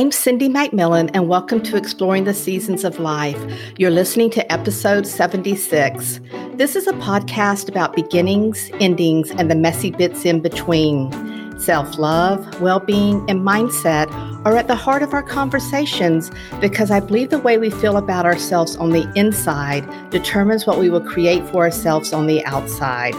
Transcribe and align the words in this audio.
I'm 0.00 0.12
Cindy 0.12 0.48
McMillan, 0.48 1.10
and 1.12 1.28
welcome 1.28 1.62
to 1.62 1.76
Exploring 1.76 2.24
the 2.24 2.32
Seasons 2.32 2.84
of 2.84 2.98
Life. 2.98 3.38
You're 3.76 3.90
listening 3.90 4.30
to 4.30 4.50
episode 4.50 5.06
76. 5.06 6.20
This 6.54 6.74
is 6.74 6.86
a 6.86 6.94
podcast 6.94 7.68
about 7.68 7.94
beginnings, 7.94 8.70
endings, 8.80 9.30
and 9.30 9.50
the 9.50 9.54
messy 9.54 9.90
bits 9.90 10.24
in 10.24 10.40
between. 10.40 11.12
Self 11.60 11.98
love, 11.98 12.62
well 12.62 12.80
being, 12.80 13.28
and 13.28 13.40
mindset 13.40 14.10
are 14.46 14.56
at 14.56 14.68
the 14.68 14.74
heart 14.74 15.02
of 15.02 15.12
our 15.12 15.22
conversations 15.22 16.30
because 16.62 16.90
I 16.90 17.00
believe 17.00 17.28
the 17.28 17.38
way 17.38 17.58
we 17.58 17.68
feel 17.68 17.98
about 17.98 18.24
ourselves 18.24 18.76
on 18.76 18.92
the 18.92 19.06
inside 19.14 19.84
determines 20.08 20.66
what 20.66 20.78
we 20.78 20.88
will 20.88 21.02
create 21.02 21.46
for 21.50 21.58
ourselves 21.58 22.14
on 22.14 22.26
the 22.26 22.42
outside. 22.46 23.12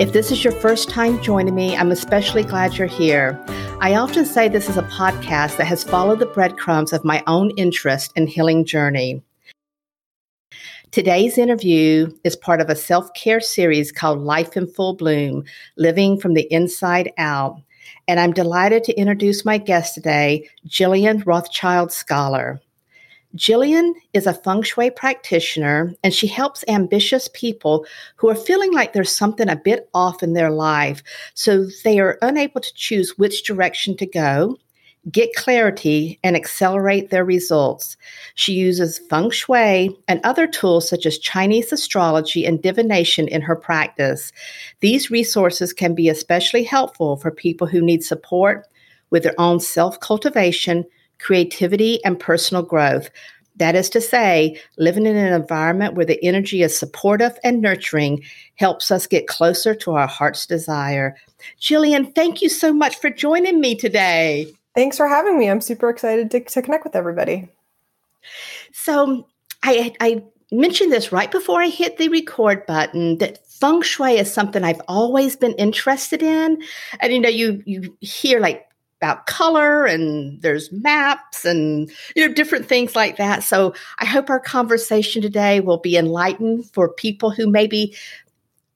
If 0.00 0.14
this 0.14 0.32
is 0.32 0.42
your 0.42 0.54
first 0.54 0.88
time 0.88 1.22
joining 1.22 1.54
me, 1.54 1.76
I'm 1.76 1.90
especially 1.90 2.42
glad 2.42 2.78
you're 2.78 2.86
here. 2.86 3.38
I 3.78 3.94
often 3.94 4.24
say 4.24 4.48
this 4.48 4.70
is 4.70 4.78
a 4.78 4.82
podcast 4.84 5.58
that 5.58 5.66
has 5.66 5.84
followed 5.84 6.18
the 6.18 6.26
breadcrumbs 6.26 6.94
of 6.94 7.04
my 7.04 7.22
own 7.26 7.50
interest 7.58 8.10
and 8.16 8.26
healing 8.26 8.64
journey. 8.64 9.22
Today's 10.92 11.36
interview 11.36 12.10
is 12.24 12.36
part 12.36 12.62
of 12.62 12.70
a 12.70 12.74
self 12.74 13.12
care 13.12 13.38
series 13.38 13.92
called 13.92 14.20
Life 14.20 14.56
in 14.56 14.66
Full 14.66 14.94
Bloom 14.94 15.44
Living 15.76 16.18
from 16.18 16.32
the 16.32 16.50
Inside 16.50 17.12
Out. 17.18 17.60
And 18.08 18.18
I'm 18.18 18.32
delighted 18.32 18.82
to 18.84 18.98
introduce 18.98 19.44
my 19.44 19.58
guest 19.58 19.94
today, 19.94 20.48
Jillian 20.66 21.24
Rothschild 21.26 21.92
Scholar. 21.92 22.62
Jillian 23.36 23.92
is 24.14 24.26
a 24.26 24.32
feng 24.32 24.62
shui 24.62 24.90
practitioner 24.90 25.92
and 26.02 26.14
she 26.14 26.26
helps 26.26 26.64
ambitious 26.68 27.28
people 27.34 27.86
who 28.16 28.30
are 28.30 28.34
feeling 28.34 28.72
like 28.72 28.92
there's 28.92 29.14
something 29.14 29.48
a 29.48 29.56
bit 29.56 29.88
off 29.92 30.22
in 30.22 30.32
their 30.32 30.50
life. 30.50 31.02
So 31.34 31.66
they 31.84 31.98
are 32.00 32.18
unable 32.22 32.62
to 32.62 32.74
choose 32.74 33.18
which 33.18 33.44
direction 33.44 33.94
to 33.98 34.06
go, 34.06 34.56
get 35.10 35.34
clarity, 35.34 36.18
and 36.24 36.34
accelerate 36.34 37.10
their 37.10 37.26
results. 37.26 37.98
She 38.36 38.54
uses 38.54 39.00
feng 39.10 39.30
shui 39.30 39.94
and 40.08 40.20
other 40.24 40.46
tools 40.46 40.88
such 40.88 41.04
as 41.04 41.18
Chinese 41.18 41.72
astrology 41.72 42.46
and 42.46 42.62
divination 42.62 43.28
in 43.28 43.42
her 43.42 43.56
practice. 43.56 44.32
These 44.80 45.10
resources 45.10 45.74
can 45.74 45.94
be 45.94 46.08
especially 46.08 46.64
helpful 46.64 47.16
for 47.18 47.30
people 47.30 47.66
who 47.66 47.82
need 47.82 48.02
support 48.02 48.66
with 49.10 49.24
their 49.24 49.38
own 49.38 49.60
self 49.60 50.00
cultivation 50.00 50.86
creativity, 51.18 52.04
and 52.04 52.18
personal 52.18 52.62
growth. 52.62 53.10
That 53.56 53.74
is 53.74 53.88
to 53.90 54.00
say, 54.00 54.60
living 54.76 55.06
in 55.06 55.16
an 55.16 55.32
environment 55.32 55.94
where 55.94 56.04
the 56.04 56.22
energy 56.22 56.62
is 56.62 56.76
supportive 56.76 57.38
and 57.42 57.60
nurturing 57.60 58.22
helps 58.56 58.90
us 58.90 59.06
get 59.06 59.26
closer 59.26 59.74
to 59.76 59.92
our 59.92 60.06
heart's 60.06 60.46
desire. 60.46 61.16
Jillian, 61.60 62.14
thank 62.14 62.42
you 62.42 62.48
so 62.48 62.72
much 62.72 62.96
for 62.96 63.10
joining 63.10 63.60
me 63.60 63.74
today. 63.74 64.52
Thanks 64.74 64.98
for 64.98 65.08
having 65.08 65.38
me. 65.38 65.48
I'm 65.48 65.62
super 65.62 65.88
excited 65.88 66.30
to, 66.32 66.40
to 66.40 66.62
connect 66.62 66.84
with 66.84 66.96
everybody. 66.96 67.48
So, 68.72 69.26
I, 69.62 69.94
I 70.00 70.22
mentioned 70.52 70.92
this 70.92 71.12
right 71.12 71.30
before 71.30 71.60
I 71.60 71.68
hit 71.68 71.96
the 71.96 72.08
record 72.08 72.66
button 72.66 73.18
that 73.18 73.46
feng 73.46 73.82
shui 73.82 74.18
is 74.18 74.32
something 74.32 74.62
I've 74.62 74.82
always 74.86 75.36
been 75.36 75.54
interested 75.54 76.22
in. 76.22 76.62
And 77.00 77.12
you 77.12 77.20
know, 77.20 77.28
you 77.28 77.62
you 77.66 77.96
hear 78.00 78.40
like 78.40 78.66
about 79.00 79.26
color 79.26 79.84
and 79.84 80.40
there's 80.40 80.72
maps 80.72 81.44
and 81.44 81.90
you 82.14 82.26
know 82.26 82.32
different 82.32 82.66
things 82.66 82.96
like 82.96 83.16
that. 83.16 83.42
So 83.42 83.74
i 83.98 84.06
hope 84.06 84.30
our 84.30 84.40
conversation 84.40 85.20
today 85.22 85.60
will 85.60 85.78
be 85.78 85.96
enlightened 85.96 86.70
for 86.70 86.88
people 86.88 87.30
who 87.30 87.48
maybe 87.48 87.94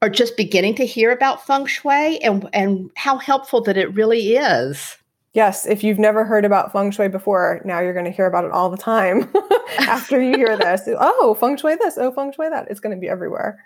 are 0.03 0.11
just 0.11 0.37
beginning 0.37 0.75
to 0.77 0.87
hear 0.87 1.11
about 1.11 1.47
feng 1.47 1.67
shui 1.67 2.19
and 2.19 2.49
and 2.53 2.91
how 2.97 3.19
helpful 3.19 3.61
that 3.63 3.77
it 3.77 3.95
really 3.95 4.37
is. 4.37 4.97
Yes 5.33 5.67
if 5.67 5.83
you've 5.83 5.99
never 5.99 6.25
heard 6.25 6.45
about 6.45 6.73
feng 6.73 6.91
shui 6.91 7.09
before 7.09 7.63
now 7.65 7.81
you're 7.81 7.95
going 7.95 8.05
to 8.05 8.11
hear 8.11 8.27
about 8.27 8.45
it 8.45 8.51
all 8.51 8.69
the 8.69 8.77
time 8.77 9.31
after 9.81 10.21
you 10.21 10.37
hear 10.37 10.57
this. 10.57 10.83
Oh 10.99 11.35
feng 11.41 11.57
shui 11.57 11.77
this 11.77 11.97
oh 11.97 12.13
feng 12.13 12.33
shui 12.33 12.51
that. 12.51 12.69
It's 12.71 12.81
going 12.81 12.95
to 12.95 13.01
be 13.01 13.09
everywhere 13.09 13.59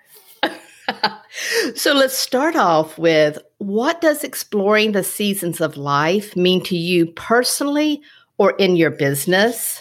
so 1.74 1.92
let's 1.94 2.16
start 2.16 2.56
off 2.56 2.98
with 2.98 3.38
what 3.58 4.00
does 4.00 4.24
exploring 4.24 4.92
the 4.92 5.04
seasons 5.04 5.60
of 5.60 5.76
life 5.76 6.36
mean 6.36 6.62
to 6.64 6.76
you 6.76 7.06
personally 7.06 8.02
or 8.38 8.52
in 8.52 8.76
your 8.76 8.90
business? 8.90 9.80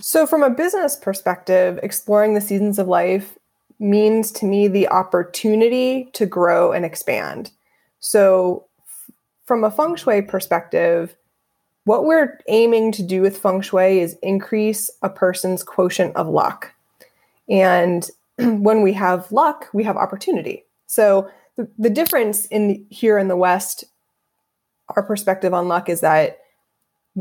So, 0.00 0.26
from 0.26 0.42
a 0.42 0.50
business 0.50 0.96
perspective, 0.96 1.78
exploring 1.82 2.34
the 2.34 2.40
seasons 2.40 2.78
of 2.78 2.88
life 2.88 3.38
means 3.78 4.30
to 4.32 4.46
me 4.46 4.68
the 4.68 4.88
opportunity 4.88 6.10
to 6.12 6.26
grow 6.26 6.72
and 6.72 6.84
expand. 6.84 7.50
So, 8.00 8.66
from 9.46 9.64
a 9.64 9.70
feng 9.70 9.96
shui 9.96 10.22
perspective, 10.22 11.16
what 11.84 12.04
we're 12.04 12.38
aiming 12.48 12.92
to 12.92 13.02
do 13.02 13.22
with 13.22 13.38
feng 13.38 13.60
shui 13.60 14.00
is 14.00 14.16
increase 14.22 14.90
a 15.02 15.08
person's 15.08 15.62
quotient 15.62 16.16
of 16.16 16.28
luck. 16.28 16.72
And 17.48 18.08
when 18.38 18.82
we 18.82 18.92
have 18.92 19.30
luck, 19.32 19.68
we 19.72 19.84
have 19.84 19.96
opportunity. 19.96 20.64
So 20.86 21.30
the, 21.56 21.68
the 21.78 21.90
difference 21.90 22.46
in 22.46 22.86
here 22.90 23.18
in 23.18 23.28
the 23.28 23.36
West, 23.36 23.84
our 24.96 25.02
perspective 25.02 25.54
on 25.54 25.68
luck 25.68 25.88
is 25.88 26.00
that 26.00 26.38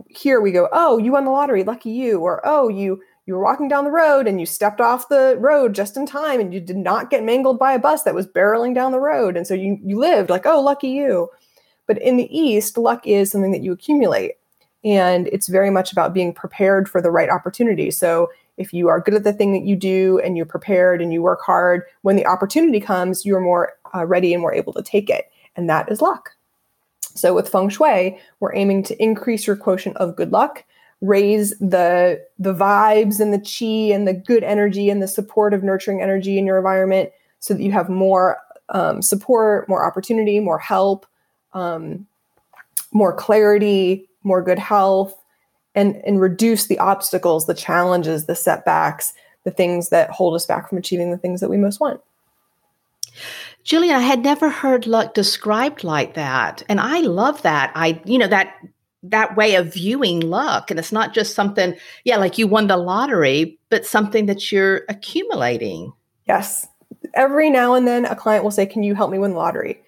here 0.10 0.42
we 0.42 0.52
go, 0.52 0.70
oh, 0.72 0.98
you 0.98 1.12
won 1.12 1.26
the 1.26 1.32
lottery, 1.32 1.64
lucky 1.64 1.92
you, 1.92 2.20
or 2.20 2.42
oh, 2.44 2.68
you 2.68 3.02
you 3.26 3.34
were 3.34 3.44
walking 3.44 3.70
down 3.70 3.86
the 3.86 3.92
road 3.92 4.28
and 4.28 4.40
you 4.40 4.46
stepped 4.46 4.82
off 4.82 5.08
the 5.08 5.38
road 5.40 5.74
just 5.74 5.96
in 5.96 6.06
time 6.06 6.40
and 6.40 6.54
you 6.54 6.60
did 6.60 6.76
not 6.76 7.10
get 7.10 7.24
mangled 7.24 7.58
by 7.58 7.74
a 7.74 7.80
bus 7.80 8.04
that 8.04 8.16
was 8.16 8.28
barreling 8.28 8.76
down 8.76 8.92
the 8.92 9.00
road 9.00 9.38
and 9.38 9.48
so 9.48 9.54
you 9.54 9.80
you 9.84 9.98
lived 9.98 10.30
like 10.30 10.46
oh 10.46 10.60
lucky 10.62 10.90
you 10.90 11.30
but 11.88 12.02
in 12.02 12.18
the 12.18 12.38
east 12.38 12.78
luck 12.78 13.06
is 13.08 13.32
something 13.32 13.52
that 13.52 13.64
you 13.64 13.72
accumulate 13.72 14.34
and 14.84 15.28
it's 15.28 15.48
very 15.48 15.70
much 15.70 15.92
about 15.92 16.14
being 16.14 16.34
prepared 16.34 16.90
for 16.90 17.02
the 17.02 17.12
right 17.12 17.30
opportunity 17.30 17.90
so 17.90 18.30
if 18.58 18.74
you 18.74 18.88
are 18.88 19.02
good 19.02 19.16
at 19.16 19.24
the 19.24 19.34
thing 19.34 19.54
that 19.54 19.64
you 19.64 19.76
do 19.76 20.20
and 20.24 20.38
you're 20.38 20.46
prepared 20.46 21.02
and 21.02 21.12
you 21.12 21.22
work 21.22 21.42
hard, 21.42 21.84
when 22.02 22.16
the 22.16 22.26
opportunity 22.26 22.80
comes, 22.80 23.26
you're 23.26 23.40
more 23.40 23.74
uh, 23.96 24.06
ready 24.06 24.34
and 24.34 24.42
more 24.42 24.54
able 24.54 24.74
to 24.74 24.84
take 24.84 25.10
it. 25.10 25.32
And 25.56 25.70
that 25.70 25.92
is 25.92 26.02
luck. 26.02 26.32
So 27.16 27.34
with 27.34 27.50
feng 27.50 27.70
shui, 27.70 28.20
we're 28.40 28.56
aiming 28.56 28.84
to 28.84 29.04
increase 29.04 29.46
your 29.46 29.56
quotient 29.56 29.98
of 29.98 30.16
good 30.16 30.32
luck, 30.32 30.64
raise 31.02 31.52
the 31.60 32.24
the 32.40 32.54
vibes 32.54 33.20
and 33.20 33.34
the 33.34 33.40
chi 33.40 33.94
and 33.94 34.08
the 34.08 34.14
good 34.14 34.44
energy 34.44 34.90
and 34.90 35.02
the 35.02 35.08
supportive, 35.08 35.64
nurturing 35.64 36.02
energy 36.02 36.38
in 36.38 36.46
your 36.46 36.58
environment, 36.58 37.12
so 37.40 37.54
that 37.54 37.62
you 37.62 37.72
have 37.72 37.90
more 37.90 38.38
um, 38.70 39.02
support, 39.02 39.70
more 39.70 39.86
opportunity, 39.86 40.40
more 40.40 40.58
help, 40.58 41.06
um, 41.54 42.08
more 42.92 43.14
clarity, 43.14 44.10
more 44.24 44.42
good 44.42 44.60
health, 44.60 45.23
and 45.76 45.96
and 46.06 46.22
reduce 46.22 46.68
the 46.68 46.80
obstacles 46.80 47.46
the 47.46 47.54
challenges 47.54 48.26
the 48.26 48.36
setbacks 48.36 49.14
the 49.44 49.52
things 49.52 49.90
that 49.90 50.10
hold 50.10 50.36
us 50.36 50.46
back 50.46 50.70
from 50.70 50.78
achieving 50.78 51.12
the 51.12 51.18
things 51.18 51.42
that 51.42 51.50
we 51.50 51.58
most 51.58 51.80
want 51.80 52.02
Jillian, 53.66 53.96
I 53.96 54.00
had 54.00 54.24
never 54.24 54.50
heard 54.50 54.88
luck 54.88 55.14
described 55.14 55.84
like 55.84 56.16
that. 56.16 56.64
And 56.68 56.80
I 56.82 57.00
love 57.00 57.42
that. 57.44 57.72
I, 57.76 58.02
you 58.06 58.18
know, 58.18 58.28
that 58.28 58.56
that 59.04 59.36
way 59.36 59.56
of 59.56 59.74
viewing 59.74 60.22
luck. 60.22 60.72
And 60.72 60.80
it's 60.80 60.92
not 60.92 61.14
just 61.14 61.36
something, 61.36 61.76
yeah, 62.06 62.18
like 62.18 62.38
you 62.38 62.48
won 62.48 62.68
the 62.68 62.78
lottery, 62.78 63.60
but 63.70 63.86
something 63.86 64.28
that 64.28 64.52
you're 64.52 64.84
accumulating. 64.88 65.92
Yes. 66.26 66.68
Every 67.14 67.50
now 67.50 67.74
and 67.74 67.86
then 67.86 68.06
a 68.06 68.16
client 68.16 68.44
will 68.44 68.52
say, 68.52 68.66
Can 68.66 68.84
you 68.84 68.96
help 68.96 69.12
me 69.12 69.20
win 69.20 69.32
the 69.32 69.38
lottery? 69.38 69.82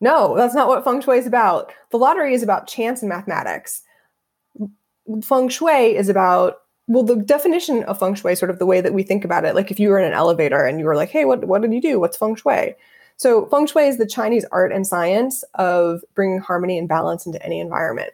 No, 0.00 0.36
that's 0.36 0.54
not 0.54 0.68
what 0.68 0.84
feng 0.84 1.00
shui 1.00 1.18
is 1.18 1.26
about. 1.26 1.72
The 1.90 1.98
lottery 1.98 2.34
is 2.34 2.42
about 2.42 2.66
chance 2.66 3.02
and 3.02 3.08
mathematics 3.08 3.82
feng 5.20 5.48
shui 5.48 5.96
is 5.96 6.08
about 6.08 6.58
well 6.86 7.02
the 7.02 7.16
definition 7.16 7.82
of 7.84 7.98
feng 7.98 8.14
shui 8.14 8.34
sort 8.34 8.50
of 8.50 8.58
the 8.58 8.66
way 8.66 8.80
that 8.80 8.94
we 8.94 9.02
think 9.02 9.24
about 9.24 9.44
it. 9.44 9.54
Like 9.54 9.70
if 9.70 9.78
you 9.78 9.88
were 9.88 9.98
in 9.98 10.06
an 10.06 10.12
elevator 10.12 10.64
and 10.64 10.78
you 10.78 10.86
were 10.86 10.96
like 10.96 11.10
hey 11.10 11.24
what, 11.24 11.44
what 11.44 11.62
did 11.62 11.72
you 11.72 11.80
do? 11.80 12.00
What's 12.00 12.16
feng 12.16 12.34
shui? 12.34 12.74
So 13.16 13.46
feng 13.46 13.66
shui 13.66 13.86
is 13.86 13.98
the 13.98 14.06
chinese 14.06 14.44
art 14.52 14.72
and 14.72 14.86
science 14.86 15.44
of 15.54 16.02
bringing 16.14 16.40
harmony 16.40 16.78
and 16.78 16.88
balance 16.88 17.26
into 17.26 17.42
any 17.44 17.60
environment. 17.60 18.12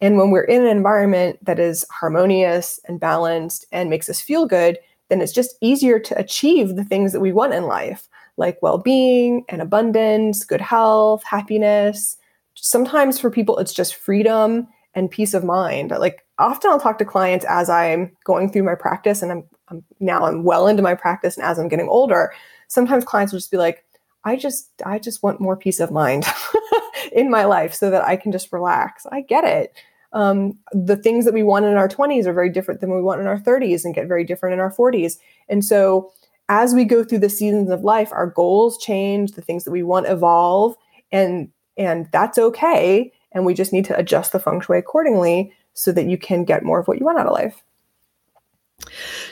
And 0.00 0.18
when 0.18 0.30
we're 0.32 0.42
in 0.42 0.62
an 0.62 0.68
environment 0.76 1.38
that 1.44 1.60
is 1.60 1.86
harmonious 1.90 2.80
and 2.88 2.98
balanced 2.98 3.66
and 3.70 3.88
makes 3.88 4.08
us 4.08 4.20
feel 4.20 4.46
good 4.46 4.78
then 5.08 5.20
it's 5.20 5.32
just 5.32 5.56
easier 5.60 5.98
to 5.98 6.18
achieve 6.18 6.74
the 6.74 6.84
things 6.84 7.12
that 7.12 7.20
we 7.20 7.32
want 7.32 7.52
in 7.52 7.64
life 7.64 8.08
like 8.38 8.62
well-being 8.62 9.44
and 9.48 9.60
abundance 9.60 10.44
good 10.44 10.60
health 10.60 11.22
happiness. 11.24 12.16
Sometimes 12.54 13.18
for 13.18 13.30
people 13.30 13.58
it's 13.58 13.74
just 13.74 13.94
freedom 13.94 14.66
and 14.94 15.10
peace 15.10 15.34
of 15.34 15.44
mind. 15.44 15.90
Like 15.90 16.24
often 16.38 16.70
I'll 16.70 16.80
talk 16.80 16.98
to 16.98 17.04
clients 17.04 17.44
as 17.48 17.70
I'm 17.70 18.12
going 18.24 18.50
through 18.50 18.64
my 18.64 18.74
practice 18.74 19.22
and 19.22 19.32
I'm, 19.32 19.44
I'm 19.68 19.84
now 20.00 20.24
I'm 20.24 20.44
well 20.44 20.66
into 20.66 20.82
my 20.82 20.94
practice 20.94 21.36
and 21.36 21.44
as 21.44 21.58
I'm 21.58 21.68
getting 21.68 21.88
older, 21.88 22.32
sometimes 22.68 23.04
clients 23.04 23.32
will 23.32 23.38
just 23.38 23.50
be 23.50 23.56
like, 23.56 23.84
I 24.24 24.36
just 24.36 24.70
I 24.84 24.98
just 24.98 25.22
want 25.22 25.40
more 25.40 25.56
peace 25.56 25.80
of 25.80 25.90
mind 25.90 26.24
in 27.12 27.30
my 27.30 27.44
life 27.44 27.74
so 27.74 27.90
that 27.90 28.04
I 28.04 28.16
can 28.16 28.32
just 28.32 28.52
relax. 28.52 29.06
I 29.10 29.22
get 29.22 29.44
it. 29.44 29.74
Um, 30.12 30.58
the 30.72 30.96
things 30.96 31.24
that 31.24 31.34
we 31.34 31.42
want 31.42 31.64
in 31.64 31.74
our 31.74 31.88
20s 31.88 32.26
are 32.26 32.34
very 32.34 32.50
different 32.50 32.80
than 32.80 32.94
we 32.94 33.00
want 33.00 33.20
in 33.20 33.26
our 33.26 33.38
30s 33.38 33.84
and 33.84 33.94
get 33.94 34.08
very 34.08 34.24
different 34.24 34.52
in 34.52 34.60
our 34.60 34.72
40s. 34.72 35.16
And 35.48 35.64
so 35.64 36.12
as 36.50 36.74
we 36.74 36.84
go 36.84 37.02
through 37.02 37.20
the 37.20 37.30
seasons 37.30 37.70
of 37.70 37.82
life, 37.82 38.12
our 38.12 38.26
goals 38.26 38.76
change, 38.76 39.32
the 39.32 39.40
things 39.40 39.64
that 39.64 39.70
we 39.70 39.82
want 39.82 40.06
evolve, 40.06 40.76
and 41.10 41.50
and 41.78 42.08
that's 42.12 42.36
okay 42.36 43.10
And 43.34 43.46
we 43.46 43.54
just 43.54 43.72
need 43.72 43.84
to 43.86 43.96
adjust 43.96 44.32
the 44.32 44.38
feng 44.38 44.60
shui 44.60 44.78
accordingly 44.78 45.52
so 45.74 45.92
that 45.92 46.06
you 46.06 46.18
can 46.18 46.44
get 46.44 46.62
more 46.62 46.78
of 46.80 46.88
what 46.88 46.98
you 46.98 47.06
want 47.06 47.18
out 47.18 47.26
of 47.26 47.32
life. 47.32 47.62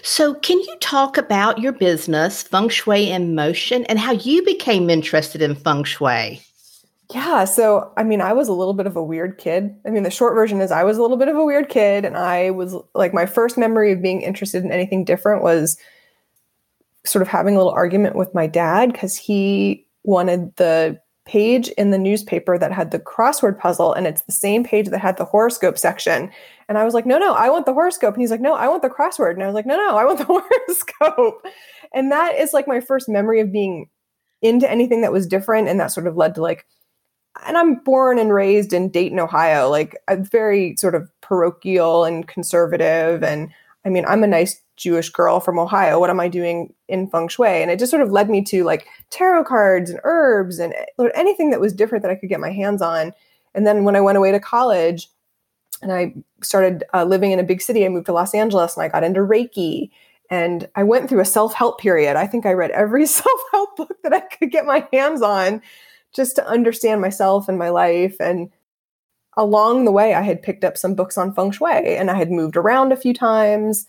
So, 0.02 0.35
can 0.35 0.58
you 0.58 0.76
talk 0.81 1.19
about 1.19 1.58
your 1.58 1.73
business, 1.73 2.43
Feng 2.43 2.69
Shui 2.69 3.11
in 3.11 3.35
Motion, 3.35 3.85
and 3.87 3.99
how 3.99 4.12
you 4.12 4.44
became 4.44 4.88
interested 4.88 5.43
in 5.43 5.56
feng 5.56 5.85
shui? 5.85 6.41
Yeah, 7.12 7.44
so 7.44 7.93
I 7.97 8.05
mean, 8.05 8.20
I 8.20 8.32
was 8.32 8.49
a 8.49 8.52
little 8.52 8.75
bit 8.75 8.87
of 8.87 8.97
a 8.97 9.02
weird 9.02 9.38
kid. 9.38 9.75
I 9.85 9.91
mean, 9.91 10.05
the 10.05 10.11
short 10.11 10.35
version 10.35 10.61
is 10.61 10.70
I 10.70 10.85
was 10.85 10.97
a 10.97 11.02
little 11.02 11.17
bit 11.17 11.29
of 11.29 11.37
a 11.37 11.44
weird 11.44 11.69
kid, 11.69 12.05
and 12.05 12.17
I 12.17 12.50
was 12.50 12.76
like, 12.94 13.12
my 13.12 13.26
first 13.26 13.58
memory 13.58 13.93
of 13.93 14.00
being 14.00 14.23
interested 14.23 14.64
in 14.64 14.70
anything 14.70 15.05
different 15.05 15.43
was 15.43 15.76
sort 17.05 17.23
of 17.23 17.29
having 17.29 17.55
a 17.55 17.58
little 17.58 17.73
argument 17.73 18.14
with 18.14 18.35
my 18.35 18.47
dad 18.47 18.93
because 18.93 19.17
he 19.17 19.87
wanted 20.05 20.55
the 20.56 21.00
page 21.27 21.69
in 21.71 21.91
the 21.91 21.99
newspaper 21.99 22.59
that 22.59 22.73
had 22.73 22.91
the 22.91 22.99
crossword 22.99 23.59
puzzle 23.59 23.93
and 23.93 24.07
it's 24.07 24.23
the 24.23 24.33
same 24.33 24.65
page 24.65 24.89
that 24.89 25.01
had 25.01 25.17
the 25.17 25.25
horoscope 25.25 25.79
section. 25.79 26.31
And 26.69 26.79
I 26.79 26.85
was 26.85 26.95
like, 26.95 27.07
no, 27.07 27.19
no, 27.19 27.35
I 27.35 27.51
want 27.51 27.67
the 27.67 27.75
horoscope. 27.75 28.15
And 28.15 28.21
he's 28.21 28.31
like, 28.31 28.41
no, 28.41 28.55
I 28.55 28.69
want 28.69 28.83
the 28.83 28.89
crossword. 28.89 29.35
And 29.35 29.43
I 29.43 29.47
was 29.47 29.55
like, 29.55 29.67
no, 29.67 29.77
no, 29.77 29.97
I 29.97 30.05
want 30.05 30.19
the 30.19 30.25
horoscope. 31.05 31.47
And 31.95 32.11
that 32.11 32.37
is 32.37 32.53
like 32.53 32.67
my 32.67 32.81
first 32.81 33.09
memory 33.09 33.41
of 33.41 33.53
being 33.53 33.89
into 34.43 34.71
anything 34.71 35.03
that 35.03 35.13
was 35.13 35.27
different. 35.27 35.69
And 35.69 35.79
that 35.79 35.89
sort 35.93 36.07
of 36.07 36.17
led 36.17 36.35
to 36.37 36.43
like, 36.43 36.67
and 37.47 37.57
I'm 37.57 37.77
born 37.77 38.19
and 38.19 38.33
raised 38.33 38.73
in 38.73 38.91
Dayton, 38.91 39.21
Ohio, 39.21 39.69
like 39.69 39.97
a 40.09 40.17
very 40.17 40.75
sort 40.77 40.95
of 40.95 41.11
parochial 41.21 42.05
and 42.05 42.27
conservative. 42.27 43.23
And 43.23 43.51
I 43.85 43.89
mean, 43.89 44.05
I'm 44.07 44.25
a 44.25 44.29
nice 44.29 44.61
Jewish 44.81 45.11
girl 45.11 45.41
from 45.41 45.59
Ohio. 45.59 46.00
What 46.00 46.11
am 46.11 46.19
I 46.19 46.29
doing 46.29 46.73
in 46.88 47.06
feng 47.06 47.29
shui? 47.29 47.62
And 47.62 47.71
it 47.71 47.79
just 47.79 47.91
sort 47.91 48.03
of 48.03 48.11
led 48.11 48.31
me 48.31 48.43
to 48.44 48.65
like 48.65 48.87
tarot 49.11 49.44
cards 49.44 49.91
and 49.91 50.00
herbs 50.05 50.59
and 50.59 50.73
eh, 50.73 51.09
anything 51.15 51.50
that 51.50 51.61
was 51.61 51.75
different 51.75 52.03
that 52.03 52.11
I 52.11 52.15
could 52.15 52.31
get 52.31 52.41
my 52.41 52.50
hands 52.50 52.81
on. 52.81 53.12
And 53.55 53.67
then 53.67 53.85
when 53.85 53.94
I 53.94 54.00
went 54.00 54.17
away 54.17 54.32
to 54.32 54.41
college 54.41 55.09
and 55.82 55.93
I 55.93 56.15
started 56.43 56.85
uh, 56.94 57.05
living 57.05 57.31
in 57.31 57.38
a 57.38 57.44
big 57.44 57.61
city, 57.61 57.85
I 57.85 57.91
moved 57.91 58.06
to 58.06 58.15
Los 58.15 58.35
Angeles 58.35 58.75
and 58.75 58.82
I 58.82 58.88
got 58.88 59.05
into 59.05 59.21
Reiki. 59.21 59.91
And 60.31 60.67
I 60.75 60.83
went 60.83 61.11
through 61.11 61.21
a 61.21 61.26
self 61.26 61.53
help 61.53 61.79
period. 61.79 62.17
I 62.17 62.26
think 62.26 62.47
I 62.47 62.55
read 62.55 62.71
every 62.71 63.05
self 63.19 63.41
help 63.53 63.76
book 63.76 63.97
that 64.03 64.15
I 64.15 64.21
could 64.21 64.50
get 64.50 64.65
my 64.65 64.88
hands 64.93 65.21
on 65.21 65.61
just 66.15 66.37
to 66.37 66.49
understand 66.49 67.03
myself 67.03 67.50
and 67.50 67.59
my 67.59 67.69
life. 67.69 68.17
And 68.19 68.50
along 69.37 69.85
the 69.85 69.93
way, 69.93 70.15
I 70.15 70.23
had 70.23 70.43
picked 70.43 70.65
up 70.65 70.79
some 70.79 70.94
books 70.94 71.19
on 71.19 71.35
feng 71.35 71.50
shui 71.50 71.97
and 71.97 72.11
I 72.11 72.15
had 72.15 72.31
moved 72.31 72.56
around 72.56 72.93
a 72.93 72.97
few 72.97 73.12
times 73.12 73.87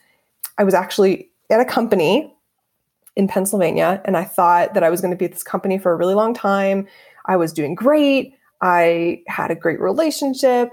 I 0.62 0.64
was 0.64 0.76
actually 0.76 1.32
at 1.50 1.60
a 1.60 1.66
company 1.66 2.32
in 3.16 3.28
Pennsylvania 3.28 4.00
and 4.06 4.16
I 4.16 4.24
thought 4.24 4.76
that 4.76 4.84
I 4.84 4.92
was 4.92 5.02
going 5.02 5.10
to 5.10 5.18
be 5.18 5.26
at 5.26 5.32
this 5.32 5.42
company 5.42 5.80
for 5.80 5.92
a 5.92 5.96
really 5.96 6.14
long 6.14 6.36
time. 6.36 6.88
I 7.26 7.36
was 7.36 7.52
doing 7.52 7.74
great. 7.74 8.36
I 8.62 9.24
had 9.26 9.50
a 9.50 9.56
great 9.56 9.82
relationship. 9.82 10.70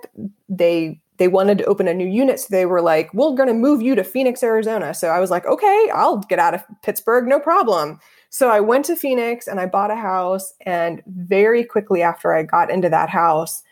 They 0.46 1.00
they 1.16 1.26
wanted 1.26 1.56
to 1.58 1.64
open 1.64 1.88
a 1.88 1.94
new 1.94 2.06
unit 2.06 2.38
so 2.38 2.48
they 2.50 2.66
were 2.66 2.82
like, 2.82 3.12
"We're 3.14 3.34
going 3.34 3.48
to 3.48 3.54
move 3.54 3.80
you 3.80 3.94
to 3.94 4.04
Phoenix, 4.04 4.42
Arizona." 4.42 4.92
So 4.92 5.08
I 5.08 5.20
was 5.20 5.30
like, 5.30 5.46
"Okay, 5.46 5.88
I'll 5.94 6.18
get 6.18 6.38
out 6.38 6.52
of 6.52 6.62
Pittsburgh, 6.82 7.26
no 7.26 7.40
problem." 7.40 7.98
So 8.28 8.50
I 8.50 8.60
went 8.60 8.84
to 8.84 8.94
Phoenix 8.94 9.46
and 9.46 9.58
I 9.58 9.64
bought 9.64 9.90
a 9.90 9.96
house 9.96 10.52
and 10.66 11.02
very 11.06 11.64
quickly 11.64 12.02
after 12.02 12.34
I 12.34 12.42
got 12.42 12.70
into 12.70 12.90
that 12.90 13.08
house, 13.08 13.62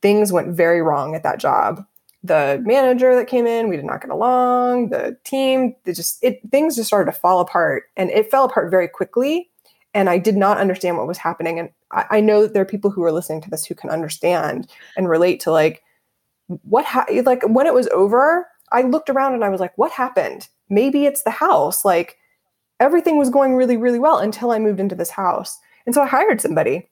things 0.00 0.32
went 0.32 0.56
very 0.56 0.80
wrong 0.80 1.14
at 1.14 1.24
that 1.24 1.38
job 1.38 1.84
the 2.26 2.62
manager 2.64 3.14
that 3.14 3.26
came 3.26 3.46
in 3.46 3.68
we 3.68 3.76
did 3.76 3.84
not 3.84 4.00
get 4.00 4.10
along 4.10 4.88
the 4.90 5.16
team 5.24 5.74
they 5.84 5.92
just 5.92 6.22
it 6.22 6.40
things 6.50 6.76
just 6.76 6.88
started 6.88 7.10
to 7.10 7.18
fall 7.18 7.40
apart 7.40 7.84
and 7.96 8.10
it 8.10 8.30
fell 8.30 8.44
apart 8.44 8.70
very 8.70 8.88
quickly 8.88 9.48
and 9.94 10.08
i 10.08 10.18
did 10.18 10.36
not 10.36 10.58
understand 10.58 10.96
what 10.96 11.06
was 11.06 11.18
happening 11.18 11.58
and 11.58 11.70
i, 11.92 12.04
I 12.10 12.20
know 12.20 12.42
that 12.42 12.52
there 12.52 12.62
are 12.62 12.66
people 12.66 12.90
who 12.90 13.02
are 13.04 13.12
listening 13.12 13.40
to 13.42 13.50
this 13.50 13.64
who 13.64 13.74
can 13.74 13.90
understand 13.90 14.68
and 14.96 15.08
relate 15.08 15.40
to 15.40 15.50
like 15.50 15.82
what 16.62 16.84
ha- 16.84 17.06
like 17.24 17.42
when 17.46 17.66
it 17.66 17.74
was 17.74 17.88
over 17.88 18.46
i 18.72 18.82
looked 18.82 19.10
around 19.10 19.34
and 19.34 19.44
i 19.44 19.48
was 19.48 19.60
like 19.60 19.76
what 19.76 19.92
happened? 19.92 20.48
Maybe 20.68 21.06
it's 21.06 21.22
the 21.22 21.30
house. 21.30 21.84
Like 21.84 22.18
everything 22.80 23.18
was 23.18 23.30
going 23.30 23.54
really 23.54 23.76
really 23.76 23.98
well 23.98 24.18
until 24.18 24.50
i 24.50 24.58
moved 24.58 24.80
into 24.80 24.94
this 24.94 25.10
house 25.10 25.58
and 25.86 25.94
so 25.94 26.02
i 26.02 26.06
hired 26.06 26.40
somebody 26.40 26.88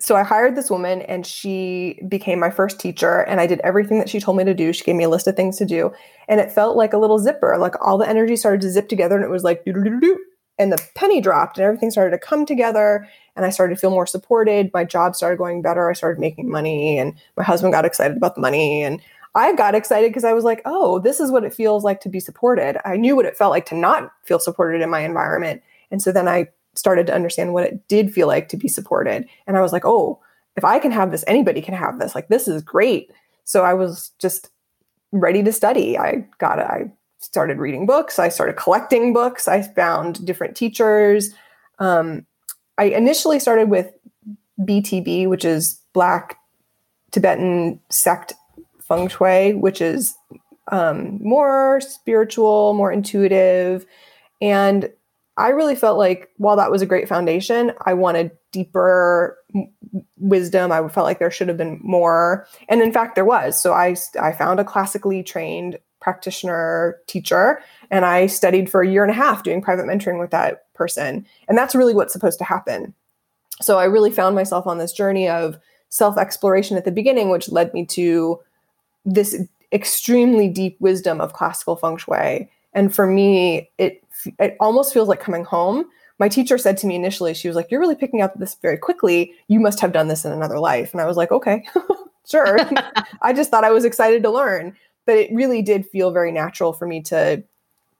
so 0.00 0.16
I 0.16 0.22
hired 0.22 0.56
this 0.56 0.70
woman 0.70 1.02
and 1.02 1.26
she 1.26 2.00
became 2.08 2.40
my 2.40 2.50
first 2.50 2.80
teacher 2.80 3.20
and 3.20 3.38
I 3.38 3.46
did 3.46 3.60
everything 3.60 3.98
that 3.98 4.08
she 4.08 4.18
told 4.18 4.38
me 4.38 4.44
to 4.44 4.54
do. 4.54 4.72
She 4.72 4.82
gave 4.82 4.96
me 4.96 5.04
a 5.04 5.10
list 5.10 5.26
of 5.26 5.36
things 5.36 5.58
to 5.58 5.66
do 5.66 5.92
and 6.26 6.40
it 6.40 6.50
felt 6.50 6.76
like 6.76 6.94
a 6.94 6.98
little 6.98 7.18
zipper. 7.18 7.56
Like 7.58 7.74
all 7.84 7.98
the 7.98 8.08
energy 8.08 8.34
started 8.36 8.62
to 8.62 8.70
zip 8.70 8.88
together 8.88 9.14
and 9.14 9.24
it 9.24 9.30
was 9.30 9.44
like 9.44 9.64
doo 9.64 9.74
doo 9.74 9.84
doo 9.84 10.00
doo 10.00 10.18
and 10.58 10.72
the 10.72 10.82
penny 10.94 11.20
dropped 11.20 11.58
and 11.58 11.66
everything 11.66 11.90
started 11.90 12.12
to 12.12 12.18
come 12.18 12.46
together 12.46 13.06
and 13.36 13.44
I 13.44 13.50
started 13.50 13.74
to 13.74 13.80
feel 13.80 13.90
more 13.90 14.06
supported. 14.06 14.70
My 14.72 14.84
job 14.84 15.14
started 15.14 15.36
going 15.36 15.60
better. 15.60 15.90
I 15.90 15.92
started 15.92 16.18
making 16.18 16.50
money 16.50 16.98
and 16.98 17.14
my 17.36 17.44
husband 17.44 17.74
got 17.74 17.84
excited 17.84 18.16
about 18.16 18.34
the 18.34 18.40
money 18.40 18.82
and 18.82 19.02
I 19.34 19.54
got 19.54 19.74
excited 19.74 20.10
because 20.10 20.24
I 20.24 20.32
was 20.32 20.42
like, 20.44 20.60
"Oh, 20.64 20.98
this 20.98 21.20
is 21.20 21.30
what 21.30 21.44
it 21.44 21.54
feels 21.54 21.84
like 21.84 22.00
to 22.00 22.08
be 22.08 22.18
supported." 22.18 22.78
I 22.84 22.96
knew 22.96 23.14
what 23.14 23.26
it 23.26 23.36
felt 23.36 23.52
like 23.52 23.66
to 23.66 23.76
not 23.76 24.10
feel 24.24 24.40
supported 24.40 24.80
in 24.80 24.90
my 24.90 25.00
environment. 25.00 25.62
And 25.92 26.02
so 26.02 26.10
then 26.10 26.26
I 26.26 26.48
started 26.80 27.06
to 27.06 27.14
understand 27.14 27.52
what 27.52 27.64
it 27.64 27.86
did 27.88 28.12
feel 28.12 28.26
like 28.26 28.48
to 28.48 28.56
be 28.56 28.66
supported. 28.66 29.28
And 29.46 29.56
I 29.56 29.60
was 29.60 29.70
like, 29.70 29.84
oh, 29.84 30.18
if 30.56 30.64
I 30.64 30.78
can 30.78 30.90
have 30.90 31.10
this, 31.10 31.22
anybody 31.26 31.60
can 31.60 31.74
have 31.74 31.98
this. 31.98 32.14
Like, 32.14 32.28
this 32.28 32.48
is 32.48 32.62
great. 32.62 33.12
So 33.44 33.64
I 33.64 33.74
was 33.74 34.12
just 34.18 34.48
ready 35.12 35.42
to 35.42 35.52
study. 35.52 35.98
I 35.98 36.26
got. 36.38 36.58
I 36.58 36.90
started 37.18 37.58
reading 37.58 37.84
books. 37.84 38.18
I 38.18 38.30
started 38.30 38.56
collecting 38.56 39.12
books. 39.12 39.46
I 39.46 39.60
found 39.60 40.24
different 40.24 40.56
teachers. 40.56 41.34
Um, 41.78 42.24
I 42.78 42.84
initially 42.84 43.38
started 43.38 43.68
with 43.68 43.92
BTB, 44.58 45.28
which 45.28 45.44
is 45.44 45.80
Black 45.92 46.38
Tibetan 47.10 47.78
sect 47.90 48.32
feng 48.80 49.08
shui, 49.08 49.52
which 49.52 49.82
is 49.82 50.14
um, 50.72 51.18
more 51.22 51.82
spiritual, 51.82 52.72
more 52.72 52.90
intuitive. 52.90 53.84
And 54.40 54.90
I 55.36 55.48
really 55.50 55.74
felt 55.74 55.96
like 55.98 56.28
while 56.36 56.56
that 56.56 56.70
was 56.70 56.82
a 56.82 56.86
great 56.86 57.08
foundation, 57.08 57.72
I 57.86 57.94
wanted 57.94 58.32
deeper 58.52 59.38
wisdom. 60.18 60.72
I 60.72 60.86
felt 60.88 61.04
like 61.04 61.18
there 61.18 61.30
should 61.30 61.48
have 61.48 61.56
been 61.56 61.80
more, 61.82 62.46
and 62.68 62.82
in 62.82 62.92
fact, 62.92 63.14
there 63.14 63.24
was. 63.24 63.60
So 63.60 63.72
I 63.72 63.96
I 64.20 64.32
found 64.32 64.60
a 64.60 64.64
classically 64.64 65.22
trained 65.22 65.78
practitioner 66.00 66.98
teacher, 67.06 67.60
and 67.90 68.04
I 68.04 68.26
studied 68.26 68.70
for 68.70 68.82
a 68.82 68.88
year 68.88 69.02
and 69.02 69.10
a 69.10 69.14
half 69.14 69.42
doing 69.42 69.62
private 69.62 69.86
mentoring 69.86 70.20
with 70.20 70.30
that 70.30 70.72
person, 70.74 71.26
and 71.48 71.56
that's 71.56 71.74
really 71.74 71.94
what's 71.94 72.12
supposed 72.12 72.38
to 72.38 72.44
happen. 72.44 72.94
So 73.62 73.78
I 73.78 73.84
really 73.84 74.10
found 74.10 74.34
myself 74.34 74.66
on 74.66 74.78
this 74.78 74.92
journey 74.92 75.28
of 75.28 75.58
self 75.90 76.18
exploration 76.18 76.76
at 76.76 76.84
the 76.84 76.92
beginning, 76.92 77.30
which 77.30 77.50
led 77.50 77.72
me 77.72 77.86
to 77.86 78.40
this 79.04 79.36
extremely 79.72 80.48
deep 80.48 80.76
wisdom 80.80 81.20
of 81.20 81.32
classical 81.32 81.76
feng 81.76 81.96
shui. 81.96 82.50
And 82.72 82.94
for 82.94 83.06
me, 83.06 83.70
it 83.78 84.02
it 84.38 84.56
almost 84.60 84.92
feels 84.92 85.08
like 85.08 85.20
coming 85.20 85.44
home. 85.44 85.84
My 86.18 86.28
teacher 86.28 86.58
said 86.58 86.76
to 86.78 86.86
me 86.86 86.94
initially, 86.94 87.32
she 87.34 87.48
was 87.48 87.56
like, 87.56 87.70
You're 87.70 87.80
really 87.80 87.94
picking 87.94 88.22
up 88.22 88.34
this 88.38 88.54
very 88.56 88.76
quickly. 88.76 89.32
You 89.48 89.60
must 89.60 89.80
have 89.80 89.92
done 89.92 90.08
this 90.08 90.24
in 90.24 90.32
another 90.32 90.58
life. 90.58 90.92
And 90.92 91.00
I 91.00 91.06
was 91.06 91.16
like, 91.16 91.32
Okay, 91.32 91.66
sure. 92.28 92.58
I 93.22 93.32
just 93.32 93.50
thought 93.50 93.64
I 93.64 93.70
was 93.70 93.84
excited 93.84 94.22
to 94.22 94.30
learn. 94.30 94.76
But 95.06 95.16
it 95.16 95.32
really 95.32 95.62
did 95.62 95.86
feel 95.86 96.10
very 96.10 96.30
natural 96.30 96.72
for 96.72 96.86
me 96.86 97.00
to 97.02 97.42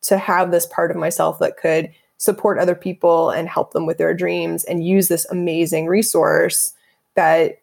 to 0.02 0.18
have 0.18 0.50
this 0.50 0.66
part 0.66 0.90
of 0.90 0.96
myself 0.96 1.38
that 1.38 1.56
could 1.56 1.90
support 2.18 2.58
other 2.58 2.74
people 2.74 3.30
and 3.30 3.48
help 3.48 3.72
them 3.72 3.86
with 3.86 3.98
their 3.98 4.14
dreams 4.14 4.64
and 4.64 4.86
use 4.86 5.08
this 5.08 5.26
amazing 5.30 5.86
resource 5.86 6.72
that 7.14 7.60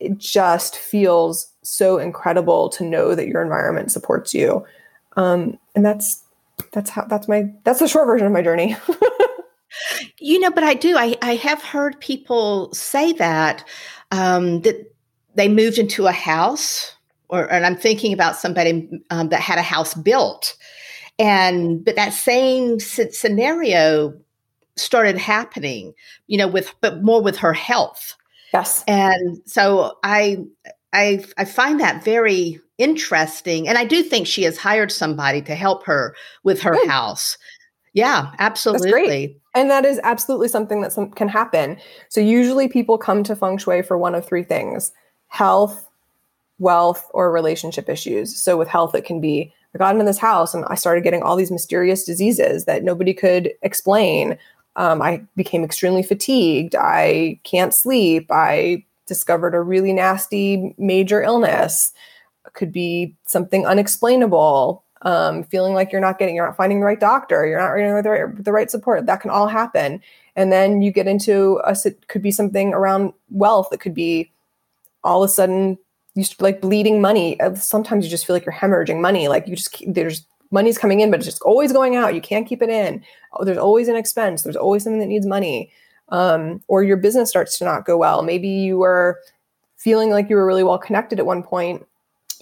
it 0.00 0.18
just 0.18 0.76
feels 0.76 1.48
so 1.62 1.98
incredible 1.98 2.68
to 2.68 2.84
know 2.84 3.14
that 3.14 3.28
your 3.28 3.40
environment 3.40 3.92
supports 3.92 4.34
you. 4.34 4.64
Um, 5.16 5.56
and 5.76 5.86
that's 5.86 6.24
that's 6.72 6.90
how 6.90 7.04
that's 7.04 7.28
my 7.28 7.44
that's 7.64 7.80
the 7.80 7.88
short 7.88 8.06
version 8.06 8.26
of 8.26 8.32
my 8.32 8.42
journey. 8.42 8.76
you 10.18 10.38
know, 10.38 10.50
but 10.50 10.64
I 10.64 10.74
do. 10.74 10.96
I 10.96 11.16
I 11.22 11.36
have 11.36 11.62
heard 11.62 12.00
people 12.00 12.72
say 12.72 13.12
that 13.14 13.64
um, 14.10 14.60
that 14.62 14.94
they 15.34 15.48
moved 15.48 15.78
into 15.78 16.06
a 16.06 16.12
house, 16.12 16.94
or 17.28 17.50
and 17.52 17.66
I'm 17.66 17.76
thinking 17.76 18.12
about 18.12 18.36
somebody 18.36 18.88
um, 19.10 19.28
that 19.30 19.40
had 19.40 19.58
a 19.58 19.62
house 19.62 19.94
built, 19.94 20.56
and 21.18 21.84
but 21.84 21.96
that 21.96 22.12
same 22.12 22.78
scenario 22.80 24.14
started 24.76 25.18
happening. 25.18 25.94
You 26.26 26.38
know, 26.38 26.48
with 26.48 26.74
but 26.80 27.02
more 27.02 27.22
with 27.22 27.36
her 27.38 27.52
health. 27.52 28.14
Yes, 28.52 28.84
and 28.86 29.38
so 29.46 29.98
I 30.04 30.38
I 30.92 31.24
I 31.38 31.44
find 31.44 31.80
that 31.80 32.04
very 32.04 32.60
interesting. 32.82 33.68
And 33.68 33.78
I 33.78 33.84
do 33.84 34.02
think 34.02 34.26
she 34.26 34.42
has 34.42 34.58
hired 34.58 34.90
somebody 34.90 35.40
to 35.42 35.54
help 35.54 35.84
her 35.84 36.14
with 36.42 36.60
her 36.62 36.72
Good. 36.72 36.88
house. 36.88 37.38
Yeah, 37.94 38.32
absolutely. 38.38 39.38
And 39.54 39.70
that 39.70 39.84
is 39.84 40.00
absolutely 40.02 40.48
something 40.48 40.80
that 40.80 40.92
some, 40.92 41.10
can 41.10 41.28
happen. 41.28 41.76
So 42.08 42.20
usually 42.20 42.68
people 42.68 42.98
come 42.98 43.22
to 43.24 43.36
feng 43.36 43.58
shui 43.58 43.82
for 43.82 43.96
one 43.96 44.14
of 44.14 44.26
three 44.26 44.42
things: 44.42 44.92
health, 45.28 45.88
wealth, 46.58 47.08
or 47.14 47.30
relationship 47.30 47.88
issues. 47.88 48.36
So 48.36 48.56
with 48.56 48.68
health, 48.68 48.94
it 48.94 49.04
can 49.04 49.20
be 49.20 49.52
I 49.74 49.78
got 49.78 49.94
into 49.94 50.04
this 50.04 50.18
house 50.18 50.54
and 50.54 50.64
I 50.68 50.74
started 50.74 51.04
getting 51.04 51.22
all 51.22 51.36
these 51.36 51.50
mysterious 51.50 52.04
diseases 52.04 52.64
that 52.64 52.82
nobody 52.82 53.14
could 53.14 53.52
explain. 53.62 54.38
Um, 54.76 55.00
I 55.00 55.22
became 55.36 55.64
extremely 55.64 56.02
fatigued. 56.02 56.74
I 56.74 57.40
can't 57.44 57.72
sleep. 57.72 58.26
I 58.30 58.84
discovered 59.06 59.54
a 59.54 59.60
really 59.60 59.92
nasty 59.92 60.74
major 60.78 61.22
illness, 61.22 61.92
could 62.54 62.72
be 62.72 63.14
something 63.24 63.66
unexplainable, 63.66 64.84
um, 65.02 65.44
feeling 65.44 65.74
like 65.74 65.92
you're 65.92 66.00
not 66.00 66.18
getting, 66.18 66.34
you're 66.34 66.46
not 66.46 66.56
finding 66.56 66.80
the 66.80 66.86
right 66.86 67.00
doctor, 67.00 67.46
you're 67.46 67.60
not 67.60 67.74
getting 67.76 68.02
the 68.02 68.10
right, 68.10 68.44
the 68.44 68.52
right 68.52 68.70
support. 68.70 69.06
That 69.06 69.20
can 69.20 69.30
all 69.30 69.48
happen. 69.48 70.00
And 70.36 70.52
then 70.52 70.82
you 70.82 70.92
get 70.92 71.06
into 71.06 71.60
a, 71.64 71.76
it 71.84 72.08
could 72.08 72.22
be 72.22 72.30
something 72.30 72.72
around 72.72 73.12
wealth. 73.30 73.68
It 73.72 73.80
could 73.80 73.94
be 73.94 74.30
all 75.04 75.22
of 75.22 75.28
a 75.28 75.32
sudden 75.32 75.78
you 76.14 76.24
like 76.40 76.60
bleeding 76.60 77.00
money. 77.00 77.40
Uh, 77.40 77.54
sometimes 77.54 78.04
you 78.04 78.10
just 78.10 78.26
feel 78.26 78.36
like 78.36 78.44
you're 78.44 78.54
hemorrhaging 78.54 79.00
money. 79.00 79.28
Like 79.28 79.46
you 79.48 79.56
just, 79.56 79.82
there's 79.86 80.24
money's 80.50 80.78
coming 80.78 81.00
in, 81.00 81.10
but 81.10 81.20
it's 81.20 81.26
just 81.26 81.42
always 81.42 81.72
going 81.72 81.96
out. 81.96 82.14
You 82.14 82.20
can't 82.20 82.46
keep 82.46 82.62
it 82.62 82.68
in. 82.68 83.02
Oh, 83.32 83.44
there's 83.44 83.58
always 83.58 83.88
an 83.88 83.96
expense. 83.96 84.42
There's 84.42 84.56
always 84.56 84.84
something 84.84 85.00
that 85.00 85.06
needs 85.06 85.26
money. 85.26 85.70
Um, 86.10 86.62
or 86.68 86.82
your 86.82 86.98
business 86.98 87.30
starts 87.30 87.58
to 87.58 87.64
not 87.64 87.86
go 87.86 87.96
well. 87.96 88.22
Maybe 88.22 88.48
you 88.48 88.78
were 88.78 89.18
feeling 89.76 90.10
like 90.10 90.28
you 90.28 90.36
were 90.36 90.46
really 90.46 90.62
well 90.62 90.78
connected 90.78 91.18
at 91.18 91.26
one 91.26 91.42
point. 91.42 91.86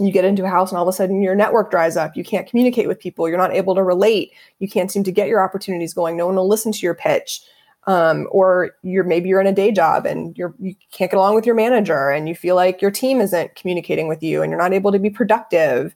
You 0.00 0.12
get 0.12 0.24
into 0.24 0.44
a 0.44 0.48
house 0.48 0.70
and 0.70 0.78
all 0.78 0.88
of 0.88 0.92
a 0.92 0.96
sudden 0.96 1.22
your 1.22 1.34
network 1.34 1.70
dries 1.70 1.96
up. 1.96 2.16
You 2.16 2.24
can't 2.24 2.48
communicate 2.48 2.88
with 2.88 2.98
people. 2.98 3.28
You're 3.28 3.38
not 3.38 3.54
able 3.54 3.74
to 3.74 3.82
relate. 3.82 4.32
You 4.58 4.68
can't 4.68 4.90
seem 4.90 5.04
to 5.04 5.12
get 5.12 5.28
your 5.28 5.42
opportunities 5.42 5.94
going. 5.94 6.16
No 6.16 6.26
one 6.26 6.36
will 6.36 6.48
listen 6.48 6.72
to 6.72 6.80
your 6.80 6.94
pitch. 6.94 7.40
Um, 7.86 8.26
or 8.30 8.72
you're 8.82 9.04
maybe 9.04 9.28
you're 9.30 9.40
in 9.40 9.46
a 9.46 9.54
day 9.54 9.72
job 9.72 10.04
and 10.04 10.36
you're 10.36 10.54
you 10.58 10.74
can't 10.92 11.10
get 11.10 11.16
along 11.16 11.34
with 11.34 11.46
your 11.46 11.54
manager 11.54 12.10
and 12.10 12.28
you 12.28 12.34
feel 12.34 12.54
like 12.54 12.82
your 12.82 12.90
team 12.90 13.22
isn't 13.22 13.54
communicating 13.54 14.06
with 14.06 14.22
you 14.22 14.42
and 14.42 14.50
you're 14.50 14.60
not 14.60 14.74
able 14.74 14.92
to 14.92 14.98
be 14.98 15.08
productive 15.08 15.94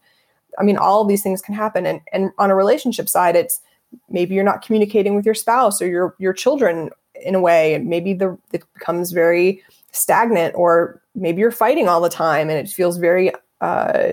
I 0.59 0.63
mean, 0.63 0.77
all 0.77 1.01
of 1.01 1.09
these 1.09 1.23
things 1.23 1.43
can 1.43 1.55
happen. 1.55 1.87
And, 1.87 2.01
and 2.13 2.31
on 2.39 2.51
a 2.51 2.55
relationship 2.55 3.09
side, 3.09 3.37
it's 3.37 3.61
maybe 4.09 4.35
you're 4.35 4.45
not 4.45 4.63
communicating 4.63 5.15
with 5.15 5.25
your 5.25 5.35
spouse 5.35 5.81
or 5.81 5.87
your, 5.87 6.15
your 6.19 6.33
children 6.33 6.91
in 7.15 7.35
a 7.35 7.41
way. 7.41 7.79
Maybe 7.79 8.15
the, 8.15 8.39
it 8.53 8.65
becomes 8.75 9.13
very 9.13 9.63
stagnant 9.93 10.55
or 10.57 11.01
maybe 11.15 11.41
you're 11.41 11.53
fighting 11.53 11.89
all 11.89 12.01
the 12.01 12.09
time 12.09 12.51
and 12.51 12.59
it 12.59 12.73
feels 12.73 12.99
very 12.99 13.33
uh, 13.61 14.11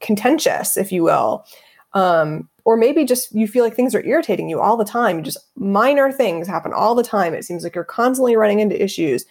contentious, 0.00 0.76
if 0.76 0.92
you 0.92 1.02
will. 1.02 1.44
Um, 1.92 2.48
or 2.64 2.76
maybe 2.76 3.04
just 3.04 3.34
you 3.34 3.48
feel 3.48 3.64
like 3.64 3.74
things 3.74 3.94
are 3.94 4.04
irritating 4.04 4.48
you 4.48 4.60
all 4.60 4.76
the 4.76 4.84
time. 4.84 5.22
Just 5.22 5.38
minor 5.56 6.12
things 6.12 6.46
happen 6.46 6.72
all 6.72 6.94
the 6.94 7.02
time. 7.02 7.34
It 7.34 7.44
seems 7.44 7.64
like 7.64 7.74
you're 7.74 7.84
constantly 7.84 8.36
running 8.36 8.60
into 8.60 8.80
issues. 8.82 9.24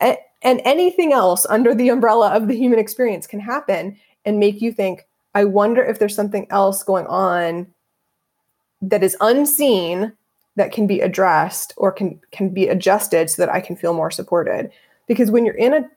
And, 0.00 0.18
and 0.42 0.60
anything 0.64 1.12
else 1.12 1.46
under 1.48 1.74
the 1.74 1.88
umbrella 1.88 2.30
of 2.30 2.48
the 2.48 2.56
human 2.56 2.78
experience 2.78 3.26
can 3.26 3.40
happen 3.40 3.96
and 4.24 4.38
make 4.38 4.60
you 4.60 4.72
think, 4.72 5.06
I 5.34 5.44
wonder 5.44 5.82
if 5.82 5.98
there's 5.98 6.14
something 6.14 6.46
else 6.50 6.82
going 6.82 7.06
on 7.06 7.66
that 8.82 9.02
is 9.02 9.16
unseen 9.20 10.12
that 10.56 10.72
can 10.72 10.86
be 10.86 11.00
addressed 11.00 11.72
or 11.76 11.90
can 11.90 12.20
can 12.30 12.50
be 12.50 12.68
adjusted 12.68 13.28
so 13.30 13.42
that 13.42 13.52
I 13.52 13.60
can 13.60 13.76
feel 13.76 13.94
more 13.94 14.10
supported. 14.10 14.70
Because 15.08 15.30
when 15.30 15.44
you're 15.44 15.54
in 15.54 15.74
a 15.74 15.90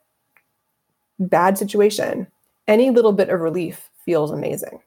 bad 1.19 1.57
situation, 1.57 2.27
any 2.67 2.89
little 2.89 3.13
bit 3.13 3.29
of 3.29 3.39
relief 3.39 3.89
feels 4.05 4.31
amazing. 4.31 4.81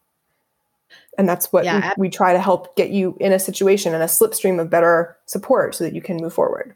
And 1.19 1.29
that's 1.29 1.53
what 1.53 1.65
yeah, 1.65 1.93
we, 1.97 2.07
we 2.07 2.11
try 2.11 2.33
to 2.33 2.41
help 2.41 2.77
get 2.77 2.91
you 2.91 3.17
in 3.21 3.33
a 3.33 3.39
situation 3.39 3.95
and 3.95 4.03
a 4.03 4.07
slipstream 4.07 4.61
of 4.61 4.71
better 4.71 5.17
support 5.27 5.75
so 5.75 5.85
that 5.85 5.95
you 5.95 6.01
can 6.01 6.17
move 6.17 6.33
forward. 6.33 6.75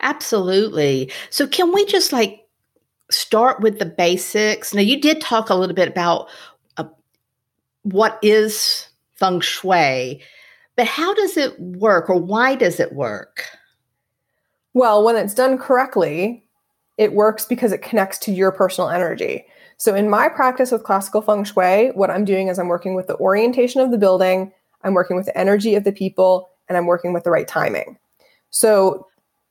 Absolutely. 0.00 1.10
So 1.30 1.46
can 1.46 1.72
we 1.72 1.84
just 1.86 2.12
like 2.12 2.44
start 3.10 3.60
with 3.60 3.78
the 3.78 3.86
basics. 3.86 4.74
Now, 4.74 4.82
you 4.82 5.00
did 5.00 5.20
talk 5.20 5.50
a 5.50 5.54
little 5.54 5.74
bit 5.74 5.88
about 5.88 6.28
uh, 6.76 6.84
what 7.82 8.18
is 8.22 8.88
feng 9.14 9.40
shui, 9.40 10.22
but 10.76 10.86
how 10.86 11.14
does 11.14 11.36
it 11.36 11.58
work 11.60 12.10
or 12.10 12.20
why 12.20 12.54
does 12.54 12.80
it 12.80 12.92
work? 12.92 13.44
Well, 14.72 15.04
when 15.04 15.16
it's 15.16 15.34
done 15.34 15.58
correctly, 15.58 16.43
it 16.96 17.12
works 17.12 17.44
because 17.44 17.72
it 17.72 17.82
connects 17.82 18.18
to 18.18 18.32
your 18.32 18.52
personal 18.52 18.90
energy. 18.90 19.46
So, 19.76 19.94
in 19.94 20.08
my 20.08 20.28
practice 20.28 20.70
with 20.70 20.84
classical 20.84 21.22
feng 21.22 21.44
shui, 21.44 21.88
what 21.90 22.10
I'm 22.10 22.24
doing 22.24 22.48
is 22.48 22.58
I'm 22.58 22.68
working 22.68 22.94
with 22.94 23.06
the 23.06 23.16
orientation 23.16 23.80
of 23.80 23.90
the 23.90 23.98
building, 23.98 24.52
I'm 24.82 24.94
working 24.94 25.16
with 25.16 25.26
the 25.26 25.36
energy 25.36 25.74
of 25.74 25.84
the 25.84 25.92
people, 25.92 26.48
and 26.68 26.78
I'm 26.78 26.86
working 26.86 27.12
with 27.12 27.24
the 27.24 27.30
right 27.30 27.48
timing. 27.48 27.98
So, 28.50 29.08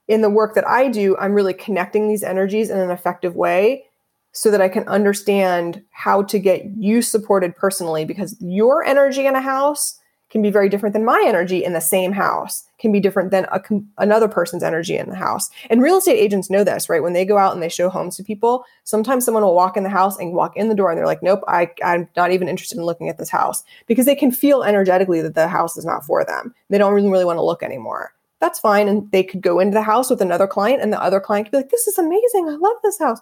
in 0.07 0.21
the 0.21 0.29
work 0.29 0.55
that 0.55 0.67
I 0.67 0.89
do, 0.89 1.15
I'm 1.17 1.33
really 1.33 1.53
connecting 1.53 2.07
these 2.07 2.23
energies 2.23 2.69
in 2.69 2.79
an 2.79 2.91
effective 2.91 3.35
way 3.35 3.85
so 4.33 4.49
that 4.49 4.61
I 4.61 4.67
can 4.67 4.87
understand 4.87 5.83
how 5.91 6.23
to 6.23 6.39
get 6.39 6.65
you 6.77 7.01
supported 7.01 7.55
personally 7.55 8.03
because 8.03 8.35
your 8.41 8.83
energy 8.83 9.27
in 9.27 9.35
a 9.35 9.41
house 9.41 9.99
can 10.33 10.41
be 10.41 10.49
very 10.49 10.67
different 10.67 10.91
than 10.91 11.05
my 11.05 11.23
energy 11.25 11.63
in 11.63 11.73
the 11.73 11.79
same 11.79 12.11
house 12.11 12.67
can 12.79 12.91
be 12.91 12.99
different 12.99 13.31
than 13.31 13.45
a, 13.45 13.61
another 13.99 14.27
person's 14.27 14.63
energy 14.63 14.97
in 14.97 15.07
the 15.07 15.15
house 15.15 15.49
and 15.69 15.81
real 15.81 15.99
estate 15.99 16.17
agents 16.17 16.49
know 16.49 16.63
this 16.63 16.89
right 16.89 17.03
when 17.03 17.13
they 17.13 17.23
go 17.23 17.37
out 17.37 17.53
and 17.53 17.61
they 17.63 17.69
show 17.69 17.87
homes 17.87 18.17
to 18.17 18.23
people 18.23 18.65
sometimes 18.83 19.23
someone 19.23 19.43
will 19.43 19.55
walk 19.55 19.77
in 19.77 19.83
the 19.83 19.89
house 19.89 20.17
and 20.17 20.33
walk 20.33 20.57
in 20.57 20.67
the 20.67 20.75
door 20.75 20.89
and 20.89 20.97
they're 20.97 21.05
like 21.05 21.23
nope 21.23 21.43
I, 21.47 21.69
i'm 21.85 22.09
not 22.17 22.31
even 22.31 22.49
interested 22.49 22.77
in 22.77 22.83
looking 22.83 23.07
at 23.07 23.17
this 23.17 23.29
house 23.29 23.63
because 23.87 24.07
they 24.07 24.15
can 24.15 24.31
feel 24.31 24.63
energetically 24.63 25.21
that 25.21 25.35
the 25.35 25.47
house 25.47 25.77
is 25.77 25.85
not 25.85 26.03
for 26.03 26.25
them 26.25 26.53
they 26.69 26.79
don't 26.79 26.93
really, 26.93 27.09
really 27.09 27.25
want 27.25 27.37
to 27.37 27.45
look 27.45 27.63
anymore 27.63 28.13
that's 28.43 28.59
fine. 28.59 28.89
And 28.89 29.09
they 29.13 29.23
could 29.23 29.39
go 29.39 29.61
into 29.61 29.73
the 29.73 29.83
house 29.83 30.09
with 30.09 30.21
another 30.21 30.47
client, 30.47 30.81
and 30.81 30.91
the 30.91 31.01
other 31.01 31.21
client 31.21 31.45
could 31.45 31.51
be 31.51 31.57
like, 31.59 31.69
This 31.69 31.87
is 31.87 31.97
amazing. 31.97 32.49
I 32.49 32.57
love 32.57 32.75
this 32.83 32.99
house. 32.99 33.19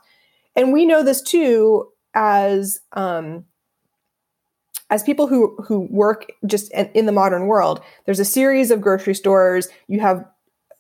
And 0.56 0.74
we 0.74 0.84
know 0.84 1.04
this 1.04 1.22
too 1.22 1.90
as 2.16 2.80
um, 2.94 3.46
as 4.92 5.02
people 5.02 5.26
who 5.26 5.56
who 5.66 5.88
work 5.90 6.32
just 6.46 6.72
in 6.72 7.08
the 7.08 7.12
modern 7.12 7.48
world. 7.48 7.82
There's 8.06 8.20
a 8.20 8.26
series 8.26 8.70
of 8.70 8.82
grocery 8.82 9.16
stores. 9.16 9.70
You 9.88 10.02
have 10.02 10.24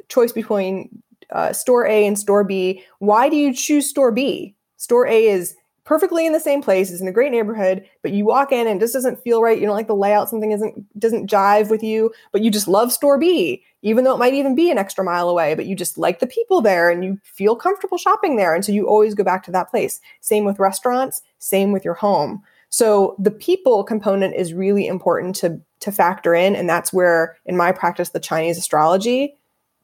choice 0.09 0.33
between 0.33 1.01
uh, 1.31 1.53
store 1.53 1.87
A 1.87 2.05
and 2.05 2.19
store 2.19 2.43
B. 2.43 2.83
Why 2.99 3.29
do 3.29 3.37
you 3.37 3.53
choose 3.53 3.89
store 3.89 4.11
B? 4.11 4.53
Store 4.75 5.07
A 5.07 5.27
is 5.27 5.55
perfectly 5.85 6.25
in 6.25 6.33
the 6.33 6.39
same 6.39 6.61
place. 6.61 6.91
It's 6.91 7.01
in 7.01 7.07
a 7.07 7.13
great 7.13 7.31
neighborhood, 7.31 7.85
but 8.01 8.11
you 8.11 8.25
walk 8.25 8.51
in 8.51 8.67
and 8.67 8.77
it 8.79 8.83
just 8.83 8.93
doesn't 8.93 9.23
feel 9.23 9.41
right. 9.41 9.59
You 9.59 9.65
don't 9.65 9.75
like 9.75 9.87
the 9.87 9.95
layout. 9.95 10.29
Something 10.29 10.51
isn't 10.51 10.99
doesn't 10.99 11.29
jive 11.29 11.69
with 11.69 11.81
you, 11.81 12.11
but 12.33 12.41
you 12.41 12.51
just 12.51 12.67
love 12.67 12.91
store 12.91 13.17
B, 13.17 13.63
even 13.81 14.03
though 14.03 14.13
it 14.13 14.19
might 14.19 14.33
even 14.33 14.55
be 14.55 14.69
an 14.69 14.77
extra 14.77 15.05
mile 15.05 15.29
away. 15.29 15.55
But 15.55 15.67
you 15.67 15.75
just 15.75 15.97
like 15.97 16.19
the 16.19 16.27
people 16.27 16.61
there 16.61 16.89
and 16.89 17.05
you 17.05 17.17
feel 17.23 17.55
comfortable 17.55 17.97
shopping 17.97 18.35
there, 18.35 18.53
and 18.53 18.65
so 18.65 18.73
you 18.73 18.89
always 18.89 19.15
go 19.15 19.23
back 19.23 19.43
to 19.43 19.51
that 19.51 19.69
place. 19.69 20.01
Same 20.19 20.43
with 20.43 20.59
restaurants. 20.59 21.21
Same 21.39 21.71
with 21.71 21.85
your 21.85 21.93
home. 21.95 22.43
So 22.71 23.15
the 23.19 23.31
people 23.31 23.83
component 23.83 24.33
is 24.35 24.53
really 24.53 24.87
important 24.87 25.35
to 25.37 25.61
to 25.81 25.91
factor 25.91 26.33
in, 26.33 26.55
and 26.55 26.69
that's 26.69 26.93
where, 26.93 27.37
in 27.45 27.57
my 27.57 27.71
practice, 27.71 28.09
the 28.09 28.19
Chinese 28.19 28.57
astrology 28.57 29.35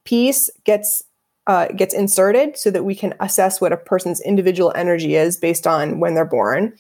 piece 0.03 0.49
gets 0.63 1.03
uh, 1.47 1.67
gets 1.67 1.93
inserted 1.93 2.57
so 2.57 2.71
that 2.71 2.83
we 2.83 2.95
can 2.95 3.13
assess 3.19 3.61
what 3.61 3.73
a 3.73 3.77
person's 3.77 4.21
individual 4.21 4.71
energy 4.75 5.15
is 5.15 5.37
based 5.37 5.67
on 5.67 5.99
when 5.99 6.13
they're 6.13 6.25
born. 6.25 6.73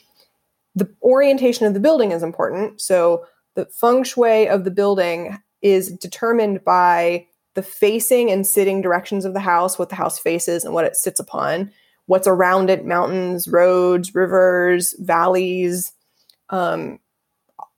The 0.75 0.89
orientation 1.01 1.65
of 1.65 1.73
the 1.73 1.79
building 1.79 2.11
is 2.11 2.23
important. 2.23 2.81
So 2.81 3.25
the 3.55 3.65
feng 3.65 4.03
shui 4.03 4.47
of 4.47 4.63
the 4.63 4.71
building 4.71 5.37
is 5.61 5.91
determined 5.91 6.63
by 6.63 7.25
the 7.55 7.63
facing 7.63 8.29
and 8.29 8.45
sitting 8.45 8.81
directions 8.81 9.25
of 9.25 9.33
the 9.33 9.39
house, 9.39 9.79
what 9.79 9.89
the 9.89 9.95
house 9.95 10.19
faces 10.19 10.63
and 10.63 10.73
what 10.73 10.85
it 10.85 10.95
sits 10.95 11.19
upon, 11.19 11.71
what's 12.05 12.27
around 12.27 12.69
it 12.69 12.85
mountains, 12.85 13.47
roads, 13.47 14.13
rivers, 14.13 14.93
valleys. 14.99 15.91
Um, 16.49 16.99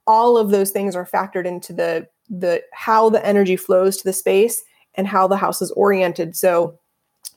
all 0.07 0.37
of 0.37 0.49
those 0.49 0.71
things 0.71 0.95
are 0.95 1.05
factored 1.05 1.45
into 1.45 1.73
the 1.73 2.07
the 2.29 2.61
how 2.73 3.09
the 3.09 3.25
energy 3.25 3.55
flows 3.55 3.97
to 3.97 4.03
the 4.03 4.13
space 4.13 4.61
and 4.95 5.07
how 5.07 5.27
the 5.27 5.37
house 5.37 5.61
is 5.61 5.71
oriented. 5.71 6.35
So 6.35 6.79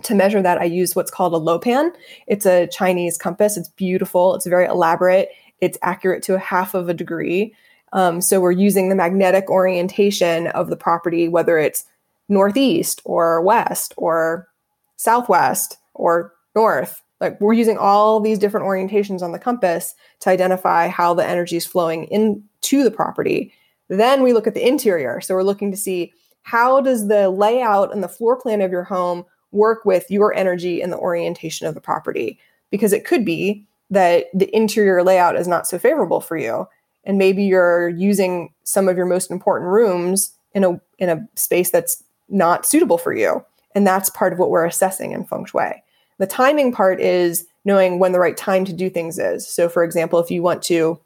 to 0.02 0.14
measure 0.14 0.42
that, 0.42 0.58
I 0.58 0.64
use 0.64 0.96
what's 0.96 1.10
called 1.10 1.34
a 1.34 1.38
lopan. 1.38 1.92
It's 2.26 2.46
a 2.46 2.66
Chinese 2.66 3.18
compass. 3.18 3.56
It's 3.56 3.68
beautiful. 3.70 4.34
It's 4.34 4.46
very 4.46 4.66
elaborate. 4.66 5.28
It's 5.60 5.78
accurate 5.82 6.22
to 6.24 6.34
a 6.34 6.40
half 6.40 6.74
of 6.74 6.88
a 6.88 6.94
degree. 6.94 7.54
Um, 7.92 8.20
so 8.20 8.40
we're 8.40 8.52
using 8.52 8.88
the 8.88 8.96
magnetic 8.96 9.50
orientation 9.50 10.48
of 10.48 10.70
the 10.70 10.76
property, 10.76 11.28
whether 11.28 11.58
it's 11.58 11.84
northeast 12.28 13.02
or 13.04 13.42
west 13.42 13.92
or 13.96 14.48
southwest 14.96 15.76
or 15.94 16.32
north. 16.56 17.02
Like 17.22 17.40
we're 17.40 17.52
using 17.52 17.78
all 17.78 18.18
these 18.18 18.38
different 18.38 18.66
orientations 18.66 19.22
on 19.22 19.30
the 19.30 19.38
compass 19.38 19.94
to 20.20 20.28
identify 20.28 20.88
how 20.88 21.14
the 21.14 21.26
energy 21.26 21.56
is 21.56 21.64
flowing 21.64 22.04
into 22.06 22.82
the 22.82 22.90
property. 22.90 23.54
Then 23.88 24.24
we 24.24 24.32
look 24.32 24.48
at 24.48 24.54
the 24.54 24.66
interior. 24.66 25.20
So 25.20 25.34
we're 25.34 25.44
looking 25.44 25.70
to 25.70 25.76
see 25.76 26.12
how 26.42 26.80
does 26.80 27.06
the 27.06 27.30
layout 27.30 27.94
and 27.94 28.02
the 28.02 28.08
floor 28.08 28.36
plan 28.36 28.60
of 28.60 28.72
your 28.72 28.82
home 28.82 29.24
work 29.52 29.84
with 29.84 30.10
your 30.10 30.34
energy 30.34 30.82
and 30.82 30.92
the 30.92 30.98
orientation 30.98 31.68
of 31.68 31.74
the 31.74 31.80
property? 31.80 32.40
Because 32.70 32.92
it 32.92 33.04
could 33.04 33.24
be 33.24 33.64
that 33.90 34.26
the 34.34 34.54
interior 34.54 35.04
layout 35.04 35.36
is 35.36 35.46
not 35.46 35.68
so 35.68 35.78
favorable 35.78 36.20
for 36.20 36.36
you. 36.36 36.66
And 37.04 37.18
maybe 37.18 37.44
you're 37.44 37.90
using 37.90 38.52
some 38.64 38.88
of 38.88 38.96
your 38.96 39.06
most 39.06 39.30
important 39.30 39.70
rooms 39.70 40.32
in 40.54 40.64
a 40.64 40.80
in 40.98 41.08
a 41.08 41.24
space 41.36 41.70
that's 41.70 42.02
not 42.28 42.66
suitable 42.66 42.98
for 42.98 43.14
you. 43.14 43.44
And 43.76 43.86
that's 43.86 44.10
part 44.10 44.32
of 44.32 44.40
what 44.40 44.50
we're 44.50 44.66
assessing 44.66 45.12
in 45.12 45.24
feng 45.24 45.44
shui. 45.44 45.82
The 46.22 46.28
timing 46.28 46.70
part 46.70 47.00
is 47.00 47.48
knowing 47.64 47.98
when 47.98 48.12
the 48.12 48.20
right 48.20 48.36
time 48.36 48.64
to 48.66 48.72
do 48.72 48.88
things 48.88 49.18
is. 49.18 49.44
So 49.44 49.68
for 49.68 49.82
example, 49.82 50.20
if 50.20 50.30
you 50.30 50.40
want 50.40 50.62
to 50.62 51.00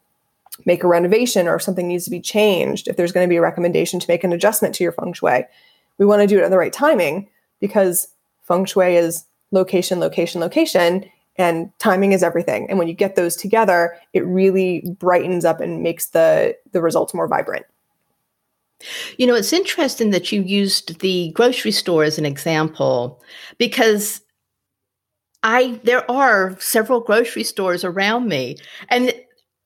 make 0.67 0.83
a 0.83 0.87
renovation 0.87 1.47
or 1.47 1.55
if 1.55 1.63
something 1.63 1.87
needs 1.87 2.05
to 2.05 2.11
be 2.11 2.21
changed, 2.21 2.87
if 2.87 2.97
there's 2.97 3.11
going 3.11 3.25
to 3.25 3.29
be 3.29 3.37
a 3.37 3.41
recommendation 3.41 3.99
to 3.99 4.07
make 4.07 4.23
an 4.23 4.31
adjustment 4.31 4.75
to 4.75 4.83
your 4.83 4.91
feng 4.91 5.13
shui, 5.13 5.43
we 5.97 6.05
want 6.05 6.21
to 6.21 6.27
do 6.27 6.37
it 6.37 6.43
at 6.43 6.51
the 6.51 6.57
right 6.59 6.71
timing 6.71 7.27
because 7.59 8.09
feng 8.43 8.63
shui 8.65 8.95
is 8.95 9.25
location, 9.49 9.99
location, 9.99 10.39
location, 10.39 11.09
and 11.35 11.71
timing 11.79 12.11
is 12.11 12.21
everything. 12.21 12.69
And 12.69 12.77
when 12.77 12.87
you 12.87 12.93
get 12.93 13.15
those 13.15 13.35
together, 13.35 13.97
it 14.13 14.23
really 14.23 14.81
brightens 14.99 15.45
up 15.45 15.59
and 15.61 15.81
makes 15.81 16.09
the 16.09 16.55
the 16.73 16.81
results 16.83 17.15
more 17.15 17.27
vibrant. 17.27 17.65
You 19.17 19.25
know, 19.25 19.33
it's 19.33 19.51
interesting 19.51 20.11
that 20.11 20.31
you 20.31 20.43
used 20.43 20.99
the 20.99 21.31
grocery 21.31 21.71
store 21.71 22.03
as 22.03 22.19
an 22.19 22.25
example 22.27 23.19
because 23.57 24.21
I 25.47 25.79
there 25.85 26.09
are 26.11 26.57
several 26.59 26.99
grocery 26.99 27.43
stores 27.43 27.85
around 27.85 28.27
me 28.27 28.57
and 28.89 29.13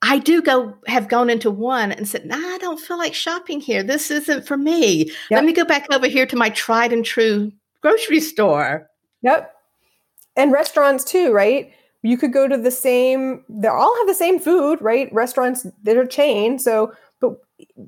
I 0.04 0.20
do 0.20 0.42
go 0.42 0.76
have 0.86 1.10
gone 1.10 1.30
into 1.30 1.50
one 1.50 1.92
and 1.92 2.08
said, 2.08 2.26
nah, 2.26 2.38
I 2.38 2.58
don't 2.60 2.80
feel 2.80 2.98
like 2.98 3.16
shopping 3.16 3.60
here. 3.60 3.84
This 3.84 4.12
isn't 4.12 4.48
for 4.48 4.58
me. 4.58 5.06
Yep. 5.06 5.16
Let 5.32 5.44
me 5.44 5.54
go 5.54 5.66
back 5.66 5.88
over 5.92 6.08
here 6.08 6.28
to 6.28 6.36
my 6.36 6.50
tried 6.50 6.94
and 6.94 7.04
true 7.04 7.52
grocery 7.82 8.20
store. 8.20 8.88
Yep. 9.24 9.54
And 10.36 10.52
restaurants 10.52 11.04
too, 11.04 11.32
right? 11.32 11.74
You 12.04 12.16
could 12.18 12.32
go 12.32 12.48
to 12.48 12.58
the 12.58 12.72
same, 12.72 13.44
they 13.50 13.68
all 13.68 13.96
have 13.98 14.08
the 14.08 14.14
same 14.14 14.40
food, 14.40 14.80
right? 14.82 15.12
Restaurants 15.12 15.66
that 15.84 15.98
are 15.98 16.06
chain. 16.06 16.60
So, 16.60 16.94
but 17.20 17.38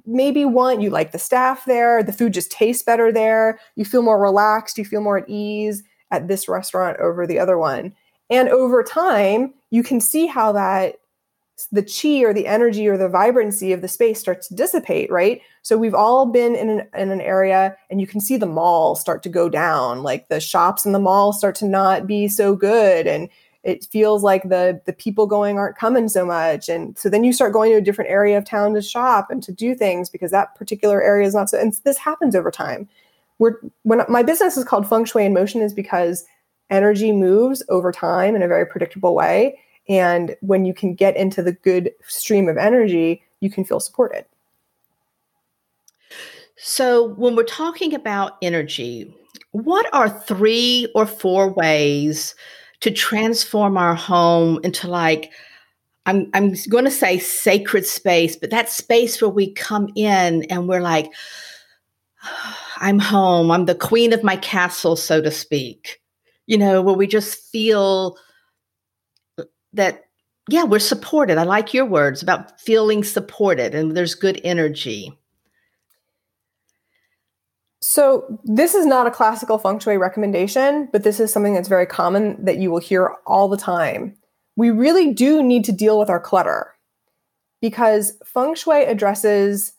maybe 0.05 0.45
one, 0.45 0.81
you 0.81 0.89
like 0.89 1.11
the 1.11 1.19
staff 1.19 1.65
there, 1.65 2.01
the 2.01 2.13
food 2.13 2.33
just 2.33 2.51
tastes 2.51 2.83
better 2.83 3.11
there, 3.11 3.59
you 3.75 3.85
feel 3.85 4.01
more 4.01 4.21
relaxed, 4.21 4.77
you 4.79 4.85
feel 4.85 5.01
more 5.01 5.17
at 5.19 5.29
ease 5.29 5.83
at 6.13 6.27
this 6.27 6.47
restaurant 6.47 6.97
over 6.99 7.27
the 7.27 7.39
other 7.39 7.57
one. 7.57 7.93
And 8.29 8.47
over 8.47 8.83
time, 8.83 9.53
you 9.71 9.83
can 9.83 9.99
see 9.99 10.27
how 10.27 10.53
that 10.53 10.95
the 11.71 11.83
chi 11.83 12.23
or 12.23 12.33
the 12.33 12.47
energy 12.47 12.87
or 12.87 12.97
the 12.97 13.09
vibrancy 13.09 13.73
of 13.73 13.81
the 13.81 13.87
space 13.87 14.19
starts 14.19 14.47
to 14.47 14.55
dissipate, 14.55 15.11
right? 15.11 15.41
So 15.61 15.77
we've 15.77 15.93
all 15.93 16.25
been 16.25 16.55
in 16.55 16.69
an, 16.69 16.87
in 16.97 17.11
an 17.11 17.21
area 17.21 17.75
and 17.89 18.01
you 18.01 18.07
can 18.07 18.21
see 18.21 18.37
the 18.37 18.45
mall 18.45 18.95
start 18.95 19.21
to 19.23 19.29
go 19.29 19.49
down, 19.49 20.01
like 20.01 20.27
the 20.29 20.39
shops 20.39 20.85
in 20.85 20.93
the 20.93 20.99
mall 20.99 21.31
start 21.31 21.55
to 21.55 21.67
not 21.67 22.07
be 22.07 22.27
so 22.27 22.55
good. 22.55 23.05
And 23.05 23.29
it 23.63 23.85
feels 23.85 24.23
like 24.23 24.49
the, 24.49 24.81
the 24.85 24.93
people 24.93 25.25
going 25.27 25.57
aren't 25.57 25.77
coming 25.77 26.09
so 26.09 26.25
much. 26.25 26.69
And 26.69 26.97
so 26.97 27.07
then 27.07 27.23
you 27.23 27.31
start 27.31 27.53
going 27.53 27.71
to 27.71 27.77
a 27.77 27.81
different 27.81 28.09
area 28.09 28.37
of 28.37 28.45
town 28.45 28.73
to 28.73 28.81
shop 28.81 29.29
and 29.29 29.41
to 29.43 29.51
do 29.51 29.75
things 29.75 30.09
because 30.09 30.31
that 30.31 30.55
particular 30.55 31.01
area 31.01 31.27
is 31.27 31.35
not 31.35 31.49
so, 31.49 31.59
and 31.59 31.73
this 31.83 31.97
happens 31.97 32.35
over 32.35 32.51
time. 32.51 32.89
We're, 33.39 33.55
when 33.83 34.01
my 34.07 34.23
business 34.23 34.57
is 34.57 34.63
called 34.63 34.87
Feng 34.87 35.05
Shui 35.05 35.25
in 35.25 35.33
Motion 35.33 35.61
is 35.61 35.73
because 35.73 36.25
energy 36.69 37.11
moves 37.11 37.63
over 37.69 37.91
time 37.91 38.35
in 38.35 38.43
a 38.43 38.47
very 38.47 38.65
predictable 38.65 39.15
way 39.15 39.57
and 39.89 40.35
when 40.41 40.65
you 40.65 40.73
can 40.73 40.95
get 40.95 41.17
into 41.17 41.41
the 41.41 41.51
good 41.51 41.91
stream 42.07 42.47
of 42.47 42.57
energy, 42.57 43.23
you 43.41 43.49
can 43.49 43.65
feel 43.65 43.79
supported. 43.79 44.25
So, 46.55 47.09
when 47.15 47.35
we're 47.35 47.43
talking 47.43 47.93
about 47.93 48.37
energy, 48.41 49.13
what 49.51 49.85
are 49.93 50.09
three 50.09 50.87
or 50.95 51.05
four 51.05 51.51
ways 51.51 52.35
to 52.79 52.91
transform 52.91 53.77
our 53.77 53.95
home 53.95 54.59
into 54.63 54.87
like, 54.87 55.31
I'm, 56.05 56.29
I'm 56.33 56.53
going 56.69 56.85
to 56.85 56.91
say 56.91 57.17
sacred 57.17 57.85
space, 57.85 58.35
but 58.35 58.49
that 58.51 58.69
space 58.69 59.21
where 59.21 59.29
we 59.29 59.51
come 59.51 59.89
in 59.95 60.43
and 60.43 60.67
we're 60.67 60.81
like, 60.81 61.11
I'm 62.83 62.99
home. 62.99 63.49
I'm 63.49 63.65
the 63.65 63.75
queen 63.75 64.13
of 64.13 64.23
my 64.23 64.35
castle, 64.35 64.95
so 64.95 65.21
to 65.21 65.31
speak. 65.31 66.01
You 66.47 66.57
know, 66.57 66.81
where 66.81 66.95
we 66.95 67.07
just 67.07 67.49
feel 67.51 68.17
that 69.73 70.05
yeah 70.49 70.63
we're 70.63 70.79
supported 70.79 71.37
i 71.37 71.43
like 71.43 71.73
your 71.73 71.85
words 71.85 72.21
about 72.21 72.59
feeling 72.59 73.03
supported 73.03 73.73
and 73.73 73.95
there's 73.95 74.15
good 74.15 74.39
energy 74.43 75.17
so 77.81 78.39
this 78.43 78.73
is 78.73 78.85
not 78.85 79.07
a 79.07 79.11
classical 79.11 79.57
feng 79.57 79.79
shui 79.79 79.97
recommendation 79.97 80.87
but 80.91 81.03
this 81.03 81.19
is 81.19 81.31
something 81.31 81.53
that's 81.53 81.69
very 81.69 81.85
common 81.85 82.43
that 82.43 82.57
you 82.57 82.69
will 82.69 82.79
hear 82.79 83.15
all 83.25 83.47
the 83.47 83.57
time 83.57 84.15
we 84.55 84.69
really 84.69 85.13
do 85.13 85.41
need 85.41 85.63
to 85.63 85.71
deal 85.71 85.97
with 85.97 86.09
our 86.09 86.19
clutter 86.19 86.75
because 87.61 88.17
feng 88.25 88.53
shui 88.53 88.83
addresses 88.83 89.73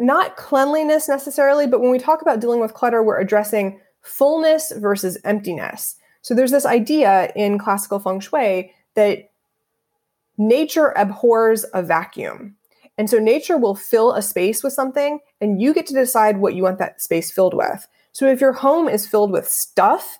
not 0.00 0.36
cleanliness 0.36 1.08
necessarily 1.08 1.66
but 1.66 1.80
when 1.80 1.90
we 1.90 1.98
talk 1.98 2.22
about 2.22 2.40
dealing 2.40 2.60
with 2.60 2.74
clutter 2.74 3.02
we're 3.02 3.20
addressing 3.20 3.78
fullness 4.02 4.72
versus 4.76 5.18
emptiness 5.24 5.96
so 6.22 6.34
there's 6.34 6.50
this 6.50 6.66
idea 6.66 7.32
in 7.34 7.58
classical 7.58 7.98
feng 7.98 8.20
shui 8.20 8.72
that 8.94 9.30
nature 10.40 10.92
abhors 10.96 11.64
a 11.74 11.82
vacuum. 11.82 12.56
And 12.98 13.08
so 13.08 13.18
nature 13.18 13.56
will 13.56 13.74
fill 13.74 14.12
a 14.12 14.22
space 14.22 14.62
with 14.62 14.72
something, 14.72 15.20
and 15.40 15.60
you 15.60 15.72
get 15.72 15.86
to 15.86 15.94
decide 15.94 16.38
what 16.38 16.54
you 16.54 16.62
want 16.62 16.78
that 16.78 17.00
space 17.00 17.30
filled 17.30 17.54
with. 17.54 17.86
So 18.12 18.26
if 18.26 18.40
your 18.40 18.52
home 18.52 18.88
is 18.88 19.06
filled 19.06 19.30
with 19.30 19.48
stuff, 19.48 20.18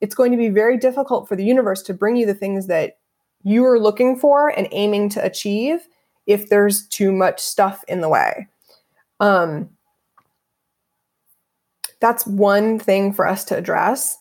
it's 0.00 0.14
going 0.14 0.32
to 0.32 0.38
be 0.38 0.48
very 0.48 0.76
difficult 0.76 1.28
for 1.28 1.36
the 1.36 1.44
universe 1.44 1.82
to 1.82 1.94
bring 1.94 2.16
you 2.16 2.26
the 2.26 2.34
things 2.34 2.66
that 2.66 2.98
you 3.42 3.64
are 3.64 3.78
looking 3.78 4.16
for 4.16 4.48
and 4.48 4.68
aiming 4.72 5.08
to 5.10 5.24
achieve 5.24 5.86
if 6.26 6.48
there's 6.48 6.86
too 6.88 7.12
much 7.12 7.40
stuff 7.40 7.84
in 7.86 8.00
the 8.00 8.08
way. 8.08 8.48
Um, 9.20 9.70
that's 12.00 12.26
one 12.26 12.78
thing 12.78 13.12
for 13.12 13.26
us 13.26 13.44
to 13.46 13.56
address 13.56 14.18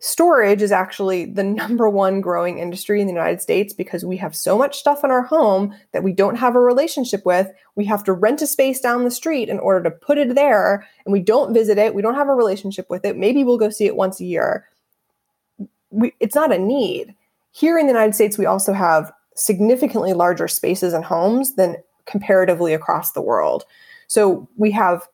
storage 0.00 0.62
is 0.62 0.72
actually 0.72 1.24
the 1.24 1.42
number 1.44 1.88
one 1.88 2.20
growing 2.20 2.58
industry 2.58 3.00
in 3.00 3.06
the 3.06 3.12
United 3.12 3.40
States 3.40 3.72
because 3.72 4.04
we 4.04 4.16
have 4.16 4.34
so 4.34 4.56
much 4.56 4.78
stuff 4.78 5.04
in 5.04 5.10
our 5.10 5.22
home 5.22 5.74
that 5.92 6.02
we 6.02 6.12
don't 6.12 6.36
have 6.36 6.54
a 6.54 6.60
relationship 6.60 7.24
with. 7.24 7.50
We 7.74 7.84
have 7.86 8.04
to 8.04 8.12
rent 8.12 8.42
a 8.42 8.46
space 8.46 8.80
down 8.80 9.04
the 9.04 9.10
street 9.10 9.48
in 9.48 9.58
order 9.58 9.82
to 9.84 9.90
put 9.90 10.18
it 10.18 10.34
there, 10.34 10.86
and 11.04 11.12
we 11.12 11.20
don't 11.20 11.54
visit 11.54 11.78
it. 11.78 11.94
We 11.94 12.02
don't 12.02 12.14
have 12.14 12.28
a 12.28 12.34
relationship 12.34 12.88
with 12.90 13.04
it. 13.04 13.16
Maybe 13.16 13.44
we'll 13.44 13.58
go 13.58 13.70
see 13.70 13.86
it 13.86 13.96
once 13.96 14.20
a 14.20 14.24
year. 14.24 14.66
We, 15.90 16.12
it's 16.20 16.34
not 16.34 16.54
a 16.54 16.58
need. 16.58 17.14
Here 17.50 17.78
in 17.78 17.86
the 17.86 17.92
United 17.92 18.14
States, 18.14 18.38
we 18.38 18.46
also 18.46 18.72
have 18.72 19.10
significantly 19.34 20.12
larger 20.12 20.48
spaces 20.48 20.92
and 20.92 21.04
homes 21.04 21.54
than 21.54 21.76
comparatively 22.06 22.74
across 22.74 23.12
the 23.12 23.22
world. 23.22 23.64
So 24.08 24.48
we 24.56 24.72
have 24.72 25.06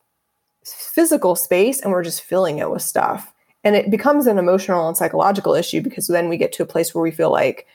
physical 0.64 1.36
space 1.36 1.80
and 1.80 1.92
we're 1.92 2.04
just 2.04 2.22
filling 2.22 2.58
it 2.58 2.70
with 2.70 2.82
stuff. 2.82 3.32
And 3.62 3.76
it 3.76 3.90
becomes 3.90 4.26
an 4.26 4.38
emotional 4.38 4.88
and 4.88 4.96
psychological 4.96 5.54
issue 5.54 5.80
because 5.80 6.06
then 6.06 6.28
we 6.28 6.36
get 6.36 6.52
to 6.54 6.62
a 6.62 6.66
place 6.66 6.94
where 6.94 7.02
we 7.02 7.10
feel 7.10 7.30
like 7.30 7.66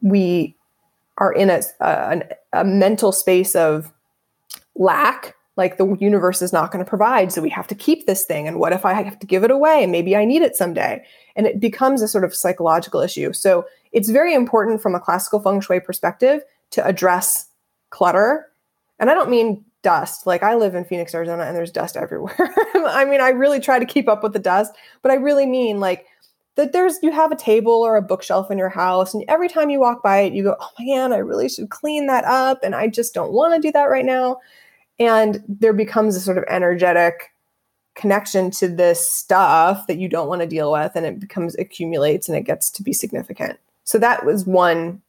we 0.00 0.56
are 1.18 1.32
in 1.32 1.50
a, 1.50 1.62
a, 1.80 2.22
a 2.52 2.64
mental 2.64 3.12
space 3.12 3.54
of 3.54 3.92
lack 4.74 5.34
like 5.56 5.76
the 5.76 5.96
universe 5.96 6.40
is 6.40 6.52
not 6.52 6.70
going 6.70 6.82
to 6.82 6.88
provide. 6.88 7.32
So 7.32 7.42
we 7.42 7.50
have 7.50 7.66
to 7.66 7.74
keep 7.74 8.06
this 8.06 8.24
thing. 8.24 8.46
And 8.46 8.60
what 8.60 8.72
if 8.72 8.86
i 8.86 8.94
have 8.94 9.18
to 9.18 9.26
give 9.26 9.42
it 9.42 9.50
away? 9.50 9.82
And 9.82 9.90
maybe 9.90 10.14
i 10.16 10.24
need 10.24 10.42
it 10.42 10.54
someday. 10.54 11.04
And 11.34 11.46
it 11.46 11.58
becomes 11.58 12.00
a 12.00 12.08
sort 12.08 12.22
of 12.24 12.34
psychological 12.34 13.00
issue. 13.00 13.32
So 13.32 13.66
it's 13.90 14.08
very 14.08 14.34
important 14.34 14.80
from 14.80 14.94
a 14.94 15.00
classical 15.00 15.40
feng 15.40 15.60
shui 15.60 15.80
perspective 15.80 16.42
to 16.70 16.86
address 16.86 17.48
clutter. 17.90 18.46
And 19.00 19.10
i 19.10 19.14
don't 19.14 19.30
mean 19.30 19.64
dust. 19.82 20.26
Like 20.26 20.42
I 20.42 20.54
live 20.54 20.74
in 20.74 20.84
Phoenix, 20.84 21.14
Arizona, 21.14 21.44
and 21.44 21.56
there's 21.56 21.70
dust 21.70 21.96
everywhere. 21.96 22.36
I 22.74 23.04
mean, 23.04 23.20
I 23.20 23.30
really 23.30 23.60
try 23.60 23.78
to 23.78 23.86
keep 23.86 24.08
up 24.08 24.22
with 24.22 24.32
the 24.32 24.38
dust, 24.38 24.74
but 25.02 25.12
I 25.12 25.14
really 25.14 25.46
mean 25.46 25.80
like 25.80 26.06
that 26.56 26.72
there's 26.72 26.98
you 27.02 27.12
have 27.12 27.30
a 27.30 27.36
table 27.36 27.72
or 27.72 27.96
a 27.96 28.02
bookshelf 28.02 28.50
in 28.50 28.58
your 28.58 28.68
house, 28.68 29.14
and 29.14 29.24
every 29.28 29.48
time 29.48 29.70
you 29.70 29.80
walk 29.80 30.02
by 30.02 30.20
it, 30.20 30.32
you 30.32 30.42
go, 30.42 30.56
Oh 30.60 30.70
man, 30.80 31.12
I 31.12 31.18
really 31.18 31.48
should 31.48 31.70
clean 31.70 32.06
that 32.06 32.24
up. 32.24 32.60
And 32.62 32.74
I 32.74 32.88
just 32.88 33.14
don't 33.14 33.32
want 33.32 33.54
to 33.54 33.60
do 33.60 33.72
that 33.72 33.84
right 33.84 34.04
now. 34.04 34.38
And 34.98 35.42
there 35.48 35.72
becomes 35.72 36.16
a 36.16 36.20
sort 36.20 36.38
of 36.38 36.44
energetic 36.48 37.32
connection 37.94 38.50
to 38.50 38.68
this 38.68 39.10
stuff 39.10 39.86
that 39.86 39.98
you 39.98 40.08
don't 40.08 40.28
want 40.28 40.40
to 40.40 40.46
deal 40.46 40.72
with, 40.72 40.92
and 40.94 41.06
it 41.06 41.20
becomes 41.20 41.56
accumulates 41.56 42.28
and 42.28 42.36
it 42.36 42.42
gets 42.42 42.70
to 42.70 42.82
be 42.82 42.92
significant. 42.92 43.58
So 43.84 43.98
that 43.98 44.26
was 44.26 44.44
one 44.44 45.00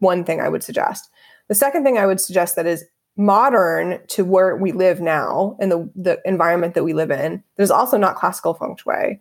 one 0.00 0.24
thing 0.24 0.40
I 0.40 0.48
would 0.48 0.62
suggest. 0.62 1.10
The 1.48 1.54
second 1.54 1.84
thing 1.84 1.98
I 1.98 2.06
would 2.06 2.20
suggest 2.20 2.56
that 2.56 2.66
is 2.66 2.84
modern 3.16 4.00
to 4.08 4.24
where 4.24 4.56
we 4.56 4.72
live 4.72 5.00
now 5.00 5.56
and 5.60 5.70
the, 5.70 5.90
the 5.94 6.20
environment 6.24 6.74
that 6.74 6.84
we 6.84 6.94
live 6.94 7.10
in 7.10 7.42
that 7.56 7.62
is 7.62 7.70
also 7.70 7.98
not 7.98 8.16
classical 8.16 8.54
feng 8.54 8.76
shui. 8.76 9.20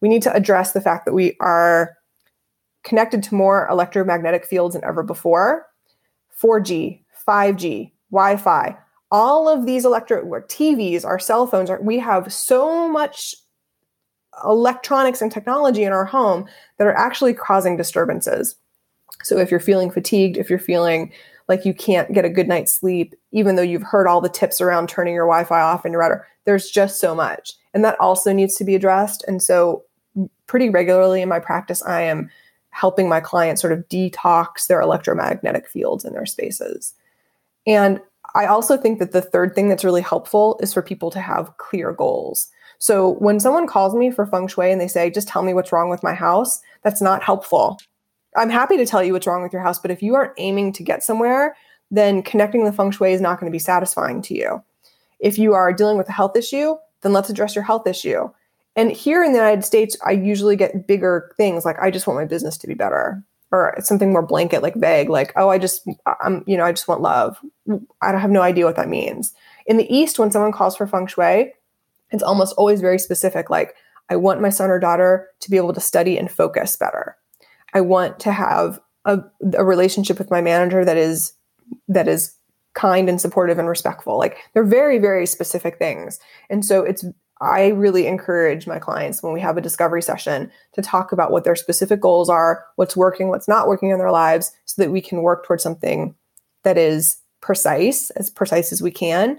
We 0.00 0.08
need 0.08 0.22
to 0.22 0.34
address 0.34 0.72
the 0.72 0.80
fact 0.80 1.06
that 1.06 1.14
we 1.14 1.36
are 1.40 1.96
connected 2.84 3.22
to 3.22 3.34
more 3.34 3.66
electromagnetic 3.68 4.46
fields 4.46 4.74
than 4.74 4.84
ever 4.84 5.02
before 5.02 5.66
4G, 6.40 7.00
5G, 7.26 7.90
Wi 8.10 8.36
Fi, 8.36 8.76
all 9.10 9.48
of 9.48 9.66
these 9.66 9.84
electro 9.84 10.22
TVs, 10.22 11.04
our 11.04 11.18
cell 11.18 11.46
phones, 11.46 11.70
are, 11.70 11.80
we 11.80 11.98
have 11.98 12.32
so 12.32 12.88
much 12.88 13.34
electronics 14.44 15.20
and 15.20 15.32
technology 15.32 15.84
in 15.84 15.92
our 15.92 16.04
home 16.04 16.46
that 16.76 16.86
are 16.86 16.96
actually 16.96 17.34
causing 17.34 17.76
disturbances. 17.76 18.56
So 19.22 19.38
if 19.38 19.50
you're 19.50 19.60
feeling 19.60 19.90
fatigued, 19.90 20.36
if 20.36 20.48
you're 20.48 20.58
feeling 20.58 21.12
like 21.48 21.64
you 21.64 21.72
can't 21.72 22.12
get 22.12 22.24
a 22.24 22.30
good 22.30 22.48
night's 22.48 22.72
sleep, 22.72 23.14
even 23.32 23.56
though 23.56 23.62
you've 23.62 23.82
heard 23.82 24.06
all 24.06 24.20
the 24.20 24.28
tips 24.28 24.60
around 24.60 24.88
turning 24.88 25.14
your 25.14 25.26
Wi 25.26 25.44
Fi 25.44 25.60
off 25.60 25.86
in 25.86 25.92
your 25.92 26.00
router. 26.02 26.26
There's 26.44 26.70
just 26.70 27.00
so 27.00 27.14
much. 27.14 27.54
And 27.74 27.84
that 27.84 27.98
also 28.00 28.32
needs 28.32 28.54
to 28.56 28.64
be 28.64 28.74
addressed. 28.74 29.24
And 29.26 29.42
so, 29.42 29.84
pretty 30.46 30.70
regularly 30.70 31.22
in 31.22 31.28
my 31.28 31.38
practice, 31.38 31.82
I 31.82 32.02
am 32.02 32.30
helping 32.70 33.08
my 33.08 33.20
clients 33.20 33.60
sort 33.60 33.72
of 33.72 33.88
detox 33.88 34.66
their 34.66 34.80
electromagnetic 34.80 35.68
fields 35.68 36.04
in 36.04 36.12
their 36.12 36.26
spaces. 36.26 36.94
And 37.66 38.00
I 38.34 38.46
also 38.46 38.76
think 38.76 38.98
that 38.98 39.12
the 39.12 39.22
third 39.22 39.54
thing 39.54 39.68
that's 39.68 39.84
really 39.84 40.02
helpful 40.02 40.58
is 40.62 40.72
for 40.72 40.82
people 40.82 41.10
to 41.10 41.20
have 41.20 41.56
clear 41.56 41.92
goals. 41.92 42.48
So 42.78 43.14
when 43.14 43.40
someone 43.40 43.66
calls 43.66 43.94
me 43.94 44.10
for 44.10 44.26
feng 44.26 44.46
shui 44.46 44.70
and 44.70 44.80
they 44.80 44.88
say, 44.88 45.10
just 45.10 45.28
tell 45.28 45.42
me 45.42 45.54
what's 45.54 45.72
wrong 45.72 45.88
with 45.88 46.02
my 46.02 46.14
house, 46.14 46.60
that's 46.82 47.02
not 47.02 47.22
helpful. 47.22 47.78
I'm 48.36 48.50
happy 48.50 48.76
to 48.76 48.86
tell 48.86 49.02
you 49.02 49.12
what's 49.12 49.26
wrong 49.26 49.42
with 49.42 49.52
your 49.52 49.62
house, 49.62 49.78
but 49.78 49.90
if 49.90 50.02
you 50.02 50.14
aren't 50.14 50.34
aiming 50.36 50.72
to 50.74 50.82
get 50.82 51.02
somewhere, 51.02 51.56
then 51.90 52.22
connecting 52.22 52.64
the 52.64 52.72
feng 52.72 52.90
shui 52.90 53.12
is 53.12 53.20
not 53.20 53.40
going 53.40 53.50
to 53.50 53.54
be 53.54 53.58
satisfying 53.58 54.22
to 54.22 54.34
you. 54.34 54.62
If 55.20 55.38
you 55.38 55.54
are 55.54 55.72
dealing 55.72 55.98
with 55.98 56.08
a 56.08 56.12
health 56.12 56.36
issue, 56.36 56.76
then 57.02 57.12
let's 57.12 57.30
address 57.30 57.54
your 57.54 57.64
health 57.64 57.86
issue. 57.86 58.28
And 58.76 58.92
here 58.92 59.24
in 59.24 59.32
the 59.32 59.38
United 59.38 59.64
States, 59.64 59.96
I 60.04 60.12
usually 60.12 60.54
get 60.54 60.86
bigger 60.86 61.32
things 61.36 61.64
like 61.64 61.78
I 61.80 61.90
just 61.90 62.06
want 62.06 62.20
my 62.20 62.26
business 62.26 62.56
to 62.58 62.66
be 62.66 62.74
better 62.74 63.22
or 63.50 63.74
something 63.80 64.12
more 64.12 64.26
blanket 64.26 64.62
like 64.62 64.74
vague 64.74 65.08
like 65.08 65.32
oh 65.34 65.48
I 65.48 65.56
just 65.56 65.88
I'm 66.20 66.44
you 66.46 66.56
know 66.56 66.64
I 66.64 66.72
just 66.72 66.86
want 66.86 67.00
love. 67.00 67.38
I 68.02 68.12
don't 68.12 68.20
have 68.20 68.30
no 68.30 68.42
idea 68.42 68.66
what 68.66 68.76
that 68.76 68.88
means. 68.88 69.34
In 69.66 69.78
the 69.78 69.92
east 69.92 70.18
when 70.18 70.30
someone 70.30 70.52
calls 70.52 70.76
for 70.76 70.86
feng 70.86 71.06
shui, 71.06 71.52
it's 72.10 72.22
almost 72.22 72.54
always 72.56 72.80
very 72.80 72.98
specific 72.98 73.50
like 73.50 73.74
I 74.10 74.16
want 74.16 74.40
my 74.40 74.50
son 74.50 74.70
or 74.70 74.78
daughter 74.78 75.28
to 75.40 75.50
be 75.50 75.56
able 75.56 75.72
to 75.72 75.80
study 75.80 76.16
and 76.16 76.30
focus 76.30 76.76
better. 76.76 77.16
I 77.74 77.80
want 77.80 78.20
to 78.20 78.32
have 78.32 78.80
a, 79.04 79.20
a 79.56 79.64
relationship 79.64 80.18
with 80.18 80.30
my 80.30 80.40
manager 80.40 80.84
that 80.84 80.96
is 80.96 81.34
that 81.88 82.08
is 82.08 82.34
kind 82.74 83.08
and 83.08 83.20
supportive 83.20 83.58
and 83.58 83.68
respectful. 83.68 84.18
Like 84.18 84.36
they're 84.54 84.64
very, 84.64 84.98
very 84.98 85.26
specific 85.26 85.78
things. 85.78 86.18
And 86.48 86.64
so 86.64 86.82
it's 86.84 87.04
I 87.40 87.68
really 87.68 88.06
encourage 88.06 88.66
my 88.66 88.78
clients 88.78 89.22
when 89.22 89.32
we 89.32 89.40
have 89.40 89.56
a 89.56 89.60
discovery 89.60 90.02
session 90.02 90.50
to 90.72 90.82
talk 90.82 91.12
about 91.12 91.30
what 91.30 91.44
their 91.44 91.54
specific 91.54 92.00
goals 92.00 92.28
are, 92.28 92.64
what's 92.76 92.96
working, 92.96 93.28
what's 93.28 93.48
not 93.48 93.68
working 93.68 93.90
in 93.90 93.98
their 93.98 94.10
lives, 94.10 94.52
so 94.64 94.82
that 94.82 94.90
we 94.90 95.00
can 95.00 95.22
work 95.22 95.46
towards 95.46 95.62
something 95.62 96.14
that 96.64 96.76
is 96.76 97.18
precise, 97.40 98.10
as 98.10 98.28
precise 98.28 98.72
as 98.72 98.82
we 98.82 98.90
can. 98.90 99.38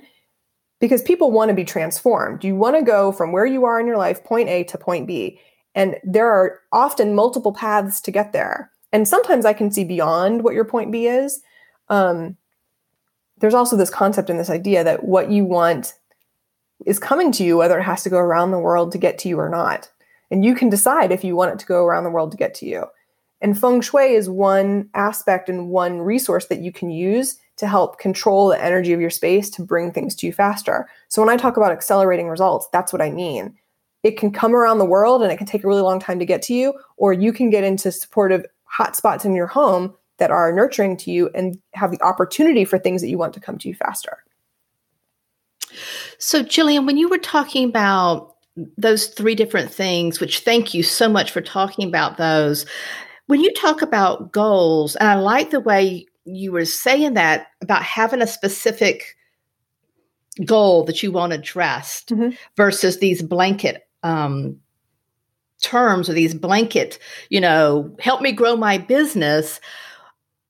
Because 0.80 1.02
people 1.02 1.32
want 1.32 1.50
to 1.50 1.56
be 1.56 1.66
transformed. 1.66 2.46
You 2.46 2.56
want 2.56 2.78
to 2.78 2.84
go 2.84 3.12
from 3.12 3.34
where 3.34 3.46
you 3.46 3.66
are 3.66 3.82
in 3.82 3.88
your 3.88 3.98
life, 3.98 4.24
point 4.24 4.48
A 4.48 4.64
to 4.66 4.78
point 4.78 5.06
B. 5.06 5.38
And 5.76 5.98
there 6.04 6.30
are 6.30 6.60
often 6.72 7.16
multiple 7.16 7.54
paths 7.54 8.02
to 8.02 8.12
get 8.12 8.34
there. 8.34 8.72
And 8.92 9.08
sometimes 9.08 9.46
I 9.46 9.54
can 9.54 9.72
see 9.72 9.84
beyond 9.84 10.44
what 10.44 10.54
your 10.54 10.66
point 10.66 10.92
B 10.92 11.08
is. 11.08 11.42
Um, 11.90 12.38
there's 13.38 13.54
also 13.54 13.78
this 13.78 13.90
concept 13.90 14.30
and 14.30 14.40
this 14.40 14.50
idea 14.50 14.84
that 14.84 15.04
what 15.04 15.32
you 15.32 15.46
want 15.46 15.94
is 16.86 17.00
coming 17.00 17.32
to 17.34 17.44
you, 17.44 17.58
whether 17.58 17.80
it 17.80 17.84
has 17.84 18.04
to 18.04 18.10
go 18.10 18.18
around 18.18 18.52
the 18.52 18.60
world 18.60 18.92
to 18.92 18.98
get 18.98 19.18
to 19.20 19.30
you 19.30 19.40
or 19.40 19.50
not. 19.50 19.90
And 20.32 20.44
you 20.46 20.56
can 20.56 20.70
decide 20.70 21.12
if 21.12 21.24
you 21.24 21.36
want 21.36 21.54
it 21.54 21.60
to 21.60 21.66
go 21.66 21.86
around 21.86 22.04
the 22.04 22.10
world 22.10 22.32
to 22.32 22.38
get 22.38 22.54
to 22.56 22.66
you. 22.66 22.86
And 23.42 23.58
feng 23.58 23.82
shui 23.82 24.14
is 24.14 24.30
one 24.30 24.90
aspect 24.94 25.50
and 25.50 25.70
one 25.70 26.02
resource 26.02 26.48
that 26.48 26.60
you 26.60 26.72
can 26.72 26.90
use 26.90 27.38
to 27.58 27.68
help 27.68 28.00
control 28.00 28.50
the 28.50 28.64
energy 28.64 28.94
of 28.94 29.02
your 29.02 29.10
space 29.10 29.50
to 29.52 29.62
bring 29.62 29.92
things 29.92 30.16
to 30.16 30.28
you 30.28 30.34
faster. 30.34 30.90
So 31.08 31.22
when 31.22 31.30
I 31.30 31.38
talk 31.38 31.58
about 31.58 31.72
accelerating 31.72 32.28
results, 32.28 32.68
that's 32.72 32.94
what 32.94 33.02
I 33.02 33.10
mean. 33.10 33.58
It 34.04 34.18
can 34.18 34.32
come 34.32 34.56
around 34.56 34.78
the 34.78 34.86
world 34.86 35.22
and 35.22 35.32
it 35.32 35.38
can 35.38 35.48
take 35.48 35.64
a 35.64 35.68
really 35.68 35.82
long 35.82 36.00
time 36.00 36.20
to 36.20 36.26
get 36.26 36.42
to 36.44 36.54
you, 36.54 36.74
or 36.98 37.14
you 37.14 37.34
can 37.34 37.50
get 37.50 37.64
into 37.64 37.92
supportive 37.92 38.46
hotspots 38.80 39.26
in 39.26 39.34
your 39.34 39.48
home 39.48 39.94
that 40.18 40.32
are 40.32 40.52
nurturing 40.54 40.96
to 40.98 41.12
you 41.12 41.30
and 41.34 41.60
have 41.74 41.92
the 41.92 42.02
opportunity 42.02 42.66
for 42.66 42.78
things 42.78 43.02
that 43.02 43.10
you 43.10 43.18
want 43.18 43.34
to 43.34 43.40
come 43.40 43.58
to 43.58 43.68
you 43.68 43.74
faster. 43.74 44.24
So, 46.18 46.44
Jillian, 46.44 46.86
when 46.86 46.98
you 46.98 47.10
were 47.10 47.18
talking 47.18 47.68
about 47.68 48.36
those 48.78 49.08
three 49.08 49.36
different 49.36 49.72
things, 49.72 50.20
which 50.20 50.40
thank 50.40 50.74
you 50.74 50.84
so 50.84 51.08
much 51.08 51.32
for 51.32 51.42
talking 51.42 51.88
about 51.88 52.18
those, 52.18 52.66
when 53.28 53.42
you 53.42 53.54
talk 53.54 53.82
about 53.82 54.32
goals, 54.32 54.96
and 54.96 55.08
I 55.08 55.16
like 55.16 55.52
the 55.52 55.60
way 55.60 56.06
you 56.26 56.52
were 56.52 56.66
saying 56.66 57.14
that 57.14 57.48
about 57.62 57.84
having 57.84 58.22
a 58.22 58.28
specific 58.28 59.16
goal 60.46 60.84
that 60.86 61.04
you 61.04 61.12
want 61.12 61.34
addressed 61.34 62.10
mm-hmm. 62.10 62.30
versus 62.56 63.00
these 63.00 63.22
blanket 63.22 63.88
um, 64.04 64.60
terms 65.62 66.10
or 66.10 66.14
these 66.14 66.34
blanket, 66.34 67.00
you 67.30 67.42
know, 67.42 67.96
help 68.00 68.22
me 68.22 68.32
grow 68.32 68.56
my 68.56 68.78
business 68.78 69.60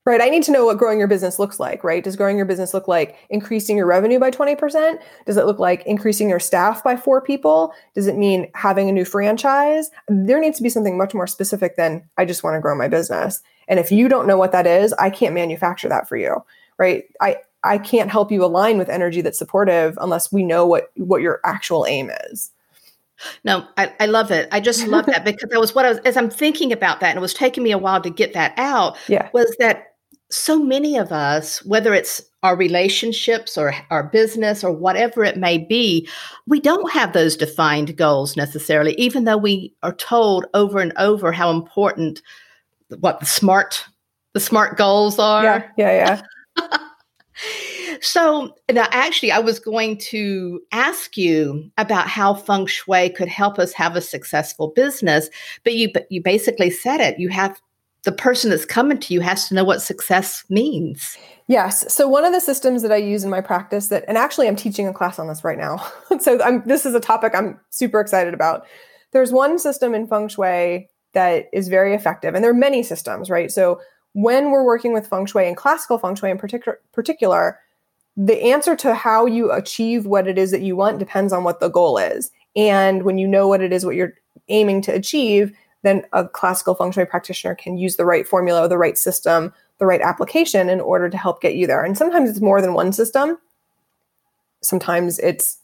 right? 0.06 0.20
I 0.20 0.28
need 0.28 0.42
to 0.44 0.52
know 0.52 0.64
what 0.64 0.78
growing 0.78 0.98
your 0.98 1.08
business 1.08 1.38
looks 1.38 1.60
like, 1.60 1.84
right? 1.84 2.02
Does 2.02 2.16
growing 2.16 2.36
your 2.36 2.46
business 2.46 2.72
look 2.72 2.88
like 2.88 3.16
increasing 3.28 3.76
your 3.76 3.86
revenue 3.86 4.18
by 4.18 4.30
20%? 4.30 4.98
Does 5.26 5.36
it 5.36 5.44
look 5.44 5.58
like 5.58 5.84
increasing 5.84 6.28
your 6.28 6.40
staff 6.40 6.82
by 6.82 6.96
four 6.96 7.20
people? 7.20 7.72
Does 7.94 8.06
it 8.06 8.16
mean 8.16 8.50
having 8.54 8.88
a 8.88 8.92
new 8.92 9.04
franchise? 9.04 9.90
There 10.08 10.40
needs 10.40 10.56
to 10.56 10.62
be 10.62 10.70
something 10.70 10.96
much 10.96 11.14
more 11.14 11.26
specific 11.26 11.76
than 11.76 12.08
I 12.16 12.24
just 12.24 12.42
want 12.42 12.54
to 12.54 12.60
grow 12.60 12.74
my 12.74 12.88
business. 12.88 13.42
And 13.68 13.78
if 13.78 13.92
you 13.92 14.08
don't 14.08 14.26
know 14.26 14.38
what 14.38 14.52
that 14.52 14.66
is, 14.66 14.92
I 14.94 15.10
can't 15.10 15.34
manufacture 15.34 15.88
that 15.88 16.08
for 16.08 16.16
you, 16.16 16.42
right? 16.78 17.04
I, 17.20 17.36
I 17.62 17.76
can't 17.76 18.10
help 18.10 18.32
you 18.32 18.42
align 18.42 18.78
with 18.78 18.88
energy 18.88 19.20
that's 19.20 19.38
supportive 19.38 19.98
unless 20.00 20.32
we 20.32 20.42
know 20.42 20.66
what, 20.66 20.90
what 20.96 21.20
your 21.20 21.40
actual 21.44 21.84
aim 21.86 22.10
is. 22.30 22.50
No, 23.44 23.66
I, 23.76 23.92
I 24.00 24.06
love 24.06 24.30
it. 24.30 24.48
I 24.52 24.60
just 24.60 24.86
love 24.86 25.06
that 25.06 25.24
because 25.24 25.50
that 25.50 25.60
was 25.60 25.74
what 25.74 25.84
I 25.84 25.90
was 25.90 25.98
as 26.00 26.16
I'm 26.16 26.30
thinking 26.30 26.72
about 26.72 27.00
that, 27.00 27.10
and 27.10 27.18
it 27.18 27.22
was 27.22 27.34
taking 27.34 27.62
me 27.62 27.72
a 27.72 27.78
while 27.78 28.00
to 28.00 28.10
get 28.10 28.32
that 28.34 28.54
out. 28.56 28.96
Yeah. 29.08 29.28
Was 29.32 29.54
that 29.58 29.94
so 30.30 30.62
many 30.62 30.96
of 30.96 31.10
us, 31.10 31.64
whether 31.64 31.92
it's 31.92 32.22
our 32.42 32.56
relationships 32.56 33.58
or 33.58 33.74
our 33.90 34.04
business 34.04 34.64
or 34.64 34.72
whatever 34.72 35.24
it 35.24 35.36
may 35.36 35.58
be, 35.58 36.08
we 36.46 36.60
don't 36.60 36.90
have 36.92 37.12
those 37.12 37.36
defined 37.36 37.96
goals 37.96 38.36
necessarily, 38.36 38.94
even 38.94 39.24
though 39.24 39.36
we 39.36 39.74
are 39.82 39.94
told 39.94 40.46
over 40.54 40.78
and 40.78 40.92
over 40.96 41.32
how 41.32 41.50
important 41.50 42.22
what 43.00 43.20
the 43.20 43.26
smart 43.26 43.84
the 44.32 44.40
smart 44.40 44.76
goals 44.76 45.18
are. 45.18 45.42
Yeah, 45.42 45.68
yeah, 45.76 46.22
yeah. 46.56 46.78
so 48.00 48.54
now 48.70 48.86
actually 48.90 49.32
I 49.32 49.38
was 49.38 49.58
going 49.58 49.98
to 49.98 50.60
ask 50.72 51.16
you 51.16 51.70
about 51.78 52.08
how 52.08 52.34
feng 52.34 52.66
shui 52.66 53.10
could 53.10 53.28
help 53.28 53.58
us 53.58 53.72
have 53.72 53.96
a 53.96 54.00
successful 54.00 54.68
business, 54.68 55.28
but 55.64 55.74
you 55.74 55.90
you 56.08 56.22
basically 56.22 56.70
said 56.70 57.00
it. 57.00 57.18
You 57.18 57.28
have 57.28 57.60
the 58.04 58.12
person 58.12 58.50
that's 58.50 58.64
coming 58.64 58.98
to 58.98 59.14
you 59.14 59.20
has 59.20 59.48
to 59.48 59.54
know 59.54 59.64
what 59.64 59.82
success 59.82 60.44
means. 60.48 61.18
Yes. 61.48 61.92
So 61.92 62.08
one 62.08 62.24
of 62.24 62.32
the 62.32 62.40
systems 62.40 62.82
that 62.82 62.92
I 62.92 62.96
use 62.96 63.24
in 63.24 63.30
my 63.30 63.40
practice 63.40 63.88
that, 63.88 64.04
and 64.08 64.16
actually 64.16 64.48
I'm 64.48 64.56
teaching 64.56 64.88
a 64.88 64.92
class 64.92 65.18
on 65.18 65.28
this 65.28 65.44
right 65.44 65.58
now. 65.58 65.84
so 66.20 66.42
I'm, 66.42 66.62
this 66.66 66.86
is 66.86 66.94
a 66.94 67.00
topic 67.00 67.34
I'm 67.34 67.60
super 67.70 68.00
excited 68.00 68.32
about. 68.32 68.66
There's 69.12 69.32
one 69.32 69.58
system 69.58 69.94
in 69.94 70.06
feng 70.06 70.28
shui 70.28 70.88
that 71.12 71.46
is 71.52 71.68
very 71.68 71.94
effective, 71.94 72.34
and 72.34 72.44
there 72.44 72.52
are 72.52 72.54
many 72.54 72.82
systems, 72.82 73.28
right? 73.28 73.50
So 73.50 73.80
when 74.12 74.50
we're 74.50 74.64
working 74.64 74.92
with 74.92 75.08
feng 75.08 75.26
shui 75.26 75.46
and 75.46 75.56
classical 75.56 75.98
feng 75.98 76.14
shui 76.14 76.30
in 76.30 76.38
particular, 76.38 76.78
particular, 76.92 77.58
the 78.22 78.42
answer 78.42 78.76
to 78.76 78.94
how 78.94 79.24
you 79.24 79.50
achieve 79.50 80.04
what 80.04 80.28
it 80.28 80.36
is 80.36 80.50
that 80.50 80.60
you 80.60 80.76
want 80.76 80.98
depends 80.98 81.32
on 81.32 81.42
what 81.42 81.60
the 81.60 81.68
goal 81.68 81.96
is. 81.96 82.30
And 82.54 83.02
when 83.02 83.16
you 83.16 83.26
know 83.26 83.48
what 83.48 83.62
it 83.62 83.72
is, 83.72 83.86
what 83.86 83.94
you're 83.94 84.12
aiming 84.48 84.82
to 84.82 84.92
achieve, 84.92 85.56
then 85.82 86.04
a 86.12 86.28
classical 86.28 86.76
shui 86.92 87.06
practitioner 87.06 87.54
can 87.54 87.78
use 87.78 87.96
the 87.96 88.04
right 88.04 88.28
formula, 88.28 88.68
the 88.68 88.76
right 88.76 88.98
system, 88.98 89.54
the 89.78 89.86
right 89.86 90.02
application 90.02 90.68
in 90.68 90.80
order 90.80 91.08
to 91.08 91.16
help 91.16 91.40
get 91.40 91.54
you 91.54 91.66
there. 91.66 91.82
And 91.82 91.96
sometimes 91.96 92.28
it's 92.28 92.42
more 92.42 92.60
than 92.60 92.74
one 92.74 92.92
system. 92.92 93.38
Sometimes 94.60 95.18
it's 95.20 95.56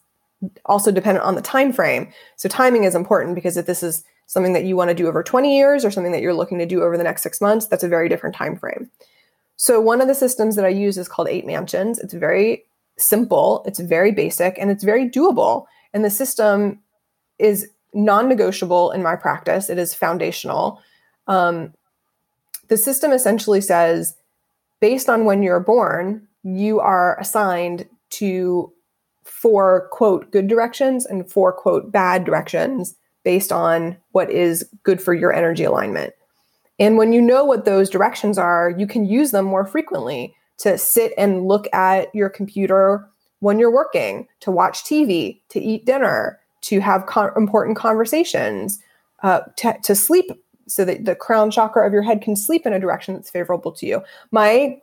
also 0.65 0.91
dependent 0.91 1.27
on 1.27 1.35
the 1.35 1.43
time 1.43 1.75
frame. 1.75 2.11
So 2.37 2.49
timing 2.49 2.85
is 2.85 2.95
important 2.95 3.35
because 3.35 3.59
if 3.59 3.67
this 3.67 3.83
is 3.83 4.03
something 4.27 4.55
that 4.55 4.65
you 4.65 4.77
want 4.77 4.89
to 4.89 4.95
do 4.95 5.09
over 5.09 5.23
20 5.23 5.55
years 5.55 5.85
or 5.85 5.91
something 5.91 6.13
that 6.13 6.23
you're 6.23 6.33
looking 6.33 6.59
to 6.59 6.67
do 6.67 6.83
over 6.83 6.97
the 6.97 7.05
next 7.05 7.23
6 7.23 7.39
months, 7.43 7.67
that's 7.67 7.85
a 7.85 7.89
very 7.89 8.09
different 8.09 8.35
time 8.35 8.57
frame. 8.57 8.91
So 9.57 9.81
one 9.81 10.01
of 10.01 10.09
the 10.09 10.15
systems 10.15 10.57
that 10.57 10.65
I 10.65 10.71
use 10.71 10.99
is 10.99 11.09
called 11.09 11.29
8 11.29 11.47
mansions. 11.47 11.99
It's 11.99 12.15
very 12.15 12.65
simple, 12.99 13.63
it's 13.67 13.81
very 13.81 14.13
basic, 14.13 14.57
and 14.59 14.71
it's 14.71 14.85
very 14.85 15.09
doable. 15.09 15.67
And 15.93 16.05
the 16.05 16.11
system 16.11 16.81
is 17.39 17.69
non 17.95 18.29
negotiable 18.29 18.91
in 18.91 19.03
my 19.03 19.17
practice, 19.17 19.71
it 19.71 19.79
is 19.79 19.95
foundational. 19.95 20.83
Um, 21.27 21.73
the 22.69 22.77
system 22.77 23.13
essentially 23.13 23.61
says, 23.61 24.17
based 24.81 25.09
on 25.09 25.25
when 25.25 25.43
you're 25.43 25.61
born, 25.61 26.27
you 26.43 26.81
are 26.81 27.19
assigned 27.19 27.89
to 28.11 28.73
four 29.25 29.89
quote 29.91 30.31
good 30.31 30.49
directions 30.49 31.05
and 31.07 31.31
four 31.31 31.53
quote 31.53 31.91
bad 31.91 32.25
directions 32.25 32.95
based 33.25 33.51
on 33.51 33.97
what 34.13 34.31
is 34.31 34.69
good 34.85 35.03
for 35.03 35.15
your 35.15 35.33
energy 35.33 35.65
alignment. 35.65 36.15
And 36.79 36.97
when 36.97 37.13
you 37.13 37.21
know 37.21 37.45
what 37.45 37.65
those 37.65 37.89
directions 37.89 38.39
are, 38.39 38.71
you 38.77 38.87
can 38.87 39.07
use 39.07 39.31
them 39.31 39.45
more 39.45 39.65
frequently 39.65 40.35
to 40.59 40.79
sit 40.79 41.13
and 41.17 41.47
look 41.47 41.69
at 41.73 42.15
your 42.15 42.29
computer 42.29 43.09
when 43.41 43.59
you're 43.59 43.73
working, 43.73 44.27
to 44.41 44.51
watch 44.51 44.85
TV, 44.85 45.41
to 45.51 45.61
eat 45.61 45.85
dinner, 45.85 46.41
to 46.63 46.81
have 46.81 47.07
con- 47.07 47.33
important 47.37 47.77
conversations, 47.77 48.81
uh, 49.23 49.41
to, 49.57 49.77
to 49.83 49.95
sleep 49.95 50.31
so 50.67 50.85
that 50.85 51.05
the 51.05 51.15
crown 51.15 51.51
chakra 51.51 51.87
of 51.87 51.93
your 51.93 52.03
head 52.03 52.21
can 52.21 52.35
sleep 52.35 52.67
in 52.67 52.73
a 52.73 52.81
direction 52.81 53.15
that's 53.15 53.31
favorable 53.31 53.73
to 53.73 53.87
you. 53.87 54.03
My 54.31 54.81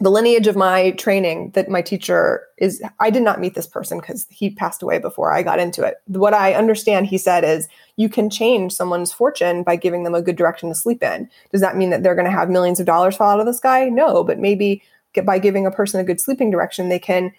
the 0.00 0.10
lineage 0.10 0.46
of 0.46 0.56
my 0.56 0.90
training 0.92 1.50
that 1.50 1.68
my 1.68 1.80
teacher 1.80 2.42
is 2.58 2.82
I 2.98 3.10
did 3.10 3.22
not 3.22 3.40
meet 3.40 3.54
this 3.54 3.66
person 3.66 4.00
because 4.00 4.26
he 4.30 4.50
passed 4.50 4.82
away 4.82 4.98
before 4.98 5.32
I 5.32 5.42
got 5.42 5.60
into 5.60 5.84
it. 5.84 5.96
What 6.06 6.34
I 6.34 6.54
understand 6.54 7.06
he 7.06 7.18
said 7.18 7.44
is 7.44 7.68
you 7.96 8.08
can 8.08 8.30
change 8.30 8.72
someone's 8.72 9.12
fortune 9.12 9.62
by 9.62 9.76
giving 9.76 10.02
them 10.02 10.14
a 10.14 10.22
good 10.22 10.36
direction 10.36 10.68
to 10.70 10.74
sleep 10.74 11.02
in. 11.02 11.28
Does 11.52 11.60
that 11.60 11.76
mean 11.76 11.90
that 11.90 12.02
they're 12.02 12.16
going 12.16 12.24
to 12.24 12.36
have 12.36 12.50
millions 12.50 12.80
of 12.80 12.86
dollars 12.86 13.16
fall 13.16 13.30
out 13.30 13.40
of 13.40 13.46
the 13.46 13.54
sky? 13.54 13.88
No, 13.88 14.24
but 14.24 14.38
maybe 14.38 14.82
get, 15.12 15.26
by 15.26 15.38
giving 15.38 15.66
a 15.66 15.70
person 15.70 16.00
a 16.00 16.04
good 16.04 16.20
sleeping 16.20 16.50
direction, 16.50 16.88
they 16.88 16.98
can 16.98 17.32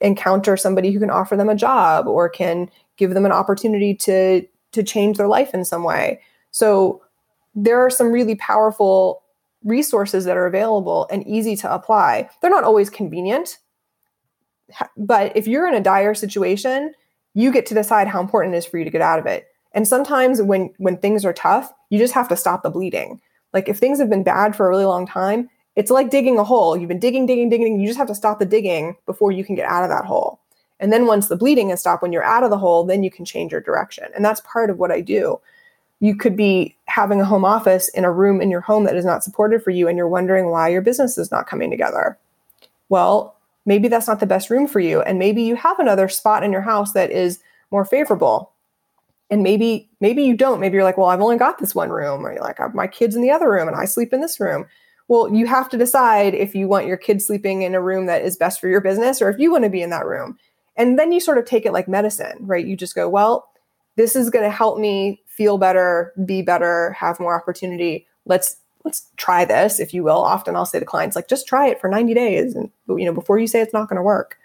encounter 0.00 0.56
somebody 0.56 0.90
who 0.90 1.00
can 1.00 1.10
offer 1.10 1.36
them 1.36 1.48
a 1.48 1.54
job 1.54 2.06
or 2.06 2.28
can 2.28 2.70
give 2.96 3.14
them 3.14 3.26
an 3.26 3.32
opportunity 3.32 3.94
to 3.94 4.46
to 4.72 4.82
change 4.82 5.16
their 5.16 5.28
life 5.28 5.54
in 5.54 5.64
some 5.64 5.84
way. 5.84 6.20
So 6.50 7.02
there 7.54 7.78
are 7.78 7.90
some 7.90 8.10
really 8.10 8.34
powerful 8.34 9.22
resources 9.64 10.24
that 10.26 10.36
are 10.36 10.46
available 10.46 11.08
and 11.10 11.26
easy 11.26 11.56
to 11.56 11.72
apply. 11.72 12.28
They're 12.40 12.50
not 12.50 12.64
always 12.64 12.90
convenient, 12.90 13.58
but 14.96 15.36
if 15.36 15.46
you're 15.46 15.68
in 15.68 15.74
a 15.74 15.80
dire 15.80 16.14
situation, 16.14 16.92
you 17.34 17.52
get 17.52 17.66
to 17.66 17.74
decide 17.74 18.06
how 18.08 18.20
important 18.20 18.54
it 18.54 18.58
is 18.58 18.66
for 18.66 18.78
you 18.78 18.84
to 18.84 18.90
get 18.90 19.00
out 19.00 19.18
of 19.18 19.26
it. 19.26 19.46
And 19.72 19.88
sometimes 19.88 20.40
when 20.40 20.72
when 20.78 20.98
things 20.98 21.24
are 21.24 21.32
tough, 21.32 21.72
you 21.90 21.98
just 21.98 22.14
have 22.14 22.28
to 22.28 22.36
stop 22.36 22.62
the 22.62 22.70
bleeding. 22.70 23.20
Like 23.52 23.68
if 23.68 23.78
things 23.78 23.98
have 23.98 24.10
been 24.10 24.22
bad 24.22 24.54
for 24.54 24.66
a 24.66 24.68
really 24.68 24.84
long 24.84 25.06
time, 25.06 25.48
it's 25.76 25.90
like 25.90 26.10
digging 26.10 26.38
a 26.38 26.44
hole. 26.44 26.76
You've 26.76 26.88
been 26.88 27.00
digging, 27.00 27.26
digging, 27.26 27.48
digging. 27.48 27.80
You 27.80 27.86
just 27.86 27.98
have 27.98 28.08
to 28.08 28.14
stop 28.14 28.38
the 28.38 28.46
digging 28.46 28.96
before 29.06 29.32
you 29.32 29.44
can 29.44 29.56
get 29.56 29.68
out 29.68 29.82
of 29.82 29.90
that 29.90 30.04
hole. 30.04 30.40
And 30.80 30.92
then 30.92 31.06
once 31.06 31.28
the 31.28 31.36
bleeding 31.36 31.70
has 31.70 31.80
stopped, 31.80 32.02
when 32.02 32.12
you're 32.12 32.24
out 32.24 32.44
of 32.44 32.50
the 32.50 32.58
hole, 32.58 32.84
then 32.84 33.02
you 33.02 33.10
can 33.10 33.24
change 33.24 33.52
your 33.52 33.60
direction. 33.60 34.08
And 34.14 34.24
that's 34.24 34.40
part 34.40 34.70
of 34.70 34.78
what 34.78 34.90
I 34.90 35.00
do. 35.00 35.40
You 36.00 36.16
could 36.16 36.36
be 36.36 36.76
having 36.86 37.20
a 37.20 37.24
home 37.24 37.44
office 37.44 37.88
in 37.88 38.04
a 38.04 38.12
room 38.12 38.40
in 38.40 38.50
your 38.50 38.60
home 38.60 38.84
that 38.84 38.96
is 38.96 39.04
not 39.04 39.24
supported 39.24 39.62
for 39.62 39.70
you, 39.70 39.88
and 39.88 39.96
you're 39.96 40.08
wondering 40.08 40.50
why 40.50 40.68
your 40.68 40.82
business 40.82 41.16
is 41.16 41.30
not 41.30 41.46
coming 41.46 41.70
together. 41.70 42.18
Well, 42.88 43.36
maybe 43.66 43.88
that's 43.88 44.06
not 44.06 44.20
the 44.20 44.26
best 44.26 44.50
room 44.50 44.66
for 44.66 44.80
you. 44.80 45.00
And 45.02 45.18
maybe 45.18 45.42
you 45.42 45.56
have 45.56 45.78
another 45.78 46.08
spot 46.08 46.42
in 46.42 46.52
your 46.52 46.60
house 46.60 46.92
that 46.92 47.10
is 47.10 47.40
more 47.70 47.84
favorable. 47.84 48.50
And 49.30 49.42
maybe, 49.42 49.88
maybe 50.00 50.22
you 50.22 50.36
don't. 50.36 50.60
Maybe 50.60 50.74
you're 50.74 50.84
like, 50.84 50.98
well, 50.98 51.08
I've 51.08 51.22
only 51.22 51.38
got 51.38 51.58
this 51.58 51.74
one 51.74 51.88
room, 51.88 52.26
or 52.26 52.32
you're 52.32 52.42
like, 52.42 52.58
my 52.74 52.86
kids 52.86 53.16
in 53.16 53.22
the 53.22 53.30
other 53.30 53.50
room 53.50 53.68
and 53.68 53.76
I 53.76 53.86
sleep 53.86 54.12
in 54.12 54.20
this 54.20 54.38
room. 54.38 54.66
Well, 55.08 55.34
you 55.34 55.46
have 55.46 55.68
to 55.70 55.78
decide 55.78 56.34
if 56.34 56.54
you 56.54 56.68
want 56.68 56.86
your 56.86 56.96
kids 56.96 57.26
sleeping 57.26 57.62
in 57.62 57.74
a 57.74 57.80
room 57.80 58.06
that 58.06 58.22
is 58.22 58.36
best 58.36 58.60
for 58.60 58.68
your 58.68 58.80
business 58.80 59.20
or 59.22 59.30
if 59.30 59.38
you 59.38 59.50
want 59.50 59.64
to 59.64 59.70
be 59.70 59.82
in 59.82 59.90
that 59.90 60.06
room. 60.06 60.38
And 60.76 60.98
then 60.98 61.12
you 61.12 61.20
sort 61.20 61.38
of 61.38 61.44
take 61.46 61.64
it 61.64 61.72
like 61.72 61.88
medicine, 61.88 62.36
right? 62.40 62.66
You 62.66 62.76
just 62.76 62.94
go, 62.94 63.08
well, 63.08 63.48
this 63.96 64.16
is 64.16 64.30
going 64.30 64.44
to 64.44 64.50
help 64.50 64.78
me 64.78 65.22
feel 65.36 65.58
better, 65.58 66.12
be 66.24 66.42
better, 66.42 66.92
have 66.92 67.20
more 67.20 67.34
opportunity. 67.34 68.06
Let's 68.26 68.56
let's 68.84 69.06
try 69.16 69.44
this, 69.44 69.80
if 69.80 69.94
you 69.94 70.04
will. 70.04 70.22
Often 70.22 70.56
I'll 70.56 70.66
say 70.66 70.78
to 70.78 70.84
clients, 70.84 71.16
like, 71.16 71.26
just 71.26 71.48
try 71.48 71.68
it 71.68 71.80
for 71.80 71.88
90 71.88 72.12
days 72.12 72.54
and 72.54 72.70
you 72.88 73.06
know, 73.06 73.14
before 73.14 73.38
you 73.38 73.46
say 73.46 73.60
it's 73.60 73.72
not 73.72 73.88
going 73.88 73.96
to 73.96 74.02
work. 74.02 74.38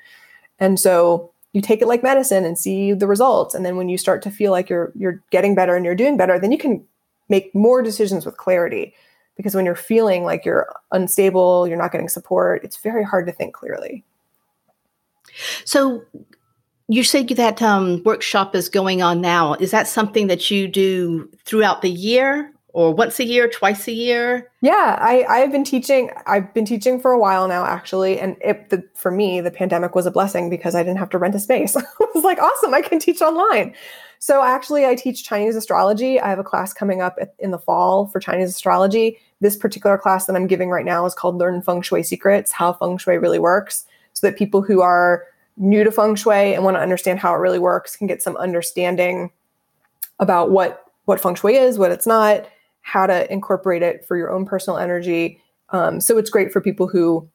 And 0.60 0.80
so 0.80 1.32
you 1.52 1.62
take 1.62 1.82
it 1.82 1.88
like 1.88 2.04
medicine 2.04 2.46
and 2.46 2.58
see 2.58 2.94
the 2.94 3.08
results. 3.08 3.54
And 3.54 3.66
then 3.66 3.76
when 3.76 3.90
you 3.90 3.98
start 3.98 4.22
to 4.24 4.32
feel 4.32 4.52
like 4.52 4.70
you're 4.70 4.92
you're 4.96 5.22
getting 5.32 5.56
better 5.56 5.76
and 5.76 5.86
you're 5.86 5.96
doing 5.96 6.18
better, 6.18 6.40
then 6.40 6.52
you 6.52 6.58
can 6.58 6.86
make 7.28 7.54
more 7.54 7.82
decisions 7.82 8.26
with 8.26 8.38
clarity 8.38 8.94
because 9.36 9.56
when 9.56 9.66
you're 9.66 9.76
feeling 9.76 10.24
like 10.24 10.46
you're 10.46 10.74
unstable, 10.92 11.68
you're 11.68 11.78
not 11.78 11.92
getting 11.92 12.10
support, 12.10 12.64
it's 12.64 12.78
very 12.78 13.04
hard 13.04 13.26
to 13.28 13.32
think 13.32 13.54
clearly. 13.54 14.04
So 15.66 16.04
you 16.90 17.04
said 17.04 17.30
that 17.30 17.62
um, 17.62 18.02
workshop 18.04 18.56
is 18.56 18.68
going 18.68 19.04
on 19.04 19.22
now. 19.22 19.54
Is 19.54 19.70
that 19.70 19.88
something 19.88 20.26
that 20.26 20.50
you 20.50 20.68
do 20.68 21.30
throughout 21.46 21.84
the 21.84 21.90
year 21.90 22.52
or 22.74 22.92
once 22.92 23.20
a 23.20 23.26
year, 23.26 23.48
twice 23.48 23.88
a 23.88 23.92
year? 23.92 24.52
Yeah, 24.62 24.98
I, 25.00 25.24
I've 25.30 25.52
been 25.52 25.64
teaching. 25.64 26.10
I've 26.26 26.52
been 26.52 26.66
teaching 26.66 27.00
for 27.00 27.12
a 27.12 27.20
while 27.20 27.48
now, 27.48 27.64
actually. 27.64 28.20
And 28.20 28.38
it, 28.42 28.72
the, 28.72 28.84
for 28.96 29.12
me, 29.12 29.40
the 29.40 29.52
pandemic 29.52 29.94
was 29.94 30.08
a 30.08 30.12
blessing 30.12 30.50
because 30.50 30.74
I 30.74 30.82
didn't 30.82 30.98
have 30.98 31.12
to 31.12 31.20
rent 31.20 31.36
a 31.36 31.40
space. 31.40 31.78
I 31.78 31.84
was 32.16 32.24
like, 32.24 32.40
awesome, 32.40 32.74
I 32.74 32.82
can 32.82 32.98
teach 32.98 33.22
online. 33.22 33.76
So 34.18 34.44
actually, 34.44 34.88
I 34.88 34.96
teach 34.96 35.24
Chinese 35.24 35.56
astrology. 35.56 36.20
I 36.20 36.30
have 36.30 36.40
a 36.40 36.44
class 36.44 36.74
coming 36.74 37.02
up 37.02 37.20
in 37.38 37.52
the 37.52 37.60
fall 37.60 38.08
for 38.08 38.20
Chinese 38.20 38.50
astrology. 38.50 39.20
This 39.42 39.56
particular 39.56 39.98
class 40.00 40.26
that 40.26 40.36
I'm 40.36 40.48
giving 40.48 40.72
right 40.72 40.86
now 40.86 41.06
is 41.06 41.14
called 41.14 41.38
Learn 41.38 41.62
Feng 41.62 41.84
Shui 41.84 42.02
Secrets, 42.02 42.52
how 42.52 42.74
Feng 42.74 42.98
Shui 42.98 43.20
really 43.20 43.40
works, 43.40 43.86
so 44.14 44.26
that 44.26 44.38
people 44.38 44.64
who 44.64 44.82
are 44.82 45.24
new 45.60 45.84
to 45.84 45.92
Feng 45.92 46.16
Shui 46.16 46.56
and 46.56 46.64
want 46.64 46.78
to 46.78 46.82
understand 46.82 47.20
how 47.20 47.34
it 47.36 47.38
really 47.38 47.60
works 47.60 47.96
can 47.96 48.08
get 48.08 48.24
some 48.24 48.38
understanding 48.38 49.32
about 50.20 50.50
what 50.52 50.86
what 51.06 51.20
Feng 51.20 51.36
Shui 51.36 51.56
is, 51.56 51.78
what 51.78 51.92
it's 51.92 52.08
not, 52.08 52.48
how 52.82 53.06
to 53.08 53.32
incorporate 53.32 53.82
it 53.82 54.06
for 54.06 54.16
your 54.16 54.32
own 54.32 54.46
personal 54.46 54.78
energy. 54.78 55.42
Um, 55.70 56.00
so 56.00 56.18
it's 56.18 56.30
great 56.30 56.52
for 56.52 56.62
people 56.62 56.88
who 56.88 57.28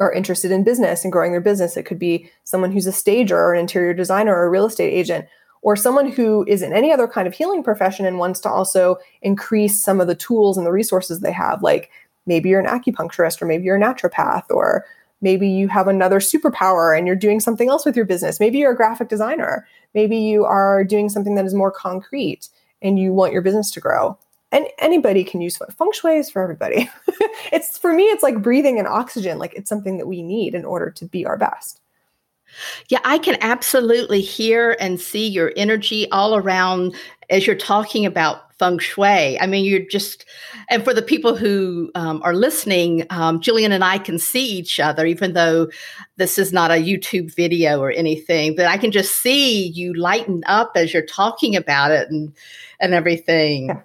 are 0.00 0.12
interested 0.12 0.50
in 0.50 0.64
business 0.64 1.04
and 1.04 1.12
growing 1.12 1.32
their 1.32 1.40
business. 1.40 1.76
It 1.76 1.84
could 1.84 1.98
be 1.98 2.30
someone 2.44 2.72
who's 2.72 2.86
a 2.86 2.92
stager 2.92 3.38
or 3.38 3.54
an 3.54 3.60
interior 3.60 3.94
designer 3.94 4.34
or 4.34 4.44
a 4.44 4.50
real 4.50 4.66
estate 4.66 4.92
agent 4.92 5.26
or 5.62 5.74
someone 5.74 6.10
who 6.10 6.44
is 6.46 6.62
in 6.62 6.72
any 6.72 6.92
other 6.92 7.08
kind 7.08 7.26
of 7.26 7.34
healing 7.34 7.62
profession 7.62 8.06
and 8.06 8.18
wants 8.18 8.40
to 8.40 8.50
also 8.50 8.96
increase 9.22 9.82
some 9.82 10.00
of 10.00 10.06
the 10.06 10.14
tools 10.14 10.58
and 10.58 10.66
the 10.66 10.72
resources 10.72 11.20
they 11.20 11.32
have, 11.32 11.62
like 11.62 11.90
maybe 12.26 12.48
you're 12.48 12.60
an 12.60 12.66
acupuncturist 12.66 13.40
or 13.40 13.46
maybe 13.46 13.64
you're 13.64 13.76
a 13.76 13.80
naturopath 13.80 14.44
or 14.50 14.84
maybe 15.26 15.48
you 15.48 15.66
have 15.66 15.88
another 15.88 16.20
superpower 16.20 16.96
and 16.96 17.04
you're 17.04 17.16
doing 17.16 17.40
something 17.40 17.68
else 17.68 17.84
with 17.84 17.96
your 17.96 18.04
business. 18.04 18.38
Maybe 18.38 18.58
you're 18.58 18.70
a 18.70 18.76
graphic 18.76 19.08
designer. 19.08 19.66
Maybe 19.92 20.18
you 20.18 20.44
are 20.44 20.84
doing 20.84 21.08
something 21.08 21.34
that 21.34 21.44
is 21.44 21.52
more 21.52 21.72
concrete 21.72 22.48
and 22.80 22.96
you 22.96 23.12
want 23.12 23.32
your 23.32 23.42
business 23.42 23.72
to 23.72 23.80
grow. 23.80 24.16
And 24.52 24.68
anybody 24.78 25.24
can 25.24 25.40
use 25.40 25.56
feng 25.56 25.90
shui 25.92 26.16
is 26.16 26.30
for 26.30 26.40
everybody. 26.42 26.88
it's 27.52 27.76
for 27.76 27.92
me, 27.92 28.04
it's 28.04 28.22
like 28.22 28.40
breathing 28.40 28.78
and 28.78 28.86
oxygen. 28.86 29.40
Like 29.40 29.52
it's 29.54 29.68
something 29.68 29.98
that 29.98 30.06
we 30.06 30.22
need 30.22 30.54
in 30.54 30.64
order 30.64 30.92
to 30.92 31.04
be 31.04 31.26
our 31.26 31.36
best. 31.36 31.80
Yeah, 32.88 33.00
I 33.04 33.18
can 33.18 33.36
absolutely 33.40 34.20
hear 34.20 34.76
and 34.80 35.00
see 35.00 35.26
your 35.26 35.52
energy 35.56 36.10
all 36.10 36.36
around 36.36 36.94
as 37.30 37.46
you're 37.46 37.56
talking 37.56 38.06
about 38.06 38.46
feng 38.58 38.78
shui. 38.78 39.38
I 39.38 39.46
mean, 39.46 39.64
you're 39.64 39.86
just, 39.86 40.24
and 40.70 40.82
for 40.82 40.94
the 40.94 41.02
people 41.02 41.36
who 41.36 41.90
um, 41.94 42.22
are 42.24 42.34
listening, 42.34 43.04
um, 43.10 43.40
Jillian 43.40 43.70
and 43.70 43.84
I 43.84 43.98
can 43.98 44.18
see 44.18 44.46
each 44.46 44.80
other, 44.80 45.04
even 45.04 45.34
though 45.34 45.68
this 46.16 46.38
is 46.38 46.52
not 46.52 46.70
a 46.70 46.74
YouTube 46.74 47.34
video 47.34 47.80
or 47.80 47.90
anything, 47.90 48.56
but 48.56 48.66
I 48.66 48.78
can 48.78 48.92
just 48.92 49.16
see 49.16 49.66
you 49.68 49.92
lighten 49.92 50.42
up 50.46 50.72
as 50.74 50.94
you're 50.94 51.04
talking 51.04 51.54
about 51.54 51.90
it 51.90 52.08
and, 52.10 52.32
and 52.80 52.94
everything. 52.94 53.66
Yeah. 53.66 53.82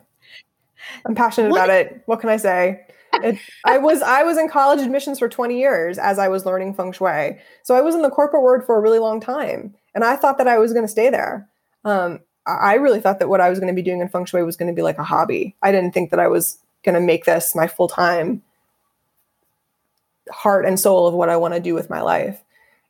I'm 1.06 1.16
passionate 1.16 1.52
what, 1.52 1.66
about 1.66 1.70
it. 1.70 2.02
What 2.06 2.20
can 2.22 2.30
I 2.30 2.38
say? 2.38 2.86
It, 3.26 3.40
I 3.66 3.78
was 3.78 4.02
I 4.02 4.24
was 4.24 4.38
in 4.38 4.50
college 4.50 4.80
admissions 4.80 5.20
for 5.20 5.30
20 5.30 5.60
years 5.60 5.98
as 5.98 6.20
I 6.20 6.28
was 6.28 6.46
learning 6.46 6.74
feng 6.74 6.92
shui. 6.92 7.38
So 7.64 7.76
I 7.76 7.82
was 7.82 7.96
in 7.96 8.02
the 8.02 8.10
corporate 8.10 8.44
world 8.44 8.66
for 8.66 8.78
a 8.78 8.82
really 8.82 9.00
long 9.00 9.20
time, 9.20 9.76
and 9.94 10.04
I 10.04 10.16
thought 10.16 10.38
that 10.38 10.48
I 10.48 10.58
was 10.58 10.74
going 10.74 10.86
to 10.86 10.92
stay 10.92 11.10
there. 11.10 11.48
Um, 11.86 12.20
I 12.48 12.76
really 12.76 13.00
thought 13.00 13.20
that 13.20 13.30
what 13.30 13.42
I 13.42 13.50
was 13.50 13.60
going 13.60 13.74
to 13.74 13.76
be 13.76 13.84
doing 13.84 14.02
in 14.02 14.10
feng 14.10 14.26
shui 14.26 14.44
was 14.44 14.58
going 14.58 14.72
to 14.72 14.76
be 14.76 14.82
like 14.82 14.98
a 14.98 15.04
hobby. 15.04 15.56
I 15.62 15.72
didn't 15.72 15.94
think 15.94 16.10
that 16.10 16.20
I 16.20 16.28
was 16.28 16.58
going 16.84 16.96
to 16.96 17.02
make 17.02 17.26
this 17.26 17.56
my 17.56 17.68
full 17.68 17.88
time 17.88 18.42
heart 20.32 20.66
and 20.66 20.80
soul 20.80 21.08
of 21.08 21.14
what 21.14 21.30
I 21.30 21.38
want 21.38 21.54
to 21.54 21.60
do 21.60 21.74
with 21.74 21.90
my 21.90 22.02
life. 22.02 22.42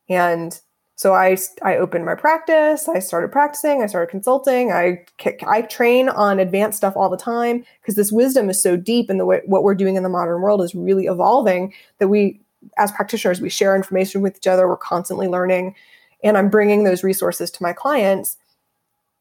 And 0.10 0.60
so 0.96 1.16
I 1.16 1.36
I 1.64 1.78
opened 1.78 2.06
my 2.06 2.14
practice. 2.14 2.88
I 2.88 3.00
started 3.00 3.32
practicing. 3.32 3.82
I 3.82 3.88
started 3.88 4.12
consulting. 4.12 4.72
I 4.72 5.04
I 5.48 5.64
train 5.64 6.10
on 6.10 6.40
advanced 6.40 6.78
stuff 6.78 6.96
all 6.96 7.10
the 7.10 7.18
time 7.18 7.66
because 7.82 7.96
this 7.96 8.12
wisdom 8.12 8.52
is 8.52 8.62
so 8.62 8.76
deep, 8.78 9.10
and 9.10 9.20
the 9.20 9.26
way 9.26 9.42
what 9.46 9.64
we're 9.64 9.74
doing 9.74 9.96
in 9.96 10.04
the 10.04 10.10
modern 10.10 10.42
world 10.42 10.62
is 10.62 10.76
really 10.76 11.08
evolving. 11.08 11.74
That 11.98 12.10
we, 12.10 12.40
as 12.78 12.92
practitioners, 12.92 13.42
we 13.42 13.50
share 13.50 13.76
information 13.76 14.22
with 14.22 14.38
each 14.38 14.46
other. 14.46 14.68
We're 14.68 14.78
constantly 14.78 15.28
learning, 15.28 15.76
and 16.24 16.38
I'm 16.38 16.50
bringing 16.50 16.84
those 16.84 17.04
resources 17.04 17.50
to 17.52 17.64
my 17.64 17.74
clients. 17.74 18.38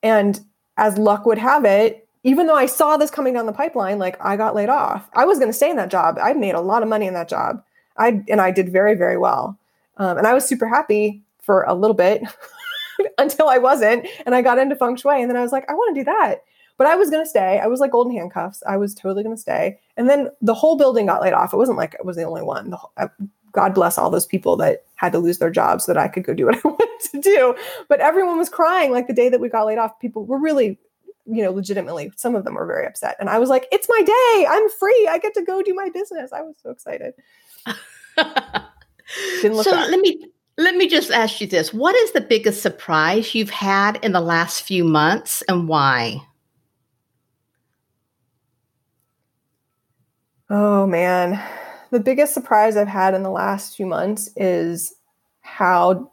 And 0.02 0.38
as 0.76 0.98
luck 0.98 1.24
would 1.24 1.38
have 1.38 1.64
it, 1.64 2.06
even 2.24 2.46
though 2.46 2.56
I 2.56 2.66
saw 2.66 2.98
this 2.98 3.10
coming 3.10 3.32
down 3.32 3.46
the 3.46 3.52
pipeline, 3.52 3.98
like 3.98 4.22
I 4.22 4.36
got 4.36 4.54
laid 4.54 4.68
off. 4.68 5.08
I 5.14 5.24
was 5.24 5.38
going 5.38 5.50
to 5.50 5.56
stay 5.56 5.70
in 5.70 5.76
that 5.76 5.90
job. 5.90 6.18
I 6.22 6.34
made 6.34 6.54
a 6.54 6.60
lot 6.60 6.82
of 6.82 6.90
money 6.90 7.06
in 7.06 7.14
that 7.14 7.28
job. 7.30 7.62
I 7.96 8.22
and 8.28 8.40
I 8.40 8.50
did 8.50 8.70
very 8.70 8.94
very 8.94 9.16
well, 9.16 9.58
um, 9.96 10.18
and 10.18 10.26
I 10.26 10.34
was 10.34 10.44
super 10.44 10.68
happy 10.68 11.22
for 11.42 11.62
a 11.62 11.74
little 11.74 11.94
bit 11.94 12.22
until 13.18 13.48
I 13.48 13.58
wasn't. 13.58 14.06
And 14.26 14.34
I 14.34 14.42
got 14.42 14.58
into 14.58 14.76
feng 14.76 14.96
shui. 14.96 15.20
And 15.20 15.30
then 15.30 15.36
I 15.36 15.42
was 15.42 15.52
like, 15.52 15.68
I 15.68 15.74
want 15.74 15.94
to 15.94 16.00
do 16.00 16.04
that. 16.04 16.44
But 16.76 16.86
I 16.86 16.96
was 16.96 17.10
going 17.10 17.22
to 17.22 17.28
stay. 17.28 17.60
I 17.60 17.66
was 17.66 17.78
like 17.78 17.90
golden 17.90 18.16
handcuffs. 18.16 18.62
I 18.66 18.78
was 18.78 18.94
totally 18.94 19.22
going 19.22 19.36
to 19.36 19.40
stay. 19.40 19.78
And 19.98 20.08
then 20.08 20.30
the 20.40 20.54
whole 20.54 20.78
building 20.78 21.06
got 21.06 21.20
laid 21.20 21.34
off. 21.34 21.52
It 21.52 21.58
wasn't 21.58 21.76
like 21.76 21.94
I 21.94 22.02
was 22.02 22.16
the 22.16 22.22
only 22.22 22.42
one. 22.42 22.70
The, 22.70 22.78
uh, 22.96 23.08
God 23.52 23.74
bless 23.74 23.98
all 23.98 24.10
those 24.10 24.26
people 24.26 24.56
that 24.56 24.84
had 24.94 25.12
to 25.12 25.18
lose 25.18 25.38
their 25.38 25.50
jobs 25.50 25.84
so 25.84 25.92
that 25.92 26.00
I 26.00 26.08
could 26.08 26.24
go 26.24 26.32
do 26.32 26.46
what 26.46 26.56
I 26.64 26.68
wanted 26.68 27.00
to 27.12 27.20
do. 27.20 27.54
But 27.88 28.00
everyone 28.00 28.38
was 28.38 28.48
crying 28.48 28.92
like 28.92 29.08
the 29.08 29.12
day 29.12 29.28
that 29.28 29.40
we 29.40 29.48
got 29.48 29.66
laid 29.66 29.78
off. 29.78 29.98
People 30.00 30.24
were 30.24 30.38
really, 30.38 30.78
you 31.26 31.42
know, 31.42 31.50
legitimately, 31.50 32.12
some 32.16 32.34
of 32.34 32.44
them 32.44 32.54
were 32.54 32.66
very 32.66 32.86
upset. 32.86 33.16
And 33.20 33.28
I 33.28 33.38
was 33.38 33.50
like, 33.50 33.66
it's 33.70 33.88
my 33.88 34.02
day. 34.02 34.46
I'm 34.48 34.70
free. 34.70 35.08
I 35.10 35.18
get 35.18 35.34
to 35.34 35.42
go 35.42 35.62
do 35.62 35.74
my 35.74 35.90
business. 35.90 36.32
I 36.32 36.42
was 36.42 36.56
so 36.62 36.70
excited. 36.70 37.14
so 37.66 39.72
back. 39.72 39.90
let 39.90 40.00
me 40.00 40.26
let 40.60 40.76
me 40.76 40.86
just 40.88 41.10
ask 41.10 41.40
you 41.40 41.46
this. 41.46 41.72
What 41.72 41.96
is 41.96 42.12
the 42.12 42.20
biggest 42.20 42.62
surprise 42.62 43.34
you've 43.34 43.50
had 43.50 43.98
in 44.04 44.12
the 44.12 44.20
last 44.20 44.62
few 44.62 44.84
months 44.84 45.42
and 45.48 45.66
why? 45.66 46.20
Oh 50.50 50.86
man. 50.86 51.42
The 51.90 52.00
biggest 52.00 52.34
surprise 52.34 52.76
I've 52.76 52.88
had 52.88 53.14
in 53.14 53.22
the 53.22 53.30
last 53.30 53.74
few 53.74 53.86
months 53.86 54.28
is 54.36 54.94
how 55.40 56.12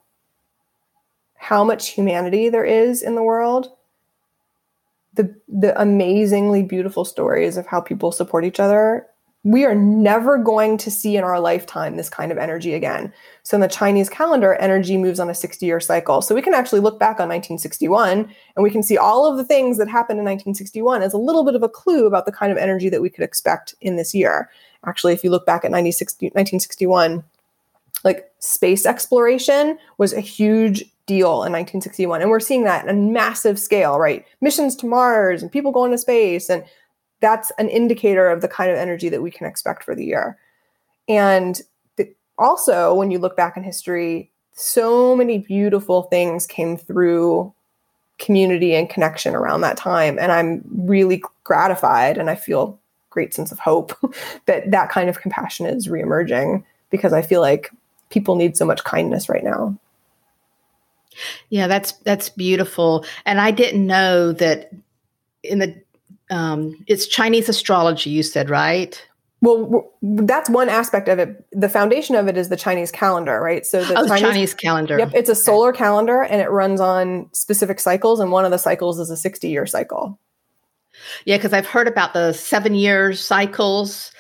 how 1.35 1.63
much 1.63 1.89
humanity 1.89 2.49
there 2.49 2.65
is 2.65 3.03
in 3.03 3.15
the 3.15 3.23
world. 3.23 3.67
The 5.15 5.35
the 5.47 5.79
amazingly 5.79 6.63
beautiful 6.63 7.03
stories 7.03 7.57
of 7.57 7.67
how 7.67 7.81
people 7.81 8.13
support 8.13 8.45
each 8.45 8.61
other 8.61 9.07
we 9.47 9.63
are 9.63 9.73
never 9.73 10.37
going 10.37 10.77
to 10.77 10.91
see 10.91 11.15
in 11.15 11.23
our 11.23 11.39
lifetime 11.39 11.95
this 11.95 12.09
kind 12.09 12.33
of 12.33 12.37
energy 12.37 12.73
again. 12.73 13.13
So 13.43 13.55
in 13.55 13.61
the 13.61 13.69
Chinese 13.69 14.09
calendar, 14.09 14.55
energy 14.55 14.97
moves 14.97 15.21
on 15.21 15.29
a 15.29 15.33
60 15.33 15.65
year 15.65 15.79
cycle. 15.79 16.21
So 16.21 16.35
we 16.35 16.41
can 16.41 16.53
actually 16.53 16.81
look 16.81 16.99
back 16.99 17.21
on 17.21 17.29
1961 17.29 18.29
and 18.57 18.63
we 18.63 18.69
can 18.69 18.83
see 18.83 18.97
all 18.97 19.25
of 19.25 19.37
the 19.37 19.45
things 19.45 19.77
that 19.77 19.87
happened 19.87 20.19
in 20.19 20.25
1961 20.25 21.01
as 21.01 21.13
a 21.13 21.17
little 21.17 21.45
bit 21.45 21.55
of 21.55 21.63
a 21.63 21.69
clue 21.69 22.07
about 22.07 22.25
the 22.25 22.31
kind 22.33 22.51
of 22.51 22.57
energy 22.57 22.89
that 22.89 23.01
we 23.01 23.09
could 23.09 23.23
expect 23.23 23.73
in 23.79 23.95
this 23.95 24.13
year. 24.13 24.49
Actually, 24.85 25.13
if 25.13 25.23
you 25.23 25.29
look 25.29 25.45
back 25.45 25.63
at 25.63 25.71
1961, 25.71 27.23
like 28.03 28.29
space 28.39 28.85
exploration 28.85 29.77
was 29.97 30.11
a 30.11 30.19
huge 30.19 30.83
deal 31.05 31.43
in 31.45 31.53
1961. 31.53 32.21
And 32.21 32.29
we're 32.29 32.41
seeing 32.41 32.65
that 32.65 32.83
on 32.83 32.89
a 32.89 32.93
massive 32.93 33.57
scale, 33.57 33.97
right? 33.97 34.25
Missions 34.41 34.75
to 34.75 34.85
Mars 34.85 35.41
and 35.41 35.49
people 35.49 35.71
going 35.71 35.91
to 35.91 35.97
space 35.97 36.49
and 36.49 36.65
that's 37.19 37.51
an 37.57 37.69
indicator 37.69 38.29
of 38.29 38.41
the 38.41 38.47
kind 38.47 38.71
of 38.71 38.77
energy 38.77 39.09
that 39.09 39.21
we 39.21 39.31
can 39.31 39.47
expect 39.47 39.83
for 39.83 39.95
the 39.95 40.05
year. 40.05 40.37
And 41.09 41.61
also, 42.37 42.93
when 42.93 43.11
you 43.11 43.19
look 43.19 43.35
back 43.35 43.57
in 43.57 43.63
history, 43.63 44.31
so 44.53 45.15
many 45.15 45.39
beautiful 45.39 46.03
things 46.03 46.45
came 46.45 46.77
through 46.77 47.53
community 48.19 48.75
and 48.75 48.89
connection 48.89 49.35
around 49.35 49.61
that 49.61 49.77
time. 49.77 50.17
And 50.19 50.31
I'm 50.31 50.63
really 50.71 51.21
gratified 51.43 52.17
and 52.17 52.29
I 52.29 52.35
feel 52.35 52.79
great 53.09 53.33
sense 53.33 53.51
of 53.51 53.59
hope 53.59 53.95
that 54.45 54.69
that 54.71 54.89
kind 54.89 55.09
of 55.09 55.21
compassion 55.21 55.65
is 55.65 55.87
reemerging 55.87 56.63
because 56.89 57.13
I 57.13 57.21
feel 57.21 57.41
like 57.41 57.71
people 58.09 58.35
need 58.35 58.57
so 58.57 58.65
much 58.65 58.83
kindness 58.83 59.29
right 59.29 59.43
now. 59.43 59.77
Yeah, 61.49 61.67
that's 61.67 61.93
that's 62.03 62.29
beautiful. 62.29 63.03
And 63.25 63.41
I 63.41 63.49
didn't 63.49 63.87
know 63.87 64.31
that 64.33 64.71
in 65.43 65.59
the 65.59 65.75
um, 66.29 66.83
it's 66.87 67.07
Chinese 67.07 67.49
astrology, 67.49 68.09
you 68.09 68.23
said, 68.23 68.49
right? 68.49 69.01
Well, 69.39 69.93
that's 70.01 70.49
one 70.49 70.67
aspect 70.67 71.07
of 71.07 71.19
it. 71.19 71.45
The 71.51 71.69
foundation 71.69 72.15
of 72.15 72.27
it 72.27 72.37
is 72.37 72.49
the 72.49 72.57
Chinese 72.57 72.89
calendar, 72.89 73.39
right? 73.39 73.65
So 73.65 73.83
the 73.83 73.99
oh, 73.99 74.07
Chinese, 74.07 74.21
Chinese, 74.21 74.53
calendar. 74.55 74.97
Yep, 74.97 75.11
it's 75.13 75.29
a 75.29 75.35
solar 75.35 75.69
okay. 75.69 75.77
calendar 75.77 76.23
and 76.23 76.41
it 76.41 76.49
runs 76.49 76.81
on 76.81 77.29
specific 77.33 77.79
cycles, 77.79 78.19
and 78.19 78.31
one 78.31 78.45
of 78.45 78.51
the 78.51 78.57
cycles 78.57 78.99
is 78.99 79.11
a 79.11 79.17
sixty-year 79.17 79.67
cycle. 79.67 80.19
Yeah, 81.25 81.37
because 81.37 81.53
I've 81.53 81.67
heard 81.67 81.87
about 81.87 82.13
the 82.13 82.33
seven-year 82.33 83.13
cycles. 83.13 84.11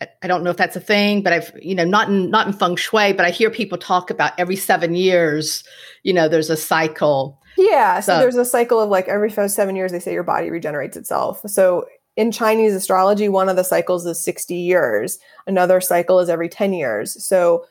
I 0.00 0.26
don't 0.28 0.44
know 0.44 0.50
if 0.50 0.56
that's 0.56 0.76
a 0.76 0.80
thing, 0.80 1.22
but 1.22 1.32
I've 1.32 1.52
you 1.60 1.74
know 1.74 1.84
not 1.84 2.08
in 2.08 2.30
not 2.30 2.46
in 2.46 2.52
feng 2.52 2.76
shui, 2.76 3.12
but 3.12 3.26
I 3.26 3.30
hear 3.30 3.50
people 3.50 3.76
talk 3.76 4.08
about 4.08 4.38
every 4.38 4.56
seven 4.56 4.94
years. 4.94 5.64
You 6.04 6.12
know, 6.12 6.28
there's 6.28 6.50
a 6.50 6.56
cycle. 6.56 7.41
Yeah. 7.70 8.00
So, 8.00 8.14
so 8.14 8.18
there's 8.18 8.36
a 8.36 8.44
cycle 8.44 8.80
of 8.80 8.90
like 8.90 9.08
every 9.08 9.30
seven 9.30 9.76
years, 9.76 9.92
they 9.92 10.00
say 10.00 10.12
your 10.12 10.22
body 10.22 10.50
regenerates 10.50 10.96
itself. 10.96 11.42
So 11.46 11.86
in 12.16 12.32
Chinese 12.32 12.74
astrology, 12.74 13.28
one 13.28 13.48
of 13.48 13.56
the 13.56 13.64
cycles 13.64 14.04
is 14.06 14.22
60 14.22 14.54
years, 14.54 15.18
another 15.46 15.80
cycle 15.80 16.20
is 16.20 16.28
every 16.28 16.48
10 16.48 16.72
years. 16.72 17.24
So 17.24 17.66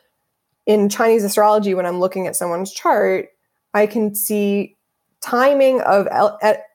in 0.66 0.90
Chinese 0.90 1.24
astrology, 1.24 1.74
when 1.74 1.86
I'm 1.86 2.00
looking 2.00 2.28
at 2.28 2.36
someone's 2.36 2.72
chart, 2.72 3.30
I 3.74 3.88
can 3.88 4.16
see 4.16 4.76
timing 5.22 5.82
of 5.82 6.08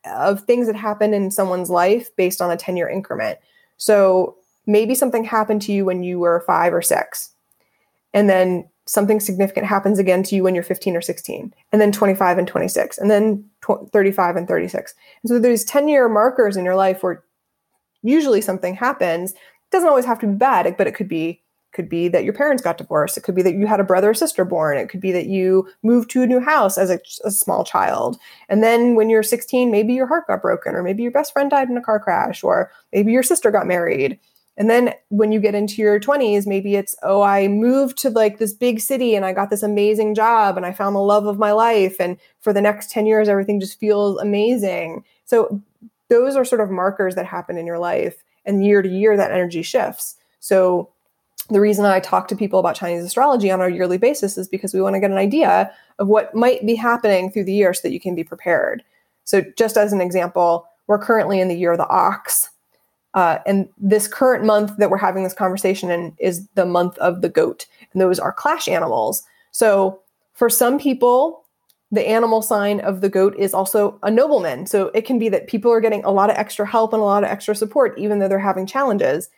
of 0.05 0.41
things 0.45 0.67
that 0.69 0.77
happen 0.77 1.13
in 1.13 1.31
someone's 1.31 1.69
life 1.69 2.15
based 2.17 2.41
on 2.41 2.51
a 2.51 2.57
10 2.57 2.77
year 2.77 2.89
increment. 2.89 3.39
So 3.77 4.37
maybe 4.67 4.95
something 4.95 5.25
happened 5.25 5.63
to 5.63 5.73
you 5.73 5.85
when 5.85 6.03
you 6.03 6.19
were 6.19 6.45
5 6.47 6.73
or 6.73 6.83
6. 6.83 7.31
And 8.15 8.31
then 8.31 8.69
something 8.87 9.21
significant 9.21 9.67
happens 9.67 9.99
again 9.99 10.23
to 10.23 10.37
you 10.37 10.43
when 10.43 10.55
you're 10.55 10.65
15 10.65 10.97
or 10.97 11.01
16, 11.01 11.53
and 11.73 11.81
then 11.81 11.93
25 11.93 12.39
and 12.39 12.49
26, 12.49 12.99
and 12.99 13.11
then 13.11 13.45
tw- 13.61 13.91
35 13.93 14.37
and 14.37 14.49
36. 14.49 14.95
And 15.23 15.29
so 15.29 15.39
there's 15.39 15.65
10 15.65 15.89
year 15.89 16.09
markers 16.09 16.57
in 16.57 16.65
your 16.65 16.77
life 16.77 17.03
where 17.03 17.25
usually 18.03 18.41
something 18.41 18.75
happens. 18.75 19.33
It 19.33 19.39
doesn't 19.73 19.89
always 19.89 20.05
have 20.05 20.21
to 20.21 20.27
be 20.27 20.35
bad, 20.35 20.77
but 20.77 20.87
it 20.87 20.95
could 20.95 21.09
be 21.09 21.43
could 21.73 21.89
be 21.91 22.09
that 22.09 22.25
your 22.25 22.33
parents 22.33 22.63
got 22.63 22.79
divorced. 22.79 23.19
It 23.19 23.23
could 23.23 23.35
be 23.35 23.43
that 23.43 23.55
you 23.55 23.67
had 23.67 23.81
a 23.81 23.85
brother 23.85 24.11
or 24.11 24.15
sister 24.15 24.47
born. 24.47 24.79
It 24.79 24.89
could 24.89 25.01
be 25.01 25.13
that 25.13 25.27
you 25.27 25.69
moved 25.83 26.09
to 26.11 26.23
a 26.23 26.27
new 26.27 26.41
house 26.41 26.79
as 26.79 26.89
a, 26.89 26.99
a 27.23 27.31
small 27.31 27.65
child. 27.65 28.17
And 28.49 28.63
then 28.63 28.95
when 28.95 29.11
you're 29.11 29.23
16, 29.23 29.71
maybe 29.71 29.93
your 29.93 30.07
heart 30.07 30.27
got 30.27 30.41
broken, 30.41 30.75
or 30.75 30.83
maybe 30.83 31.03
your 31.03 31.13
best 31.13 31.35
friend 31.35 31.51
died 31.51 31.69
in 31.69 31.77
a 31.77 31.83
car 31.83 32.01
crash, 32.01 32.43
or 32.43 32.73
maybe 32.95 33.13
your 33.13 33.23
sister 33.23 33.51
got 33.51 33.67
married 33.67 34.19
and 34.57 34.71
then 34.71 34.95
when 35.09 35.33
you 35.33 35.41
get 35.41 35.55
into 35.55 35.83
your 35.83 36.01
20s, 36.01 36.47
maybe 36.47 36.77
it's, 36.77 36.97
oh, 37.03 37.21
I 37.21 37.47
moved 37.47 37.99
to 37.99 38.11
like 38.11 38.39
this 38.39 38.55
big 38.55 38.81
city 38.81 39.15
and 39.15 39.25
I 39.25 39.33
got 39.33 39.51
this 39.51 39.63
amazing 39.63 40.15
job 40.15 40.57
and 40.57 40.65
I 40.65 40.73
found 40.73 40.97
the 40.97 41.01
love 41.01 41.27
of 41.27 41.39
my 41.39 41.53
life. 41.53 41.97
And 42.01 42.17
for 42.41 42.53
the 42.53 42.63
next 42.63 42.91
10 42.91 43.05
years, 43.05 43.29
everything 43.29 43.61
just 43.61 43.79
feels 43.79 44.19
amazing. 44.19 45.05
So 45.27 45.63
those 46.09 46.37
are 46.37 46.45
sort 46.45 46.63
of 46.63 46.71
markers 46.71 47.15
that 47.17 47.27
happen 47.27 47.59
in 47.59 47.67
your 47.67 47.79
life. 47.79 48.23
And 48.47 48.65
year 48.65 48.81
to 48.81 48.89
year, 48.89 49.17
that 49.17 49.33
energy 49.33 49.63
shifts. 49.63 50.17
So 50.41 50.91
the 51.51 51.61
reason 51.61 51.85
I 51.85 52.01
talk 52.01 52.29
to 52.29 52.37
people 52.37 52.59
about 52.59 52.77
Chinese 52.77 53.05
astrology 53.05 53.51
on 53.51 53.61
a 53.61 53.69
yearly 53.69 53.99
basis 53.99 54.39
is 54.39 54.49
because 54.49 54.73
we 54.73 54.81
want 54.81 54.95
to 54.95 55.01
get 55.01 55.11
an 55.11 55.19
idea 55.19 55.71
of 55.99 56.09
what 56.09 56.35
might 56.35 56.65
be 56.65 56.77
happening 56.77 57.31
through 57.31 57.45
the 57.45 57.53
year 57.53 57.75
so 57.75 57.83
that 57.83 57.93
you 57.93 58.01
can 58.01 58.15
be 58.15 58.25
prepared. 58.25 58.83
So, 59.25 59.43
just 59.57 59.77
as 59.77 59.93
an 59.93 60.01
example, 60.01 60.69
we're 60.87 60.99
currently 60.99 61.41
in 61.41 61.49
the 61.49 61.57
year 61.57 61.73
of 61.73 61.79
the 61.79 61.89
ox. 61.89 62.51
Uh, 63.17 63.39
and 63.47 63.69
this 63.79 64.07
current 64.07 64.45
month 64.45 64.77
that 64.77 64.91
we're 64.91 64.99
having 64.99 65.25
this 65.25 65.33
conversation 65.33 65.91
in 65.91 66.15
is 66.19 66.47
the 66.55 66.67
month 66.67 66.99
of 66.99 67.23
the 67.23 67.31
goat. 67.31 67.67
And 67.93 68.01
those 68.01 68.19
are 68.19 68.31
clash 68.31 68.69
animals. 68.69 69.23
So 69.53 70.01
for 70.35 70.51
some 70.51 70.79
people, 70.79 71.43
the 71.91 72.07
animal 72.07 72.43
sign 72.43 72.79
of 72.81 73.01
the 73.01 73.09
goat 73.09 73.35
is 73.39 73.55
also 73.55 73.99
a 74.03 74.11
nobleman. 74.11 74.67
So 74.67 74.89
it 74.89 75.07
can 75.07 75.19
be 75.19 75.31
that 75.31 75.47
people 75.47 75.73
are 75.73 75.81
getting 75.81 76.05
a 76.05 76.11
lot 76.11 76.29
of 76.29 76.37
extra 76.37 76.67
help 76.67 76.93
and 76.93 77.01
a 77.01 77.07
lot 77.07 77.25
of 77.25 77.31
extra 77.31 77.55
support, 77.55 77.99
even 77.99 78.19
though 78.19 78.29
they're 78.29 78.39
having 78.39 78.67
challenges. 78.67 79.31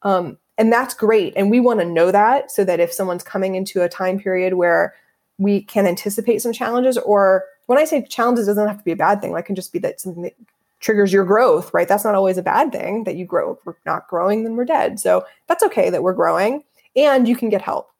Um, 0.00 0.38
and 0.56 0.72
that's 0.72 0.94
great. 0.94 1.34
And 1.36 1.50
we 1.50 1.60
want 1.60 1.80
to 1.80 1.86
know 1.86 2.10
that 2.10 2.50
so 2.50 2.64
that 2.64 2.80
if 2.80 2.90
someone's 2.90 3.22
coming 3.22 3.54
into 3.54 3.82
a 3.82 3.88
time 3.88 4.18
period 4.18 4.54
where 4.54 4.94
we 5.36 5.60
can 5.60 5.86
anticipate 5.86 6.40
some 6.40 6.54
challenges, 6.54 6.96
or 6.96 7.44
when 7.66 7.78
I 7.78 7.84
say 7.84 8.02
challenges, 8.06 8.46
doesn't 8.46 8.66
have 8.66 8.78
to 8.78 8.84
be 8.84 8.92
a 8.92 8.96
bad 8.96 9.20
thing. 9.20 9.32
Like, 9.32 9.44
it 9.44 9.48
can 9.48 9.56
just 9.56 9.74
be 9.74 9.78
that 9.80 10.00
something 10.00 10.22
that 10.22 10.36
triggers 10.80 11.12
your 11.12 11.24
growth, 11.24 11.72
right? 11.72 11.88
That's 11.88 12.04
not 12.04 12.14
always 12.14 12.38
a 12.38 12.42
bad 12.42 12.72
thing 12.72 13.04
that 13.04 13.16
you 13.16 13.24
grow. 13.24 13.52
If 13.52 13.64
we're 13.64 13.74
not 13.86 14.08
growing, 14.08 14.44
then 14.44 14.56
we're 14.56 14.64
dead. 14.64 15.00
So 15.00 15.24
that's 15.46 15.62
okay 15.64 15.90
that 15.90 16.02
we're 16.02 16.12
growing 16.12 16.62
and 16.94 17.26
you 17.26 17.36
can 17.36 17.48
get 17.48 17.62
help. 17.62 17.90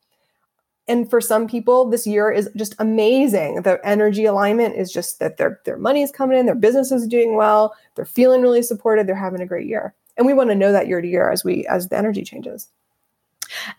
And 0.88 1.08
for 1.10 1.20
some 1.20 1.48
people, 1.48 1.90
this 1.90 2.06
year 2.06 2.30
is 2.30 2.48
just 2.56 2.74
amazing. 2.78 3.62
The 3.62 3.80
energy 3.84 4.24
alignment 4.24 4.76
is 4.76 4.92
just 4.92 5.18
that 5.18 5.36
their 5.36 5.60
their 5.64 5.76
money 5.76 6.02
is 6.02 6.12
coming 6.12 6.38
in, 6.38 6.46
their 6.46 6.54
business 6.54 6.92
is 6.92 7.08
doing 7.08 7.34
well, 7.34 7.74
they're 7.96 8.04
feeling 8.04 8.40
really 8.40 8.62
supported, 8.62 9.06
they're 9.06 9.16
having 9.16 9.40
a 9.40 9.46
great 9.46 9.66
year. 9.66 9.94
And 10.16 10.26
we 10.26 10.32
want 10.32 10.50
to 10.50 10.54
know 10.54 10.72
that 10.72 10.86
year 10.86 11.00
to 11.00 11.08
year 11.08 11.30
as 11.30 11.44
we 11.44 11.66
as 11.66 11.88
the 11.88 11.98
energy 11.98 12.22
changes. 12.22 12.68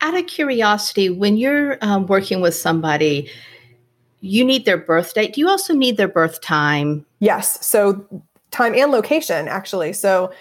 Out 0.01 0.17
of 0.17 0.27
curiosity, 0.27 1.09
when 1.09 1.37
you're 1.37 1.77
um, 1.81 2.07
working 2.07 2.41
with 2.41 2.55
somebody, 2.55 3.29
you 4.21 4.43
need 4.43 4.65
their 4.65 4.77
birth 4.77 5.13
date. 5.13 5.33
Do 5.33 5.41
you 5.41 5.49
also 5.49 5.73
need 5.73 5.97
their 5.97 6.07
birth 6.07 6.41
time? 6.41 7.05
Yes. 7.19 7.65
So 7.65 8.05
time 8.51 8.73
and 8.73 8.91
location, 8.91 9.47
actually. 9.47 9.93
So, 9.93 10.31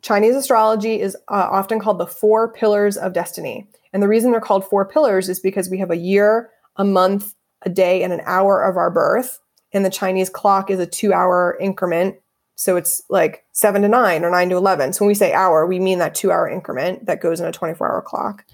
Chinese 0.00 0.36
astrology 0.36 1.00
is 1.00 1.16
uh, 1.28 1.48
often 1.50 1.80
called 1.80 1.98
the 1.98 2.06
four 2.06 2.52
pillars 2.52 2.96
of 2.96 3.12
destiny. 3.12 3.66
And 3.92 4.02
the 4.02 4.08
reason 4.08 4.30
they're 4.30 4.40
called 4.40 4.64
four 4.64 4.84
pillars 4.86 5.28
is 5.28 5.40
because 5.40 5.68
we 5.68 5.78
have 5.78 5.90
a 5.90 5.96
year, 5.96 6.50
a 6.76 6.84
month, 6.84 7.34
a 7.62 7.70
day, 7.70 8.02
and 8.02 8.12
an 8.12 8.20
hour 8.24 8.62
of 8.62 8.76
our 8.76 8.90
birth. 8.90 9.40
And 9.72 9.84
the 9.84 9.90
Chinese 9.90 10.30
clock 10.30 10.70
is 10.70 10.78
a 10.78 10.86
two 10.86 11.12
hour 11.12 11.58
increment. 11.60 12.16
So 12.54 12.76
it's 12.76 13.02
like 13.08 13.44
seven 13.52 13.82
to 13.82 13.88
nine 13.88 14.24
or 14.24 14.30
nine 14.30 14.48
to 14.50 14.56
11. 14.56 14.92
So 14.92 15.04
when 15.04 15.08
we 15.08 15.14
say 15.14 15.32
hour, 15.32 15.66
we 15.66 15.78
mean 15.78 15.98
that 15.98 16.14
two 16.14 16.32
hour 16.32 16.48
increment 16.48 17.06
that 17.06 17.20
goes 17.20 17.40
in 17.40 17.46
a 17.46 17.52
24 17.52 17.90
hour 17.90 18.02
clock. 18.02 18.44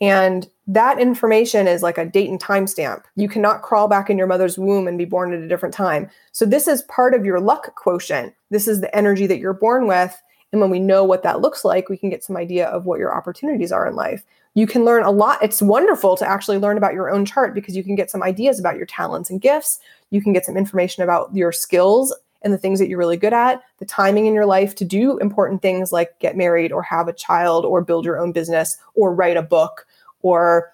And 0.00 0.48
that 0.66 0.98
information 0.98 1.68
is 1.68 1.82
like 1.82 1.98
a 1.98 2.04
date 2.04 2.28
and 2.28 2.40
time 2.40 2.66
stamp. 2.66 3.06
You 3.14 3.28
cannot 3.28 3.62
crawl 3.62 3.86
back 3.86 4.10
in 4.10 4.18
your 4.18 4.26
mother's 4.26 4.58
womb 4.58 4.88
and 4.88 4.98
be 4.98 5.04
born 5.04 5.32
at 5.32 5.40
a 5.40 5.48
different 5.48 5.74
time. 5.74 6.10
So 6.32 6.44
this 6.44 6.66
is 6.66 6.82
part 6.82 7.14
of 7.14 7.24
your 7.24 7.40
luck 7.40 7.74
quotient. 7.76 8.34
This 8.50 8.66
is 8.66 8.80
the 8.80 8.94
energy 8.94 9.26
that 9.28 9.38
you're 9.38 9.52
born 9.52 9.86
with. 9.86 10.20
And 10.52 10.60
when 10.60 10.70
we 10.70 10.80
know 10.80 11.04
what 11.04 11.22
that 11.22 11.40
looks 11.40 11.64
like, 11.64 11.88
we 11.88 11.96
can 11.96 12.10
get 12.10 12.24
some 12.24 12.36
idea 12.36 12.66
of 12.68 12.86
what 12.86 12.98
your 12.98 13.14
opportunities 13.14 13.72
are 13.72 13.86
in 13.86 13.94
life. 13.94 14.24
You 14.54 14.66
can 14.66 14.84
learn 14.84 15.04
a 15.04 15.10
lot. 15.10 15.42
It's 15.42 15.60
wonderful 15.60 16.16
to 16.16 16.28
actually 16.28 16.58
learn 16.58 16.78
about 16.78 16.94
your 16.94 17.10
own 17.10 17.26
chart 17.26 17.54
because 17.54 17.76
you 17.76 17.84
can 17.84 17.94
get 17.94 18.10
some 18.10 18.22
ideas 18.22 18.58
about 18.58 18.76
your 18.76 18.86
talents 18.86 19.28
and 19.28 19.40
gifts. 19.40 19.80
You 20.10 20.22
can 20.22 20.32
get 20.32 20.44
some 20.44 20.56
information 20.56 21.02
about 21.02 21.34
your 21.34 21.52
skills 21.52 22.14
and 22.42 22.52
the 22.52 22.58
things 22.58 22.78
that 22.78 22.88
you're 22.88 22.98
really 22.98 23.16
good 23.16 23.32
at, 23.32 23.62
the 23.78 23.84
timing 23.84 24.26
in 24.26 24.34
your 24.34 24.46
life 24.46 24.74
to 24.76 24.84
do 24.84 25.18
important 25.18 25.62
things 25.62 25.92
like 25.92 26.18
get 26.20 26.36
married 26.36 26.72
or 26.72 26.82
have 26.82 27.08
a 27.08 27.12
child 27.12 27.64
or 27.64 27.82
build 27.82 28.04
your 28.04 28.18
own 28.18 28.32
business 28.32 28.78
or 28.94 29.12
write 29.12 29.36
a 29.36 29.42
book 29.42 29.86
or 30.22 30.72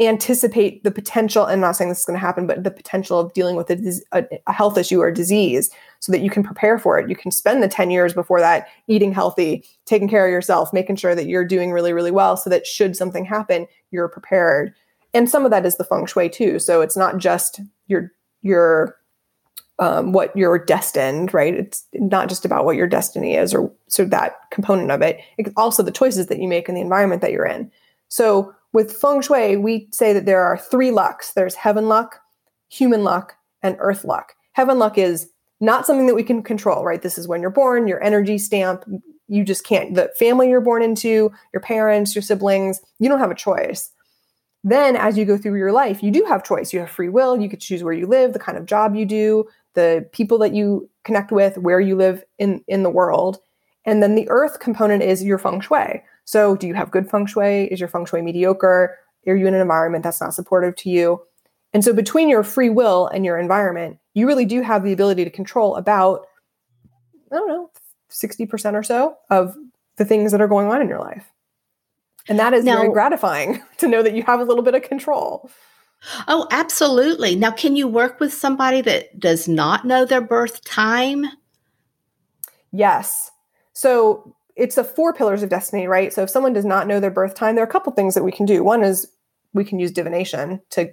anticipate 0.00 0.82
the 0.84 0.90
potential 0.90 1.44
i'm 1.44 1.60
not 1.60 1.76
saying 1.76 1.90
this 1.90 2.00
is 2.00 2.06
going 2.06 2.18
to 2.18 2.26
happen 2.26 2.46
but 2.46 2.64
the 2.64 2.70
potential 2.70 3.20
of 3.20 3.30
dealing 3.34 3.56
with 3.56 3.70
a, 3.70 4.26
a, 4.46 4.52
health 4.52 4.78
issue 4.78 5.00
or 5.00 5.10
disease 5.10 5.70
so 6.04 6.12
that 6.12 6.20
you 6.20 6.28
can 6.28 6.42
prepare 6.42 6.78
for 6.78 6.98
it. 6.98 7.08
You 7.08 7.16
can 7.16 7.30
spend 7.30 7.62
the 7.62 7.68
10 7.68 7.90
years 7.90 8.12
before 8.12 8.38
that 8.38 8.68
eating 8.88 9.10
healthy 9.10 9.64
taking 9.86 10.06
care 10.06 10.26
of 10.26 10.30
yourself 10.30 10.70
making 10.70 10.96
sure 10.96 11.14
that 11.14 11.26
you're 11.26 11.46
doing 11.46 11.72
really 11.72 11.94
really 11.94 12.10
well 12.10 12.36
so 12.36 12.50
that 12.50 12.66
should 12.66 12.94
something 12.94 13.24
happen 13.24 13.66
you're 13.90 14.08
prepared. 14.08 14.74
And 15.14 15.30
some 15.30 15.44
of 15.46 15.50
that 15.50 15.64
is 15.64 15.76
the 15.76 15.84
feng 15.84 16.04
shui 16.04 16.28
too. 16.28 16.58
So 16.58 16.82
it's 16.82 16.96
not 16.96 17.16
just 17.18 17.60
your 17.86 18.12
your 18.42 18.96
um, 19.78 20.12
what 20.12 20.36
you're 20.36 20.58
destined, 20.58 21.34
right? 21.34 21.54
It's 21.54 21.84
not 21.94 22.28
just 22.28 22.44
about 22.44 22.64
what 22.64 22.76
your 22.76 22.86
destiny 22.86 23.34
is 23.34 23.52
or 23.52 23.72
sort 23.88 24.06
of 24.06 24.10
that 24.10 24.36
component 24.50 24.90
of 24.90 25.02
it. 25.02 25.20
It's 25.36 25.50
also 25.56 25.82
the 25.82 25.90
choices 25.90 26.26
that 26.28 26.38
you 26.38 26.48
make 26.48 26.68
in 26.68 26.74
the 26.74 26.80
environment 26.80 27.22
that 27.22 27.32
you're 27.32 27.46
in. 27.46 27.70
So 28.08 28.54
with 28.72 28.92
feng 28.92 29.22
shui, 29.22 29.56
we 29.56 29.88
say 29.92 30.12
that 30.12 30.26
there 30.26 30.42
are 30.42 30.58
three 30.58 30.90
lucks 30.90 31.32
there's 31.32 31.54
heaven 31.54 31.88
luck, 31.88 32.20
human 32.68 33.02
luck, 33.04 33.34
and 33.62 33.76
earth 33.78 34.04
luck. 34.04 34.34
Heaven 34.52 34.78
luck 34.78 34.98
is 34.98 35.30
not 35.60 35.86
something 35.86 36.06
that 36.06 36.14
we 36.14 36.22
can 36.22 36.42
control, 36.42 36.84
right? 36.84 37.02
This 37.02 37.18
is 37.18 37.26
when 37.26 37.40
you're 37.40 37.50
born, 37.50 37.88
your 37.88 38.02
energy 38.02 38.38
stamp. 38.38 38.84
You 39.26 39.42
just 39.42 39.64
can't, 39.64 39.94
the 39.94 40.12
family 40.18 40.50
you're 40.50 40.60
born 40.60 40.82
into, 40.82 41.32
your 41.52 41.60
parents, 41.60 42.14
your 42.14 42.22
siblings, 42.22 42.80
you 42.98 43.08
don't 43.08 43.20
have 43.20 43.30
a 43.30 43.34
choice. 43.34 43.90
Then, 44.62 44.96
as 44.96 45.18
you 45.18 45.24
go 45.24 45.36
through 45.36 45.58
your 45.58 45.72
life, 45.72 46.02
you 46.02 46.10
do 46.10 46.24
have 46.24 46.42
choice. 46.42 46.72
You 46.72 46.80
have 46.80 46.90
free 46.90 47.10
will. 47.10 47.38
You 47.38 47.50
could 47.50 47.60
choose 47.60 47.82
where 47.82 47.92
you 47.92 48.06
live, 48.06 48.32
the 48.32 48.38
kind 48.38 48.56
of 48.56 48.64
job 48.64 48.94
you 48.94 49.04
do, 49.04 49.46
the 49.74 50.08
people 50.12 50.38
that 50.38 50.54
you 50.54 50.88
connect 51.04 51.30
with, 51.30 51.58
where 51.58 51.80
you 51.80 51.96
live 51.96 52.24
in, 52.38 52.64
in 52.66 52.82
the 52.82 52.90
world. 52.90 53.38
And 53.84 54.02
then 54.02 54.14
the 54.14 54.28
earth 54.30 54.60
component 54.60 55.02
is 55.02 55.22
your 55.22 55.38
feng 55.38 55.60
shui. 55.60 56.02
So, 56.24 56.56
do 56.56 56.66
you 56.66 56.74
have 56.74 56.90
good 56.90 57.10
feng 57.10 57.26
shui? 57.26 57.66
Is 57.66 57.80
your 57.80 57.88
feng 57.88 58.06
shui 58.06 58.22
mediocre? 58.22 58.98
Are 59.26 59.36
you 59.36 59.46
in 59.46 59.54
an 59.54 59.60
environment 59.60 60.04
that's 60.04 60.20
not 60.20 60.34
supportive 60.34 60.74
to 60.76 60.90
you? 60.90 61.20
And 61.72 61.84
so, 61.84 61.92
between 61.92 62.28
your 62.28 62.42
free 62.42 62.70
will 62.70 63.08
and 63.08 63.24
your 63.24 63.38
environment, 63.38 63.98
you 64.14 64.26
really 64.26 64.46
do 64.46 64.62
have 64.62 64.84
the 64.84 64.92
ability 64.92 65.24
to 65.24 65.30
control 65.30 65.76
about, 65.76 66.26
I 67.30 67.36
don't 67.36 67.48
know, 67.48 67.70
60% 68.10 68.74
or 68.74 68.82
so 68.82 69.16
of 69.28 69.56
the 69.96 70.04
things 70.04 70.32
that 70.32 70.40
are 70.40 70.48
going 70.48 70.68
on 70.68 70.80
in 70.80 70.88
your 70.88 71.00
life. 71.00 71.26
And 72.28 72.38
that 72.38 72.54
is 72.54 72.64
now, 72.64 72.76
very 72.76 72.90
gratifying 72.90 73.62
to 73.78 73.88
know 73.88 74.02
that 74.02 74.14
you 74.14 74.22
have 74.22 74.40
a 74.40 74.44
little 74.44 74.62
bit 74.62 74.74
of 74.74 74.82
control. 74.82 75.50
Oh, 76.28 76.46
absolutely. 76.50 77.34
Now, 77.36 77.50
can 77.50 77.76
you 77.76 77.88
work 77.88 78.20
with 78.20 78.32
somebody 78.32 78.80
that 78.82 79.18
does 79.18 79.48
not 79.48 79.84
know 79.84 80.04
their 80.04 80.20
birth 80.20 80.64
time? 80.64 81.24
Yes. 82.72 83.30
So 83.72 84.34
it's 84.56 84.76
the 84.76 84.84
four 84.84 85.12
pillars 85.12 85.42
of 85.42 85.50
destiny, 85.50 85.86
right? 85.86 86.12
So 86.12 86.22
if 86.22 86.30
someone 86.30 86.52
does 86.52 86.64
not 86.64 86.86
know 86.86 87.00
their 87.00 87.10
birth 87.10 87.34
time, 87.34 87.54
there 87.54 87.64
are 87.64 87.68
a 87.68 87.70
couple 87.70 87.92
things 87.92 88.14
that 88.14 88.24
we 88.24 88.32
can 88.32 88.46
do. 88.46 88.62
One 88.62 88.82
is 88.82 89.08
we 89.52 89.64
can 89.64 89.78
use 89.78 89.90
divination 89.90 90.60
to 90.70 90.90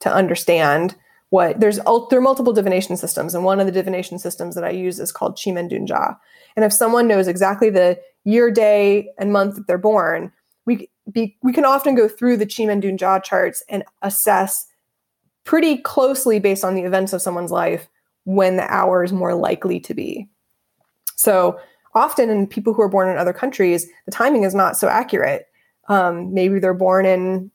to 0.00 0.12
understand 0.12 0.94
what 1.30 1.58
there's 1.58 1.76
there 2.10 2.18
are 2.18 2.22
multiple 2.22 2.52
divination 2.52 2.96
systems, 2.96 3.34
and 3.34 3.44
one 3.44 3.58
of 3.58 3.66
the 3.66 3.72
divination 3.72 4.18
systems 4.18 4.54
that 4.54 4.64
I 4.64 4.70
use 4.70 5.00
is 5.00 5.12
called 5.12 5.36
Qi 5.36 5.52
Men 5.52 5.68
Dun 5.68 5.86
Jia. 5.86 6.16
And 6.54 6.64
if 6.64 6.72
someone 6.72 7.08
knows 7.08 7.28
exactly 7.28 7.70
the 7.70 7.98
year, 8.24 8.50
day, 8.50 9.10
and 9.18 9.32
month 9.32 9.56
that 9.56 9.66
they're 9.66 9.78
born, 9.78 10.32
we 10.64 10.88
be, 11.10 11.36
we 11.42 11.52
can 11.52 11.64
often 11.64 11.94
go 11.94 12.08
through 12.08 12.36
the 12.36 12.46
Qi 12.46 12.66
Men 12.66 12.80
Dun 12.80 12.98
Jia 12.98 13.22
charts 13.22 13.62
and 13.68 13.84
assess 14.02 14.66
pretty 15.44 15.78
closely 15.78 16.38
based 16.40 16.64
on 16.64 16.74
the 16.74 16.82
events 16.82 17.12
of 17.12 17.22
someone's 17.22 17.52
life 17.52 17.88
when 18.24 18.56
the 18.56 18.72
hour 18.72 19.04
is 19.04 19.12
more 19.12 19.34
likely 19.34 19.78
to 19.80 19.94
be. 19.94 20.28
So 21.14 21.58
often 21.94 22.28
in 22.28 22.46
people 22.46 22.74
who 22.74 22.82
are 22.82 22.88
born 22.88 23.08
in 23.08 23.16
other 23.16 23.32
countries, 23.32 23.86
the 24.04 24.12
timing 24.12 24.42
is 24.42 24.54
not 24.54 24.76
so 24.76 24.88
accurate. 24.88 25.46
Um, 25.88 26.34
maybe 26.34 26.58
they're 26.58 26.74
born 26.74 27.06
in 27.06 27.50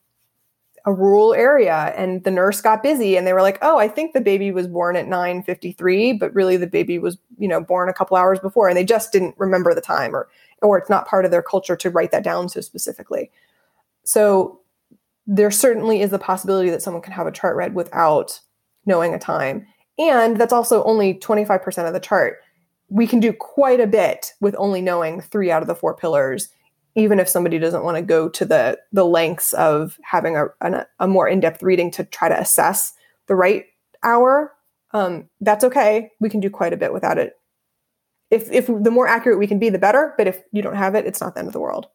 a 0.86 0.93
rural 0.93 1.34
area 1.34 1.93
and 1.95 2.24
the 2.24 2.32
nurse 2.32 2.62
got 2.62 2.82
busy 2.82 3.16
and 3.16 3.28
they 3.28 3.34
were 3.34 3.41
like 3.41 3.60
oh 3.62 3.78
i 3.78 3.88
think 3.88 4.14
the 4.14 4.22
baby 4.22 4.52
was 4.52 4.68
born 4.68 4.95
at 4.95 5.06
9.53 5.06 6.18
but 6.18 6.34
really 6.34 6.58
the 6.58 6.68
baby 6.68 6.97
was 6.97 7.18
you 7.38 7.47
know 7.47 7.62
born 7.62 7.88
a 7.88 7.93
couple 7.93 8.18
hours 8.18 8.39
before 8.39 8.68
and 8.68 8.76
they 8.76 8.84
just 8.84 9.12
didn't 9.12 9.36
remember 9.38 9.76
the 9.76 9.82
time 9.82 10.16
or 10.16 10.28
or 10.62 10.78
it's 10.78 10.89
not 10.89 11.08
part 11.08 11.26
of 11.26 11.32
their 11.32 11.43
culture 11.43 11.76
to 11.76 11.89
write 11.89 12.12
that 12.12 12.24
down 12.24 12.49
so 12.49 12.62
specifically 12.62 13.30
so 14.12 14.59
there 15.26 15.49
certainly 15.49 16.01
is 16.01 16.12
the 16.12 16.20
possibility 16.20 16.70
that 16.70 16.82
someone 16.82 17.01
can 17.01 17.14
have 17.14 17.28
a 17.28 17.32
chart 17.32 17.55
read 17.55 17.74
without 17.74 18.41
knowing 18.86 19.14
a 19.14 19.20
time. 19.20 19.66
And 19.97 20.36
that's 20.36 20.51
also 20.51 20.84
only 20.84 21.14
25% 21.14 21.88
of 21.88 21.93
the 21.93 21.99
chart. 22.01 22.39
We 22.89 23.07
can 23.07 23.22
do 23.22 23.32
quite 23.32 23.80
a 23.80 23.88
bit 23.88 24.34
with 24.41 24.53
only 24.57 24.82
knowing 24.82 25.22
three 25.22 25.49
out 25.49 25.62
of 25.62 25.70
the 25.70 25.76
four 25.76 25.95
pillars 25.95 26.49
even 26.95 27.22
if 27.22 27.30
somebody 27.30 27.57
doesn't 27.57 27.86
want 27.86 27.95
to 27.95 28.01
go 28.01 28.28
to 28.28 28.43
the 28.43 28.78
the 28.91 29.05
lengths 29.05 29.53
of 29.53 29.97
having 30.03 30.36
a, 30.36 30.47
a, 30.59 30.86
a 30.99 31.07
more 31.07 31.26
in-depth 31.26 31.64
reading 31.64 31.89
to 31.91 32.03
try 32.03 32.28
to 32.28 32.38
assess 32.38 32.93
the 33.28 33.36
right 33.36 33.64
hour. 34.03 34.51
Um, 34.91 35.30
that's 35.39 35.64
okay. 35.64 36.12
We 36.20 36.30
can 36.30 36.41
do 36.41 36.49
quite 36.49 36.74
a 36.74 36.78
bit 36.78 36.91
without 36.91 37.18
it. 37.18 37.39
If 38.30 38.51
if 38.51 38.68
the 38.68 38.91
more 38.91 39.07
accurate 39.07 39.39
we 39.39 39.47
can 39.47 39.57
be 39.57 39.70
the 39.70 39.80
better 39.80 40.14
but 40.18 40.28
if 40.28 40.41
you 40.51 40.62
don't 40.62 40.76
have 40.76 40.95
it 40.95 41.05
it's 41.05 41.22
not 41.22 41.34
the 41.34 41.39
end 41.39 41.47
of 41.47 41.53
the 41.53 41.62
world 41.62 41.88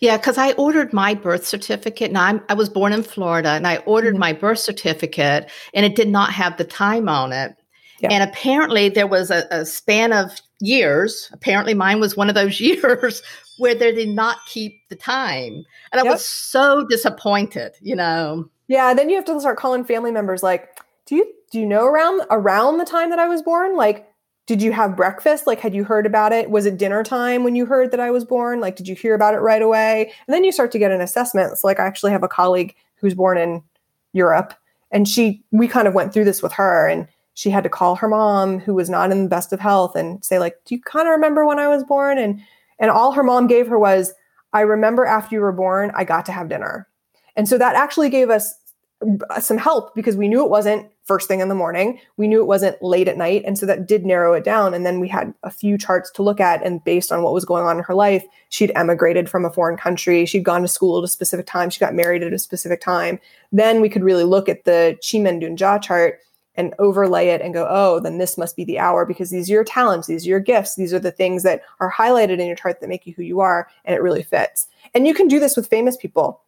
yeah, 0.00 0.16
because 0.16 0.38
I 0.38 0.52
ordered 0.52 0.92
my 0.92 1.14
birth 1.14 1.46
certificate. 1.46 2.12
Now 2.12 2.24
I'm, 2.24 2.42
i 2.48 2.54
was 2.54 2.68
born 2.68 2.92
in 2.92 3.02
Florida, 3.02 3.50
and 3.50 3.66
I 3.66 3.78
ordered 3.78 4.14
mm-hmm. 4.14 4.20
my 4.20 4.32
birth 4.32 4.58
certificate, 4.58 5.50
and 5.74 5.84
it 5.84 5.94
did 5.94 6.08
not 6.08 6.32
have 6.32 6.56
the 6.56 6.64
time 6.64 7.08
on 7.08 7.32
it. 7.32 7.56
Yeah. 8.00 8.10
And 8.12 8.22
apparently, 8.22 8.88
there 8.88 9.06
was 9.06 9.30
a, 9.30 9.46
a, 9.50 9.66
span 9.66 10.12
of 10.12 10.40
years. 10.60 11.28
Apparently, 11.32 11.74
mine 11.74 11.98
was 12.00 12.16
one 12.16 12.28
of 12.28 12.34
those 12.34 12.60
years 12.60 13.22
where 13.58 13.74
they 13.74 13.92
did 13.92 14.10
not 14.10 14.38
keep 14.46 14.88
the 14.88 14.96
time. 14.96 15.64
And 15.92 16.00
I 16.00 16.04
yep. 16.04 16.14
was 16.14 16.24
so 16.24 16.86
disappointed, 16.86 17.72
you 17.80 17.96
know. 17.96 18.48
Yeah, 18.68 18.94
then 18.94 19.10
you 19.10 19.16
have 19.16 19.24
to 19.24 19.40
start 19.40 19.58
calling 19.58 19.84
family 19.84 20.12
members 20.12 20.42
like, 20.42 20.78
"Do 21.06 21.16
you 21.16 21.32
do 21.50 21.58
you 21.58 21.66
know 21.66 21.86
around 21.86 22.22
around 22.30 22.78
the 22.78 22.84
time 22.84 23.10
that 23.10 23.18
I 23.18 23.28
was 23.28 23.42
born? 23.42 23.76
Like, 23.76 24.07
did 24.48 24.62
you 24.62 24.72
have 24.72 24.96
breakfast? 24.96 25.46
Like, 25.46 25.60
had 25.60 25.74
you 25.74 25.84
heard 25.84 26.06
about 26.06 26.32
it? 26.32 26.48
Was 26.48 26.64
it 26.64 26.78
dinner 26.78 27.04
time 27.04 27.44
when 27.44 27.54
you 27.54 27.66
heard 27.66 27.90
that 27.90 28.00
I 28.00 28.10
was 28.10 28.24
born? 28.24 28.60
Like, 28.60 28.76
did 28.76 28.88
you 28.88 28.94
hear 28.94 29.14
about 29.14 29.34
it 29.34 29.40
right 29.40 29.60
away? 29.60 30.10
And 30.26 30.34
then 30.34 30.42
you 30.42 30.52
start 30.52 30.72
to 30.72 30.78
get 30.78 30.90
an 30.90 31.02
assessment. 31.02 31.58
So, 31.58 31.66
like, 31.66 31.78
I 31.78 31.84
actually 31.86 32.12
have 32.12 32.22
a 32.22 32.28
colleague 32.28 32.74
who's 32.96 33.12
born 33.12 33.36
in 33.36 33.62
Europe, 34.14 34.54
and 34.90 35.06
she 35.06 35.44
we 35.52 35.68
kind 35.68 35.86
of 35.86 35.92
went 35.92 36.14
through 36.14 36.24
this 36.24 36.42
with 36.42 36.54
her 36.54 36.88
and 36.88 37.06
she 37.34 37.50
had 37.50 37.62
to 37.62 37.68
call 37.68 37.94
her 37.94 38.08
mom 38.08 38.58
who 38.58 38.74
was 38.74 38.88
not 38.88 39.12
in 39.12 39.22
the 39.22 39.28
best 39.28 39.52
of 39.52 39.60
health 39.60 39.94
and 39.94 40.24
say 40.24 40.38
like 40.38 40.56
do 40.64 40.74
you 40.74 40.80
kind 40.80 41.06
of 41.06 41.12
remember 41.12 41.46
when 41.46 41.58
i 41.58 41.68
was 41.68 41.84
born 41.84 42.16
and 42.16 42.40
and 42.78 42.90
all 42.90 43.12
her 43.12 43.22
mom 43.22 43.46
gave 43.46 43.68
her 43.68 43.78
was 43.78 44.14
i 44.54 44.62
remember 44.62 45.04
after 45.04 45.34
you 45.34 45.40
were 45.42 45.52
born 45.52 45.92
i 45.94 46.04
got 46.04 46.24
to 46.24 46.32
have 46.32 46.48
dinner 46.48 46.88
and 47.36 47.46
so 47.46 47.58
that 47.58 47.76
actually 47.76 48.08
gave 48.08 48.30
us 48.30 48.54
uh, 49.30 49.38
some 49.38 49.58
help 49.58 49.94
because 49.94 50.16
we 50.16 50.26
knew 50.26 50.42
it 50.42 50.50
wasn't 50.50 50.90
first 51.08 51.26
thing 51.26 51.40
in 51.40 51.48
the 51.48 51.54
morning 51.54 51.98
we 52.16 52.28
knew 52.28 52.40
it 52.40 52.46
wasn't 52.46 52.80
late 52.80 53.08
at 53.08 53.16
night 53.16 53.42
and 53.44 53.58
so 53.58 53.66
that 53.66 53.88
did 53.88 54.06
narrow 54.06 54.34
it 54.34 54.44
down 54.44 54.72
and 54.74 54.86
then 54.86 55.00
we 55.00 55.08
had 55.08 55.34
a 55.42 55.50
few 55.50 55.76
charts 55.76 56.10
to 56.12 56.22
look 56.22 56.38
at 56.38 56.64
and 56.64 56.84
based 56.84 57.10
on 57.10 57.22
what 57.22 57.34
was 57.34 57.44
going 57.44 57.64
on 57.64 57.78
in 57.78 57.82
her 57.82 57.94
life 57.94 58.24
she'd 58.50 58.70
emigrated 58.76 59.28
from 59.28 59.44
a 59.44 59.50
foreign 59.50 59.76
country 59.76 60.24
she'd 60.24 60.44
gone 60.44 60.62
to 60.62 60.68
school 60.68 60.98
at 60.98 61.04
a 61.04 61.08
specific 61.08 61.46
time 61.46 61.70
she 61.70 61.80
got 61.80 61.94
married 61.94 62.22
at 62.22 62.32
a 62.32 62.38
specific 62.38 62.80
time 62.80 63.18
then 63.50 63.80
we 63.80 63.88
could 63.88 64.04
really 64.04 64.24
look 64.24 64.48
at 64.48 64.64
the 64.64 64.96
Qi 65.02 65.20
Men 65.20 65.40
Dun 65.40 65.56
Jia 65.56 65.82
chart 65.82 66.20
and 66.58 66.74
overlay 66.80 67.28
it 67.28 67.40
and 67.40 67.54
go, 67.54 67.66
oh, 67.70 68.00
then 68.00 68.18
this 68.18 68.36
must 68.36 68.56
be 68.56 68.64
the 68.64 68.80
hour 68.80 69.06
because 69.06 69.30
these 69.30 69.48
are 69.48 69.52
your 69.52 69.64
talents, 69.64 70.08
these 70.08 70.26
are 70.26 70.30
your 70.30 70.40
gifts, 70.40 70.74
these 70.74 70.92
are 70.92 70.98
the 70.98 71.12
things 71.12 71.44
that 71.44 71.62
are 71.78 71.90
highlighted 71.90 72.40
in 72.40 72.48
your 72.48 72.56
chart 72.56 72.80
that 72.80 72.88
make 72.88 73.06
you 73.06 73.14
who 73.16 73.22
you 73.22 73.38
are, 73.38 73.68
and 73.84 73.94
it 73.94 74.02
really 74.02 74.24
fits. 74.24 74.66
And 74.92 75.06
you 75.06 75.14
can 75.14 75.28
do 75.28 75.38
this 75.38 75.56
with 75.56 75.68
famous 75.68 75.96
people. 75.96 76.42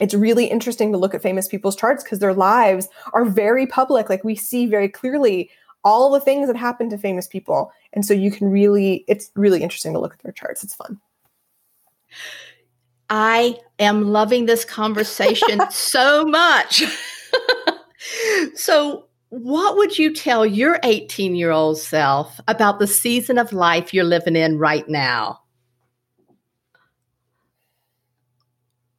It's 0.00 0.14
really 0.14 0.46
interesting 0.46 0.92
to 0.92 0.98
look 0.98 1.14
at 1.14 1.22
famous 1.22 1.48
people's 1.48 1.76
charts 1.76 2.04
because 2.04 2.20
their 2.20 2.34
lives 2.34 2.88
are 3.12 3.24
very 3.24 3.66
public. 3.66 4.08
Like 4.08 4.24
we 4.24 4.36
see 4.36 4.66
very 4.66 4.88
clearly 4.88 5.50
all 5.84 6.10
the 6.10 6.20
things 6.20 6.46
that 6.48 6.56
happen 6.56 6.90
to 6.90 6.98
famous 6.98 7.26
people. 7.26 7.72
And 7.92 8.04
so 8.04 8.14
you 8.14 8.30
can 8.30 8.50
really, 8.50 9.04
it's 9.08 9.30
really 9.34 9.62
interesting 9.62 9.92
to 9.92 9.98
look 9.98 10.14
at 10.14 10.22
their 10.22 10.32
charts. 10.32 10.62
It's 10.62 10.74
fun. 10.74 11.00
I 13.10 13.58
am 13.78 14.08
loving 14.08 14.46
this 14.46 14.64
conversation 14.64 15.60
so 15.70 16.24
much. 16.26 16.84
so, 18.54 19.04
what 19.30 19.76
would 19.76 19.98
you 19.98 20.14
tell 20.14 20.46
your 20.46 20.78
18 20.84 21.34
year 21.34 21.50
old 21.50 21.78
self 21.78 22.40
about 22.48 22.78
the 22.78 22.86
season 22.86 23.36
of 23.36 23.52
life 23.52 23.92
you're 23.92 24.04
living 24.04 24.36
in 24.36 24.58
right 24.58 24.88
now? 24.88 25.40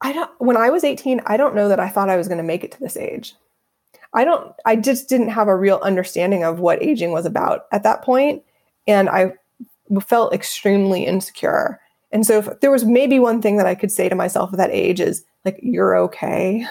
I 0.02 0.14
don't, 0.14 0.32
when 0.40 0.58
I 0.58 0.70
was 0.70 0.84
18, 0.84 1.22
I 1.26 1.38
don't 1.38 1.56
know 1.56 1.68
that 1.70 1.80
I 1.80 1.90
thought 1.90 2.10
I 2.10 2.18
was 2.18 2.28
going 2.28 2.38
to 2.38 2.44
make 2.44 2.64
it 2.64 2.72
to 2.72 2.80
this 2.80 2.98
age. 2.98 3.36
I 4.14 4.24
don't, 4.24 4.56
I 4.66 4.76
just 4.76 5.10
didn't 5.10 5.30
have 5.30 5.48
a 5.48 5.56
real 5.56 5.80
understanding 5.84 6.44
of 6.44 6.60
what 6.60 6.82
aging 6.82 7.12
was 7.12 7.26
about 7.26 7.68
at 7.72 7.84
that 7.84 8.02
point, 8.02 8.44
And 8.88 9.10
I 9.10 9.34
felt 10.08 10.34
extremely 10.34 11.06
insecure. 11.06 11.80
And 12.12 12.26
so 12.26 12.40
if 12.40 12.60
there 12.62 12.72
was 12.72 12.86
maybe 12.86 13.20
one 13.20 13.42
thing 13.42 13.58
that 13.58 13.68
I 13.68 13.76
could 13.76 13.92
say 13.92 14.10
to 14.10 14.16
myself 14.16 14.52
at 14.52 14.58
that 14.58 14.72
age 14.72 15.00
is 15.00 15.24
like, 15.46 15.60
you're 15.62 15.96
okay. 15.98 16.66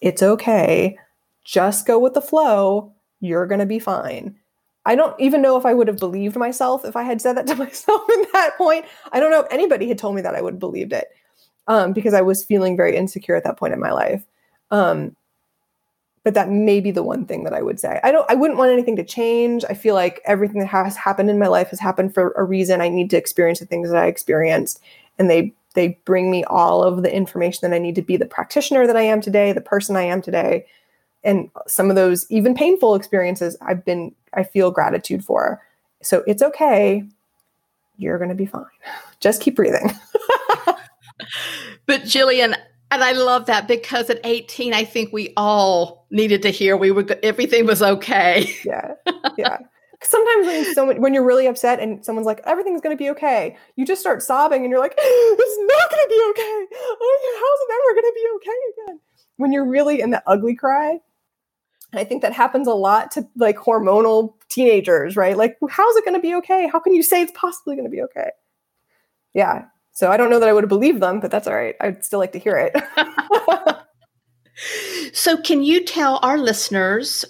It's 0.00 0.22
okay 0.22 0.96
just 1.44 1.86
go 1.86 1.98
with 1.98 2.14
the 2.14 2.22
flow. 2.22 2.92
You're 3.20 3.46
going 3.46 3.60
to 3.60 3.66
be 3.66 3.78
fine. 3.78 4.36
I 4.84 4.96
don't 4.96 5.18
even 5.20 5.42
know 5.42 5.56
if 5.56 5.64
I 5.64 5.74
would 5.74 5.86
have 5.86 5.98
believed 5.98 6.36
myself 6.36 6.84
if 6.84 6.96
I 6.96 7.02
had 7.02 7.20
said 7.20 7.36
that 7.36 7.46
to 7.48 7.54
myself 7.56 8.02
in 8.08 8.24
that 8.32 8.56
point. 8.56 8.84
I 9.12 9.20
don't 9.20 9.30
know 9.30 9.40
if 9.40 9.52
anybody 9.52 9.88
had 9.88 9.98
told 9.98 10.16
me 10.16 10.22
that 10.22 10.34
I 10.34 10.40
would 10.40 10.54
have 10.54 10.60
believed 10.60 10.92
it 10.92 11.08
um, 11.68 11.92
because 11.92 12.14
I 12.14 12.22
was 12.22 12.44
feeling 12.44 12.76
very 12.76 12.96
insecure 12.96 13.36
at 13.36 13.44
that 13.44 13.58
point 13.58 13.74
in 13.74 13.80
my 13.80 13.92
life. 13.92 14.24
Um, 14.70 15.16
but 16.24 16.34
that 16.34 16.50
may 16.50 16.80
be 16.80 16.90
the 16.90 17.02
one 17.02 17.26
thing 17.26 17.44
that 17.44 17.52
I 17.52 17.62
would 17.62 17.80
say. 17.80 17.98
I 18.04 18.12
don't. 18.12 18.30
I 18.30 18.34
wouldn't 18.34 18.58
want 18.58 18.70
anything 18.70 18.96
to 18.96 19.04
change. 19.04 19.64
I 19.68 19.74
feel 19.74 19.94
like 19.94 20.20
everything 20.24 20.60
that 20.60 20.68
has 20.68 20.96
happened 20.96 21.30
in 21.30 21.38
my 21.38 21.48
life 21.48 21.68
has 21.70 21.80
happened 21.80 22.14
for 22.14 22.32
a 22.36 22.44
reason. 22.44 22.80
I 22.80 22.88
need 22.88 23.10
to 23.10 23.16
experience 23.16 23.58
the 23.58 23.66
things 23.66 23.90
that 23.90 24.02
I 24.02 24.06
experienced, 24.06 24.80
and 25.18 25.28
they 25.28 25.52
they 25.74 25.98
bring 26.04 26.30
me 26.30 26.44
all 26.44 26.84
of 26.84 27.02
the 27.02 27.14
information 27.14 27.68
that 27.68 27.74
I 27.74 27.78
need 27.78 27.96
to 27.96 28.02
be 28.02 28.16
the 28.16 28.26
practitioner 28.26 28.86
that 28.86 28.96
I 28.96 29.02
am 29.02 29.20
today, 29.20 29.52
the 29.52 29.60
person 29.60 29.96
I 29.96 30.02
am 30.02 30.22
today, 30.22 30.66
and 31.24 31.50
some 31.66 31.90
of 31.90 31.96
those 31.96 32.26
even 32.30 32.54
painful 32.54 32.94
experiences 32.94 33.56
I've 33.60 33.84
been 33.84 34.14
I 34.34 34.44
feel 34.44 34.70
gratitude 34.70 35.24
for. 35.24 35.60
So 36.02 36.22
it's 36.26 36.42
okay. 36.42 37.04
You're 37.98 38.18
going 38.18 38.30
to 38.30 38.36
be 38.36 38.46
fine. 38.46 38.64
Just 39.20 39.40
keep 39.40 39.56
breathing. 39.56 39.90
but 41.86 42.02
Jillian, 42.02 42.56
and 42.90 43.02
I 43.02 43.12
love 43.12 43.46
that 43.46 43.68
because 43.68 44.10
at 44.10 44.20
18, 44.24 44.74
I 44.74 44.84
think 44.84 45.12
we 45.12 45.32
all 45.36 46.06
needed 46.10 46.42
to 46.42 46.50
hear 46.50 46.76
we 46.76 46.90
were 46.90 47.06
everything 47.22 47.66
was 47.66 47.82
okay. 47.82 48.54
Yeah, 48.64 48.94
yeah. 49.36 49.58
Sometimes 50.04 50.76
when 50.76 51.00
when 51.00 51.14
you're 51.14 51.24
really 51.24 51.46
upset 51.46 51.78
and 51.78 52.04
someone's 52.04 52.26
like 52.26 52.40
everything's 52.44 52.80
going 52.80 52.96
to 52.96 53.02
be 53.02 53.08
okay, 53.10 53.56
you 53.76 53.86
just 53.86 54.00
start 54.00 54.22
sobbing 54.22 54.62
and 54.62 54.70
you're 54.70 54.80
like 54.80 54.94
it's 54.98 55.58
not 55.58 55.90
going 55.90 56.02
to 56.02 56.08
be 56.08 56.22
okay. 56.30 56.66
Oh, 56.74 57.38
how's 57.40 57.60
it 57.60 57.72
ever 57.72 57.94
going 58.00 58.12
to 58.12 58.14
be 58.14 58.28
okay 58.36 58.58
again? 58.72 59.00
When 59.36 59.52
you're 59.52 59.66
really 59.66 60.00
in 60.00 60.10
the 60.10 60.22
ugly 60.26 60.56
cry, 60.56 60.98
I 61.94 62.04
think 62.04 62.22
that 62.22 62.32
happens 62.32 62.66
a 62.66 62.74
lot 62.74 63.10
to 63.12 63.28
like 63.36 63.56
hormonal 63.56 64.34
teenagers, 64.48 65.16
right? 65.16 65.36
Like, 65.36 65.58
how's 65.68 65.96
it 65.96 66.04
going 66.04 66.16
to 66.16 66.20
be 66.20 66.34
okay? 66.36 66.68
How 66.68 66.78
can 66.78 66.94
you 66.94 67.02
say 67.02 67.22
it's 67.22 67.32
possibly 67.34 67.76
going 67.76 67.86
to 67.86 67.90
be 67.90 68.02
okay? 68.02 68.30
Yeah. 69.34 69.66
So 69.92 70.10
I 70.10 70.16
don't 70.16 70.30
know 70.30 70.40
that 70.40 70.48
I 70.48 70.52
would 70.52 70.64
have 70.64 70.68
believed 70.68 71.00
them, 71.00 71.20
but 71.20 71.30
that's 71.30 71.46
all 71.46 71.54
right. 71.54 71.76
I'd 71.80 72.04
still 72.04 72.18
like 72.18 72.32
to 72.32 72.38
hear 72.38 72.56
it. 72.56 72.74
so 75.12 75.36
can 75.36 75.62
you 75.62 75.84
tell 75.84 76.18
our 76.22 76.38
listeners 76.38 77.24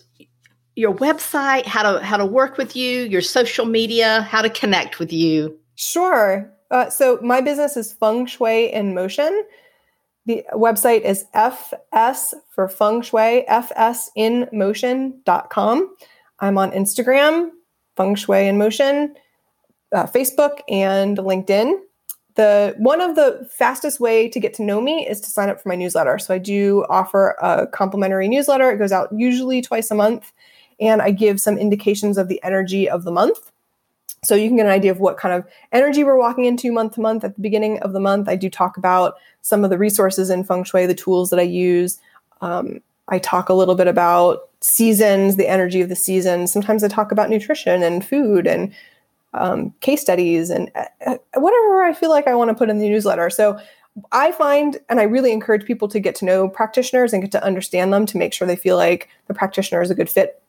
your 0.74 0.94
website, 0.94 1.66
how 1.66 1.82
to 1.82 2.04
how 2.04 2.16
to 2.16 2.24
work 2.24 2.56
with 2.56 2.74
you, 2.74 3.02
your 3.02 3.20
social 3.20 3.66
media, 3.66 4.22
how 4.22 4.42
to 4.42 4.48
connect 4.48 4.98
with 4.98 5.12
you? 5.12 5.58
Sure. 5.74 6.50
Uh, 6.70 6.88
so 6.88 7.18
my 7.22 7.40
business 7.40 7.76
is 7.76 7.92
Feng 7.92 8.26
Shui 8.26 8.72
in 8.72 8.94
Motion. 8.94 9.44
The 10.24 10.44
website 10.52 11.00
is 11.02 11.24
FS 11.34 12.34
for 12.54 12.68
feng 12.68 13.02
shui, 13.02 13.44
fsinmotion.com. 13.48 15.96
I'm 16.38 16.58
on 16.58 16.70
Instagram, 16.70 17.50
feng 17.96 18.14
shui 18.14 18.46
in 18.46 18.56
motion, 18.56 19.16
uh, 19.92 20.06
Facebook, 20.06 20.60
and 20.68 21.18
LinkedIn. 21.18 21.74
The 22.34 22.74
one 22.78 23.00
of 23.00 23.14
the 23.14 23.46
fastest 23.50 24.00
way 24.00 24.28
to 24.28 24.40
get 24.40 24.54
to 24.54 24.62
know 24.62 24.80
me 24.80 25.06
is 25.06 25.20
to 25.20 25.30
sign 25.30 25.50
up 25.50 25.60
for 25.60 25.68
my 25.68 25.74
newsletter. 25.74 26.18
So 26.18 26.34
I 26.34 26.38
do 26.38 26.86
offer 26.88 27.36
a 27.42 27.66
complimentary 27.66 28.28
newsletter. 28.28 28.70
It 28.70 28.78
goes 28.78 28.92
out 28.92 29.08
usually 29.12 29.60
twice 29.60 29.90
a 29.90 29.94
month, 29.94 30.32
and 30.80 31.02
I 31.02 31.10
give 31.10 31.40
some 31.40 31.58
indications 31.58 32.16
of 32.16 32.28
the 32.28 32.42
energy 32.42 32.88
of 32.88 33.04
the 33.04 33.12
month. 33.12 33.50
So 34.24 34.36
you 34.36 34.48
can 34.48 34.56
get 34.56 34.66
an 34.66 34.72
idea 34.72 34.92
of 34.92 35.00
what 35.00 35.18
kind 35.18 35.34
of 35.34 35.44
energy 35.72 36.04
we're 36.04 36.18
walking 36.18 36.44
into 36.44 36.70
month 36.72 36.94
to 36.94 37.00
month. 37.00 37.24
At 37.24 37.34
the 37.34 37.40
beginning 37.40 37.80
of 37.80 37.92
the 37.92 38.00
month, 38.00 38.28
I 38.28 38.36
do 38.36 38.48
talk 38.48 38.76
about 38.76 39.14
some 39.42 39.64
of 39.64 39.70
the 39.70 39.78
resources 39.78 40.30
in 40.30 40.44
feng 40.44 40.64
shui, 40.64 40.86
the 40.86 40.94
tools 40.94 41.30
that 41.30 41.40
I 41.40 41.42
use. 41.42 41.98
Um, 42.40 42.80
I 43.08 43.18
talk 43.18 43.48
a 43.48 43.54
little 43.54 43.74
bit 43.74 43.88
about 43.88 44.48
seasons, 44.60 45.36
the 45.36 45.48
energy 45.48 45.80
of 45.80 45.88
the 45.88 45.96
season. 45.96 46.46
Sometimes 46.46 46.84
I 46.84 46.88
talk 46.88 47.10
about 47.10 47.30
nutrition 47.30 47.82
and 47.82 48.04
food 48.04 48.46
and 48.46 48.72
um, 49.34 49.74
case 49.80 50.00
studies 50.00 50.50
and 50.50 50.70
uh, 50.74 51.16
whatever 51.34 51.82
I 51.82 51.92
feel 51.92 52.10
like 52.10 52.26
I 52.26 52.34
want 52.34 52.50
to 52.50 52.54
put 52.54 52.70
in 52.70 52.78
the 52.78 52.88
newsletter. 52.88 53.30
So 53.30 53.58
I 54.10 54.32
find, 54.32 54.78
and 54.88 55.00
I 55.00 55.04
really 55.04 55.32
encourage 55.32 55.66
people 55.66 55.88
to 55.88 56.00
get 56.00 56.14
to 56.16 56.24
know 56.24 56.48
practitioners 56.48 57.12
and 57.12 57.22
get 57.22 57.32
to 57.32 57.44
understand 57.44 57.92
them 57.92 58.06
to 58.06 58.16
make 58.16 58.32
sure 58.32 58.46
they 58.46 58.56
feel 58.56 58.76
like 58.76 59.08
the 59.26 59.34
practitioner 59.34 59.82
is 59.82 59.90
a 59.90 59.94
good 59.94 60.08
fit. 60.08 60.42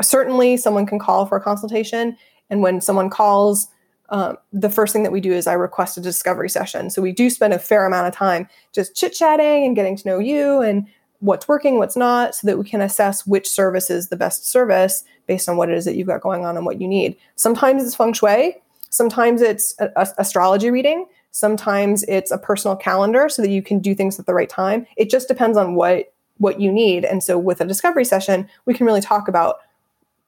Certainly, 0.00 0.58
someone 0.58 0.86
can 0.86 0.98
call 0.98 1.26
for 1.26 1.36
a 1.36 1.40
consultation 1.40 2.16
and 2.50 2.62
when 2.62 2.80
someone 2.80 3.10
calls, 3.10 3.68
um, 4.08 4.36
the 4.52 4.70
first 4.70 4.92
thing 4.92 5.02
that 5.02 5.12
we 5.12 5.20
do 5.20 5.32
is 5.32 5.46
I 5.46 5.54
request 5.54 5.98
a 5.98 6.00
discovery 6.00 6.48
session. 6.48 6.90
So 6.90 7.02
we 7.02 7.12
do 7.12 7.28
spend 7.28 7.52
a 7.52 7.58
fair 7.58 7.86
amount 7.86 8.06
of 8.06 8.14
time 8.14 8.48
just 8.72 8.94
chit 8.94 9.12
chatting 9.12 9.66
and 9.66 9.74
getting 9.74 9.96
to 9.96 10.08
know 10.08 10.18
you 10.18 10.60
and 10.60 10.86
what's 11.20 11.48
working, 11.48 11.78
what's 11.78 11.96
not, 11.96 12.34
so 12.34 12.46
that 12.46 12.58
we 12.58 12.64
can 12.64 12.80
assess 12.80 13.26
which 13.26 13.48
service 13.48 13.90
is 13.90 14.08
the 14.08 14.16
best 14.16 14.46
service 14.46 15.02
based 15.26 15.48
on 15.48 15.56
what 15.56 15.68
it 15.68 15.76
is 15.76 15.84
that 15.84 15.96
you've 15.96 16.06
got 16.06 16.20
going 16.20 16.44
on 16.44 16.56
and 16.56 16.66
what 16.66 16.80
you 16.80 16.88
need. 16.88 17.16
Sometimes 17.36 17.84
it's 17.84 17.94
feng 17.94 18.12
shui, 18.12 18.56
sometimes 18.90 19.42
it's 19.42 19.74
a, 19.78 19.90
a, 19.96 20.08
astrology 20.18 20.70
reading, 20.70 21.06
sometimes 21.30 22.02
it's 22.04 22.30
a 22.30 22.38
personal 22.38 22.76
calendar 22.76 23.28
so 23.28 23.42
that 23.42 23.50
you 23.50 23.62
can 23.62 23.78
do 23.78 23.94
things 23.94 24.18
at 24.18 24.26
the 24.26 24.34
right 24.34 24.48
time. 24.48 24.86
It 24.96 25.10
just 25.10 25.28
depends 25.28 25.58
on 25.58 25.74
what 25.74 26.12
what 26.38 26.60
you 26.60 26.70
need. 26.70 27.04
And 27.04 27.22
so 27.24 27.38
with 27.38 27.60
a 27.62 27.64
discovery 27.64 28.04
session, 28.04 28.48
we 28.66 28.74
can 28.74 28.84
really 28.84 29.00
talk 29.00 29.26
about 29.26 29.56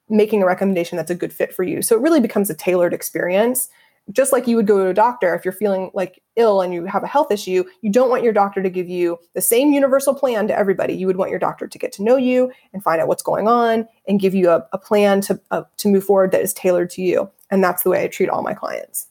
making 0.09 0.43
a 0.43 0.47
recommendation 0.47 0.97
that's 0.97 1.11
a 1.11 1.15
good 1.15 1.33
fit 1.33 1.55
for 1.55 1.63
you. 1.63 1.83
So 1.83 1.95
it 1.95 2.01
really 2.01 2.21
becomes 2.21 2.49
a 2.49 2.55
tailored 2.55 2.95
experience. 2.95 3.69
Just 4.11 4.33
like 4.33 4.47
you 4.47 4.57
would 4.57 4.67
go 4.67 4.83
to 4.83 4.91
a 4.91 4.95
doctor 4.95 5.35
if 5.35 5.45
you're 5.45 5.53
feeling 5.53 5.91
like 5.93 6.23
ill 6.37 6.63
and 6.63 6.73
you 6.73 6.87
have 6.87 7.03
a 7.03 7.07
health 7.07 7.31
issue, 7.31 7.65
you 7.83 7.91
don't 7.91 8.09
want 8.09 8.23
your 8.23 8.33
doctor 8.33 8.63
to 8.63 8.71
give 8.71 8.89
you 8.89 9.19
the 9.35 9.41
same 9.41 9.73
universal 9.73 10.15
plan 10.15 10.49
to 10.49 10.57
everybody. 10.57 10.95
You 10.95 11.07
would 11.07 11.17
want 11.17 11.31
your 11.31 11.39
doctor 11.39 11.67
to 11.67 11.79
get 11.79 11.93
to 11.93 12.03
know 12.03 12.17
you 12.17 12.51
and 12.73 12.83
find 12.83 13.01
out 13.01 13.09
what's 13.09 13.23
going 13.23 13.49
on 13.49 13.87
and 14.07 14.21
give 14.21 14.35
you 14.35 14.51
a, 14.51 14.67
a 14.73 14.79
plan 14.79 15.21
to 15.23 15.41
uh, 15.51 15.63
to 15.79 15.89
move 15.89 16.05
forward 16.05 16.33
that 16.33 16.41
is 16.41 16.55
tailored 16.55 16.91
to 16.91 17.03
you. 17.03 17.31
And 17.51 17.63
that's 17.63 17.83
the 17.83 17.91
way 17.91 18.03
I 18.03 18.09
treat 18.09 18.31
all 18.31 18.43
my 18.43 18.55
clients. 18.55 19.09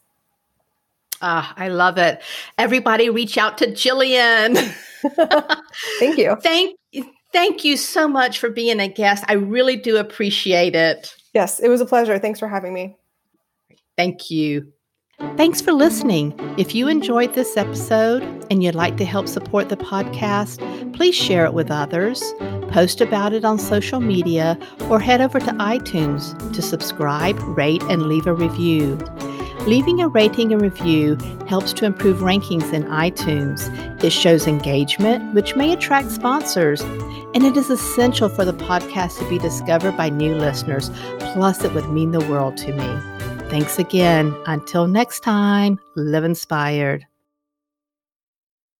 Ah, 1.20 1.52
I 1.56 1.68
love 1.68 1.98
it. 1.98 2.22
Everybody 2.58 3.10
reach 3.10 3.38
out 3.38 3.58
to 3.58 3.66
Jillian. 3.66 4.56
Thank 5.98 6.18
you. 6.18 6.36
Thank 6.42 6.78
Thank 7.32 7.62
you 7.62 7.76
so 7.76 8.08
much 8.08 8.38
for 8.38 8.48
being 8.48 8.80
a 8.80 8.88
guest. 8.88 9.24
I 9.28 9.34
really 9.34 9.76
do 9.76 9.96
appreciate 9.98 10.74
it. 10.74 11.14
Yes, 11.34 11.60
it 11.60 11.68
was 11.68 11.80
a 11.80 11.86
pleasure. 11.86 12.18
Thanks 12.18 12.38
for 12.38 12.48
having 12.48 12.72
me. 12.72 12.96
Thank 13.96 14.30
you. 14.30 14.72
Thanks 15.18 15.60
for 15.60 15.72
listening. 15.72 16.32
If 16.58 16.76
you 16.76 16.86
enjoyed 16.86 17.34
this 17.34 17.56
episode 17.56 18.22
and 18.52 18.62
you'd 18.62 18.76
like 18.76 18.96
to 18.98 19.04
help 19.04 19.26
support 19.26 19.68
the 19.68 19.76
podcast, 19.76 20.60
please 20.94 21.16
share 21.16 21.44
it 21.44 21.54
with 21.54 21.72
others, 21.72 22.22
post 22.70 23.00
about 23.00 23.32
it 23.32 23.44
on 23.44 23.58
social 23.58 23.98
media, 23.98 24.56
or 24.88 25.00
head 25.00 25.20
over 25.20 25.40
to 25.40 25.50
iTunes 25.54 26.36
to 26.54 26.62
subscribe, 26.62 27.36
rate, 27.56 27.82
and 27.84 28.04
leave 28.04 28.28
a 28.28 28.32
review. 28.32 28.94
Leaving 29.66 30.00
a 30.00 30.06
rating 30.06 30.52
and 30.52 30.62
review 30.62 31.16
helps 31.48 31.72
to 31.72 31.84
improve 31.84 32.18
rankings 32.18 32.72
in 32.72 32.84
iTunes. 32.84 33.68
It 34.04 34.10
shows 34.10 34.46
engagement, 34.46 35.34
which 35.34 35.56
may 35.56 35.72
attract 35.72 36.12
sponsors, 36.12 36.80
and 37.34 37.44
it 37.44 37.56
is 37.56 37.70
essential 37.70 38.28
for 38.28 38.44
the 38.44 38.52
podcast 38.52 39.18
to 39.18 39.28
be 39.28 39.38
discovered 39.38 39.96
by 39.96 40.10
new 40.10 40.36
listeners. 40.36 40.90
Plus, 41.18 41.64
it 41.64 41.74
would 41.74 41.90
mean 41.90 42.12
the 42.12 42.20
world 42.20 42.56
to 42.58 42.72
me. 42.72 43.17
Thanks 43.48 43.78
again. 43.78 44.36
Until 44.46 44.86
next 44.86 45.20
time, 45.20 45.80
live 45.96 46.22
inspired. 46.24 47.06